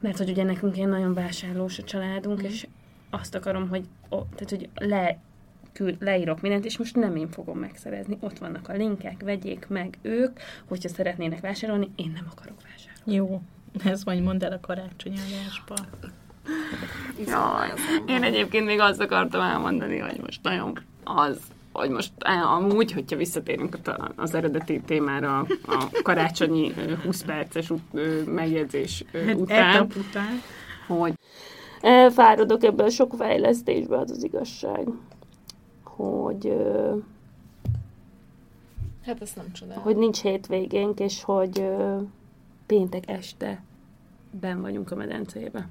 Mert 0.00 0.18
hogy 0.18 0.30
ugye 0.30 0.42
nekünk 0.42 0.76
ilyen 0.76 0.88
nagyon 0.88 1.14
vásárlós 1.14 1.78
a 1.78 1.82
családunk, 1.82 2.42
és 2.42 2.66
azt 3.10 3.34
akarom, 3.34 3.68
hogy, 3.68 3.84
ó, 4.10 4.16
tehát, 4.34 4.50
hogy 4.50 4.68
le, 4.74 5.18
kül, 5.76 5.96
leírok 6.00 6.40
mindent, 6.40 6.64
és 6.64 6.78
most 6.78 6.96
nem 6.96 7.16
én 7.16 7.28
fogom 7.28 7.58
megszerezni. 7.58 8.16
Ott 8.20 8.38
vannak 8.38 8.68
a 8.68 8.72
linkek, 8.72 9.22
vegyék 9.24 9.66
meg 9.68 9.98
ők, 10.02 10.38
hogyha 10.68 10.88
szeretnének 10.88 11.40
vásárolni, 11.40 11.90
én 11.96 12.10
nem 12.14 12.26
akarok 12.30 12.56
vásárolni. 12.62 13.14
Jó, 13.14 13.40
ez 13.84 14.04
majd 14.04 14.22
mondd 14.22 14.44
el 14.44 14.52
a 14.52 14.60
karácsonyállásba. 14.60 15.74
Jaj, 17.26 17.72
én 18.06 18.22
egyébként 18.22 18.66
még 18.66 18.80
azt 18.80 19.00
akartam 19.00 19.40
elmondani, 19.40 19.98
hogy 19.98 20.20
most 20.20 20.42
nagyon 20.42 20.78
az, 21.04 21.38
hogy 21.72 21.90
most 21.90 22.12
amúgy, 22.44 22.92
hogyha 22.92 23.16
visszatérünk 23.16 23.78
az 24.16 24.34
eredeti 24.34 24.80
témára 24.80 25.38
a, 25.66 25.88
karácsonyi 26.02 26.72
ö, 26.76 26.94
20 27.04 27.22
perces 27.22 27.72
megjegyzés 28.26 29.04
ö, 29.12 29.32
után, 29.32 29.82
után. 29.82 30.42
hogy 30.86 31.14
elfáradok 31.80 32.64
ebből 32.64 32.86
a 32.86 32.90
sok 32.90 33.14
fejlesztésbe, 33.18 33.98
az 33.98 34.10
az 34.10 34.24
igazság, 34.24 34.88
hogy, 35.96 36.56
Hát 39.04 39.22
ezt 39.22 39.36
nem 39.36 39.52
csodálom. 39.52 39.82
hogy 39.82 39.96
nincs 39.96 40.20
hétvégénk, 40.20 41.00
és 41.00 41.22
hogy 41.22 41.58
ö, 41.60 42.00
péntek 42.66 43.08
este 43.10 43.62
ben 44.40 44.60
vagyunk 44.60 44.90
a 44.90 44.94
medencébe. 44.94 45.68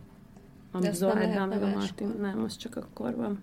A 0.72 0.80
lehetne 0.80 1.46
meg 1.46 1.64
a? 1.64 1.68
Martin. 1.68 2.16
Nem, 2.20 2.44
az 2.44 2.58
csak 2.58 2.76
akkor 2.76 3.16
van. 3.16 3.40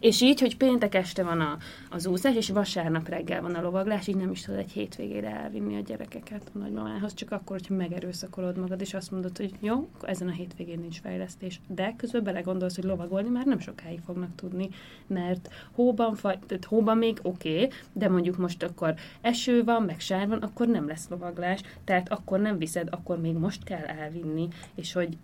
És- 0.00 0.20
így, 0.20 0.40
hogy 0.40 0.56
péntek 0.56 0.94
este 0.94 1.22
van 1.22 1.40
a, 1.40 1.58
az 1.90 2.06
úszás, 2.06 2.34
és 2.34 2.50
vasárnap 2.50 3.08
reggel 3.08 3.42
van 3.42 3.54
a 3.54 3.62
lovaglás, 3.62 4.06
így 4.06 4.16
nem 4.16 4.30
is 4.30 4.40
tudod 4.40 4.60
egy 4.60 4.72
hétvégére 4.72 5.30
elvinni 5.30 5.76
a 5.76 5.80
gyerekeket 5.80 6.50
a 6.54 6.58
nagymamához, 6.58 7.14
csak 7.14 7.30
akkor, 7.30 7.56
hogyha 7.56 7.74
megerőszakolod 7.74 8.56
magad, 8.56 8.80
és 8.80 8.94
azt 8.94 9.10
mondod, 9.10 9.36
hogy 9.36 9.52
jó, 9.60 9.88
ezen 10.02 10.28
a 10.28 10.32
hétvégén 10.32 10.78
nincs 10.78 11.00
fejlesztés. 11.00 11.60
De 11.66 11.94
közben 11.96 12.24
belegondolsz, 12.24 12.74
hogy 12.74 12.84
lovagolni 12.84 13.28
már 13.28 13.46
nem 13.46 13.58
sokáig 13.58 14.00
fognak 14.00 14.34
tudni, 14.34 14.68
mert 15.06 15.48
hóban, 15.72 16.14
fagy, 16.14 16.38
tehát 16.38 16.64
hóban 16.64 16.98
még 16.98 17.18
oké, 17.22 17.54
okay, 17.54 17.70
de 17.92 18.08
mondjuk 18.08 18.36
most 18.36 18.62
akkor 18.62 18.94
eső 19.20 19.64
van, 19.64 19.82
meg 19.82 20.00
sár 20.00 20.28
van, 20.28 20.38
akkor 20.38 20.66
nem 20.66 20.86
lesz 20.86 21.08
lovaglás, 21.08 21.60
tehát 21.84 22.12
akkor 22.12 22.40
nem 22.40 22.58
viszed, 22.58 22.88
akkor 22.90 23.20
még 23.20 23.34
most 23.34 23.64
kell 23.64 23.84
elvinni, 23.84 24.48
és 24.74 24.92
hogy 24.92 25.16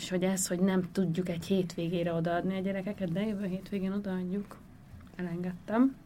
és 0.00 0.10
hogy 0.10 0.22
ez, 0.22 0.46
hogy 0.46 0.58
nem 0.60 0.92
tudjuk 0.92 1.28
egy 1.28 1.44
hétvégére 1.44 2.12
odaadni 2.12 2.56
a 2.56 2.60
gyerekeket, 2.60 3.12
de 3.12 3.26
jövő 3.26 3.46
hétvégén 3.46 3.92
odaadjuk. 3.92 4.56
Elengedtem. 5.16 5.96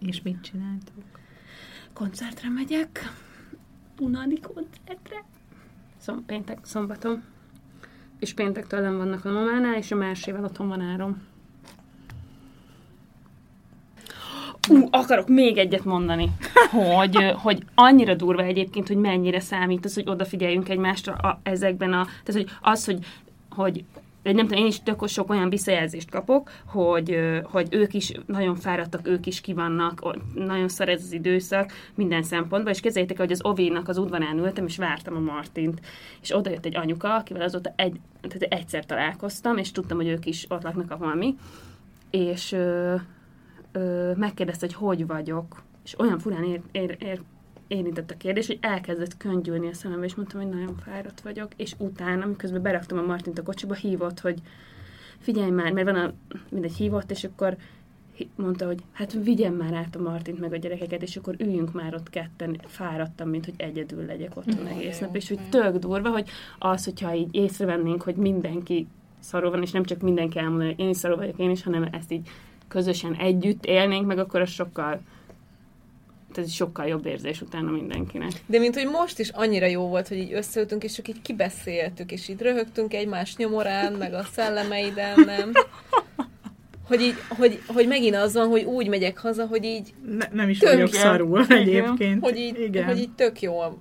És 0.00 0.22
mit 0.22 0.40
csináltok? 0.40 1.04
Koncertre 1.92 2.48
megyek. 2.48 3.12
Unadi 4.00 4.40
koncertre. 4.40 5.24
Szom, 5.96 6.24
péntek, 6.24 6.58
szombaton. 6.62 7.22
És 8.18 8.34
péntektől 8.34 8.80
nem 8.80 8.96
vannak 8.96 9.24
a 9.24 9.32
mamánál, 9.32 9.76
és 9.76 9.92
a 9.92 9.96
másével 9.96 10.44
otthon 10.44 10.68
van 10.68 10.80
árom. 10.80 11.22
Ú, 14.68 14.88
akarok 14.90 15.28
még 15.28 15.58
egyet 15.58 15.84
mondani, 15.84 16.28
hogy, 16.70 17.34
hogy 17.36 17.64
annyira 17.74 18.14
durva 18.14 18.42
egyébként, 18.42 18.88
hogy 18.88 18.96
mennyire 18.96 19.40
számít 19.40 19.84
az, 19.84 19.94
hogy 19.94 20.08
odafigyeljünk 20.08 20.68
egymásra 20.68 21.12
a, 21.12 21.40
ezekben 21.42 21.92
a... 21.92 22.04
Tehát, 22.04 22.42
hogy 22.42 22.50
az, 22.60 22.84
hogy, 22.84 23.04
hogy 23.56 23.84
nem 24.22 24.46
tudom, 24.46 24.62
én 24.62 24.66
is 24.66 24.82
tök 24.82 25.08
sok 25.08 25.30
olyan 25.30 25.48
visszajelzést 25.48 26.10
kapok, 26.10 26.50
hogy, 26.66 27.18
hogy 27.44 27.68
ők 27.70 27.94
is 27.94 28.12
nagyon 28.26 28.56
fáradtak, 28.56 29.08
ők 29.08 29.26
is 29.26 29.40
kivannak, 29.40 30.16
nagyon 30.34 30.68
szar 30.68 30.88
ez 30.88 31.02
az 31.02 31.12
időszak 31.12 31.72
minden 31.94 32.22
szempontból, 32.22 32.72
és 32.72 32.80
kezeljétek, 32.80 33.18
hogy 33.18 33.32
az 33.32 33.44
Ovénak 33.44 33.88
az 33.88 33.98
udvarán 33.98 34.38
ültem, 34.38 34.66
és 34.66 34.76
vártam 34.76 35.16
a 35.16 35.20
Martint, 35.20 35.80
és 36.22 36.34
oda 36.34 36.50
jött 36.50 36.64
egy 36.64 36.76
anyuka, 36.76 37.14
akivel 37.14 37.42
azóta 37.42 37.72
egy, 37.76 38.00
tehát 38.20 38.52
egyszer 38.52 38.86
találkoztam, 38.86 39.56
és 39.56 39.72
tudtam, 39.72 39.96
hogy 39.96 40.08
ők 40.08 40.26
is 40.26 40.46
ott 40.48 40.62
laknak 40.62 40.90
a 40.90 40.96
valami, 40.96 41.36
és 42.10 42.52
ö, 42.52 42.94
ö, 43.72 44.12
megkérdezte, 44.16 44.66
hogy 44.66 44.74
hogy 44.74 45.06
vagyok, 45.06 45.62
és 45.84 45.98
olyan 45.98 46.18
furán 46.18 46.44
ér, 46.44 46.60
ér, 46.72 46.96
ér, 47.00 47.20
érintett 47.68 48.10
a 48.10 48.16
kérdés, 48.16 48.46
hogy 48.46 48.58
elkezdett 48.60 49.16
köngyülni 49.16 49.68
a 49.68 49.74
szemembe, 49.74 50.04
és 50.04 50.14
mondtam, 50.14 50.40
hogy 50.40 50.50
nagyon 50.50 50.76
fáradt 50.84 51.20
vagyok, 51.20 51.52
és 51.56 51.74
utána, 51.78 52.26
miközben 52.26 52.62
beraktam 52.62 52.98
a 52.98 53.02
Martint 53.02 53.38
a 53.38 53.42
kocsiba, 53.42 53.74
hívott, 53.74 54.20
hogy 54.20 54.38
figyelj 55.18 55.50
már, 55.50 55.72
mert 55.72 55.90
van 55.90 55.96
a, 55.96 56.12
mindegy 56.50 56.74
hívott, 56.74 57.10
és 57.10 57.24
akkor 57.24 57.56
mondta, 58.36 58.66
hogy 58.66 58.82
hát 58.92 59.12
vigyem 59.12 59.54
már 59.54 59.74
át 59.74 59.96
a 59.96 60.02
Martint 60.02 60.40
meg 60.40 60.52
a 60.52 60.56
gyerekeket, 60.56 61.02
és 61.02 61.16
akkor 61.16 61.34
üljünk 61.38 61.72
már 61.72 61.94
ott 61.94 62.10
ketten, 62.10 62.60
fáradtam, 62.66 63.28
mint 63.28 63.44
hogy 63.44 63.54
egyedül 63.56 64.04
legyek 64.04 64.36
otthon 64.36 64.66
egész 64.66 64.98
nap, 64.98 65.16
és 65.16 65.28
hogy 65.28 65.40
tök 65.50 65.76
durva, 65.76 66.10
hogy 66.10 66.28
az, 66.58 66.84
hogyha 66.84 67.14
így 67.14 67.28
észrevennénk, 67.30 68.02
hogy 68.02 68.14
mindenki 68.14 68.86
szarul 69.18 69.50
van, 69.50 69.62
és 69.62 69.70
nem 69.70 69.84
csak 69.84 70.00
mindenki 70.00 70.38
elmondani, 70.38 70.70
hogy 70.70 70.80
én 70.80 70.88
is 70.88 70.96
szarul 70.96 71.16
vagyok, 71.16 71.38
én 71.38 71.50
is, 71.50 71.62
hanem 71.62 71.88
ezt 71.92 72.12
így 72.12 72.28
közösen 72.68 73.14
együtt 73.14 73.64
élnénk, 73.64 74.06
meg 74.06 74.18
akkor 74.18 74.40
az 74.40 74.50
sokkal 74.50 75.00
ez 76.38 76.50
sokkal 76.52 76.86
jobb 76.86 77.06
érzés 77.06 77.40
utána 77.40 77.70
mindenkinek. 77.70 78.30
De 78.46 78.58
mint 78.58 78.74
hogy 78.74 78.86
most 78.86 79.18
is 79.18 79.28
annyira 79.28 79.66
jó 79.66 79.88
volt, 79.88 80.08
hogy 80.08 80.16
így 80.18 80.32
összeültünk, 80.32 80.84
és 80.84 80.92
csak 80.92 81.08
így 81.08 81.22
kibeszéltük, 81.22 82.12
és 82.12 82.28
így 82.28 82.40
röhögtünk 82.40 82.94
egymás 82.94 83.36
nyomorán, 83.36 83.92
meg 83.92 84.14
a 84.14 84.22
szellemeiden, 84.32 85.20
nem? 85.26 85.52
Hogy, 86.88 87.00
így, 87.00 87.14
hogy, 87.28 87.60
hogy 87.66 87.86
megint 87.86 88.14
az 88.14 88.34
van, 88.34 88.48
hogy 88.48 88.62
úgy 88.62 88.88
megyek 88.88 89.18
haza, 89.18 89.46
hogy 89.46 89.64
így, 89.64 89.94
Ne, 90.18 90.26
nem 90.32 90.48
is 90.48 90.58
Tök 90.58 90.72
vagyok 90.72 90.92
jó. 90.92 90.98
szarul 91.00 91.46
egyébként. 91.48 92.24
hogy 92.24 92.36
így, 92.36 92.60
Igen. 92.60 92.84
hogy 92.84 92.98
így 92.98 93.10
tök 93.10 93.40
jól 93.40 93.78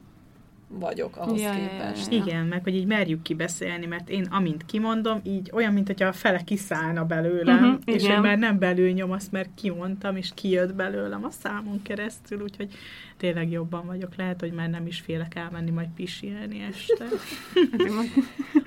vagyok 0.67 1.17
ahhoz 1.17 1.41
Ja, 1.41 1.51
képest. 1.51 2.11
ja. 2.11 2.17
Igen, 2.17 2.45
meg 2.45 2.63
hogy 2.63 2.75
így 2.75 2.85
merjük 2.85 3.21
kibeszélni, 3.21 3.85
mert 3.85 4.09
én 4.09 4.23
amint 4.31 4.65
kimondom, 4.65 5.19
így 5.23 5.49
olyan, 5.53 5.73
mint 5.73 5.87
hogyha 5.87 6.07
a 6.07 6.13
fele 6.13 6.41
kiszállna 6.43 7.05
belőlem, 7.05 7.63
Mhm, 7.63 7.75
és 7.85 8.03
igen. 8.03 8.15
én 8.15 8.21
már 8.21 8.37
nem 8.37 8.59
belül 8.59 8.91
nyom, 8.91 9.11
azt 9.11 9.31
mert 9.31 9.49
kimondtam, 9.55 10.15
és 10.15 10.31
kijött 10.35 10.73
belőlem 10.73 11.23
a 11.25 11.29
számon 11.29 11.81
keresztül, 11.81 12.41
úgyhogy 12.41 12.73
tényleg 13.17 13.51
jobban 13.51 13.85
vagyok. 13.85 14.15
Lehet, 14.15 14.39
hogy 14.39 14.51
már 14.51 14.69
nem 14.69 14.87
is 14.87 14.99
félek 14.99 15.35
elmenni 15.35 15.71
majd 15.71 15.89
pisilni 15.95 16.67
este. 16.69 17.05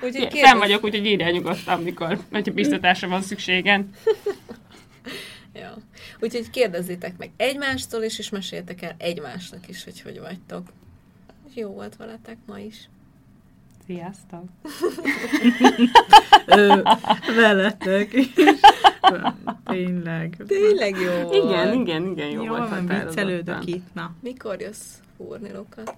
Úgyhogy 0.05 0.29
kérdez, 0.29 0.59
vagyok, 0.59 0.85
úgyhogy 0.85 1.07
írjál 1.07 1.31
nyugodtan, 1.31 1.83
mikor, 1.83 2.19
hogyha 2.31 2.53
biztatásra 2.53 3.09
van 3.09 3.23
szükségen. 3.23 3.91
ja. 5.55 5.75
Úgyhogy 6.21 6.51
kérdezzétek 6.51 7.17
meg 7.19 7.31
egymástól 7.37 8.03
is, 8.03 8.19
és 8.19 8.31
meséltek 8.31 8.83
el 8.83 8.95
egymásnak 8.99 9.69
is, 9.69 9.85
hogy 9.85 10.01
hogy 10.01 10.21
vagytok. 10.21 10.67
Jó 11.59 11.69
volt 11.69 11.97
veletek 11.97 12.37
ma 12.47 12.59
is. 12.59 12.89
Sziasztok! 13.87 14.43
Ö, 16.47 16.75
veletek 17.37 18.13
is. 18.13 18.27
Tényleg. 19.65 20.37
Tényleg 20.47 20.97
jó 21.01 21.23
volt. 21.23 21.35
Igen, 21.35 21.73
igen, 21.81 22.07
igen, 22.07 22.29
jó, 22.29 22.43
Jó, 22.43 22.49
volt 22.49 22.59
van, 22.59 22.69
határozottan. 22.69 23.07
viccelődök 23.07 23.67
itt, 23.67 23.95
na. 23.95 24.11
Mikor 24.21 24.61
jössz 24.61 24.95
húrni 25.17 25.51
Lukat? 25.53 25.95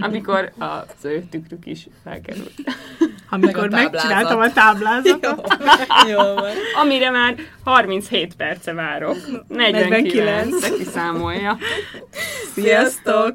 Amikor 0.00 0.52
az 0.58 1.04
ő 1.04 1.22
tükrük 1.30 1.66
is 1.66 1.86
felkerült. 2.02 2.52
Amikor 3.30 3.68
Meg 3.70 3.86
a 3.86 3.90
megcsináltam 3.90 4.40
a 4.40 4.52
táblázatot. 4.52 5.54
Jó 6.10 6.16
van. 6.16 6.52
Amire 6.80 7.10
már 7.10 7.34
37 7.64 8.34
perce 8.34 8.72
várok. 8.72 9.16
49. 9.48 9.90
49. 10.12 10.60
De 10.60 10.68
kiszámolja. 10.76 11.58
Sziasztok! 12.54 13.34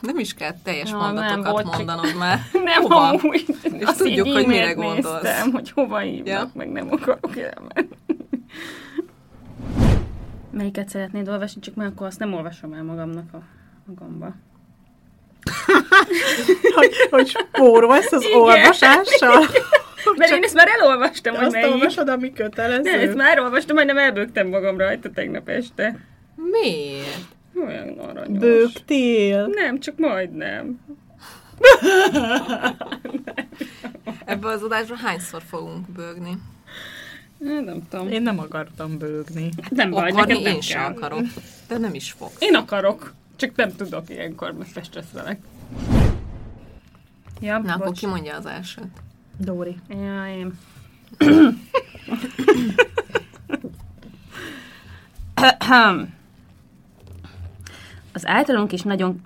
Nem 0.00 0.18
is 0.18 0.34
kell 0.34 0.52
teljes 0.64 0.90
Ja, 0.90 0.96
mondatokat 0.96 1.44
nem, 1.44 1.64
csak- 1.64 1.76
mondanod 1.76 2.16
már. 2.18 2.38
Nem, 2.64 2.82
Hova? 2.82 3.08
amúgy. 3.08 3.44
Azt 3.84 3.98
tudjuk, 3.98 4.26
így 4.26 4.32
hogy 4.32 4.46
mire 4.46 4.72
gondolsz. 4.72 5.22
Néztem, 5.22 5.50
hogy 5.52 5.70
hova 5.70 5.98
hívnak, 5.98 6.26
Ja. 6.26 6.50
meg 6.54 6.72
nem 6.72 6.88
akarok 6.90 7.36
elmenni. 7.36 7.88
Melyiket 10.50 10.88
szeretnéd 10.88 11.28
olvasni, 11.28 11.60
csak 11.60 11.74
már 11.74 11.86
akkor 11.86 12.06
azt 12.06 12.18
nem 12.18 12.34
olvasom 12.34 12.72
el 12.72 12.82
magamnak 12.82 13.32
a 13.32 13.38
magamba. 13.86 14.34
hogy, 16.74 16.90
hogy 17.10 17.28
spórolsz 17.28 18.12
az 18.12 18.22
Igen. 18.24 18.38
olvasással. 18.38 19.44
Mert 20.16 20.30
én 20.32 20.42
ezt 20.42 20.54
már 20.54 20.68
elolvastam, 20.80 21.34
hogy 21.34 21.44
Azt 21.44 21.52
melyik. 21.54 21.72
olvasod, 21.72 22.08
ami 22.08 22.32
kötelező. 22.32 22.90
Nem, 22.90 23.00
ezt 23.00 23.14
már 23.14 23.38
olvastam, 23.40 23.74
majdnem 23.76 23.98
elbögtem 23.98 24.48
magam 24.48 24.78
rajta 24.78 25.10
tegnap 25.10 25.48
este. 25.48 25.96
Miért? 26.34 27.26
Olyan 27.66 27.98
aranyos. 27.98 28.38
Bőgtél. 28.38 29.46
Nem, 29.46 29.80
csak 29.80 29.98
majdnem. 29.98 30.80
Ebbe 34.24 34.48
az 34.48 34.62
adásban 34.62 34.96
hányszor 34.98 35.42
fogunk 35.42 35.88
bőgni? 35.90 36.38
Hát 37.46 37.64
Nem 37.64 37.88
tudom. 37.88 38.08
Én 38.08 38.22
nem 38.22 38.38
akartam 38.38 38.98
bőgni. 38.98 39.48
Nem 39.70 39.90
baj, 39.90 40.10
Akarni 40.10 40.20
nekem 40.32 40.42
nem 40.42 40.54
én 40.54 40.60
sem 40.60 40.80
kell. 40.80 40.90
akarok. 40.92 41.26
De 41.68 41.78
nem 41.78 41.94
is 41.94 42.12
fogsz. 42.12 42.36
Én 42.38 42.54
akarok, 42.54 43.14
csak 43.36 43.56
nem 43.56 43.76
tudok 43.76 44.10
ilyenkor, 44.10 44.52
most 44.52 44.84
stresszelek. 44.84 45.40
Ja, 47.40 47.58
Na, 47.58 47.72
akkor 47.72 47.86
bocs. 47.86 47.98
ki 47.98 48.06
mondja 48.06 48.36
az 48.36 48.46
elsőt? 48.46 49.02
Dóri. 49.38 49.76
Ja, 49.88 50.26
én. 50.36 50.58
Az 58.14 58.26
általunk 58.26 58.72
is 58.72 58.82
nagyon... 58.82 59.20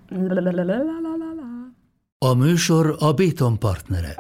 A 2.18 2.34
műsor 2.34 2.96
a 2.98 3.12
Béton 3.12 3.58
partnere. 3.58 4.14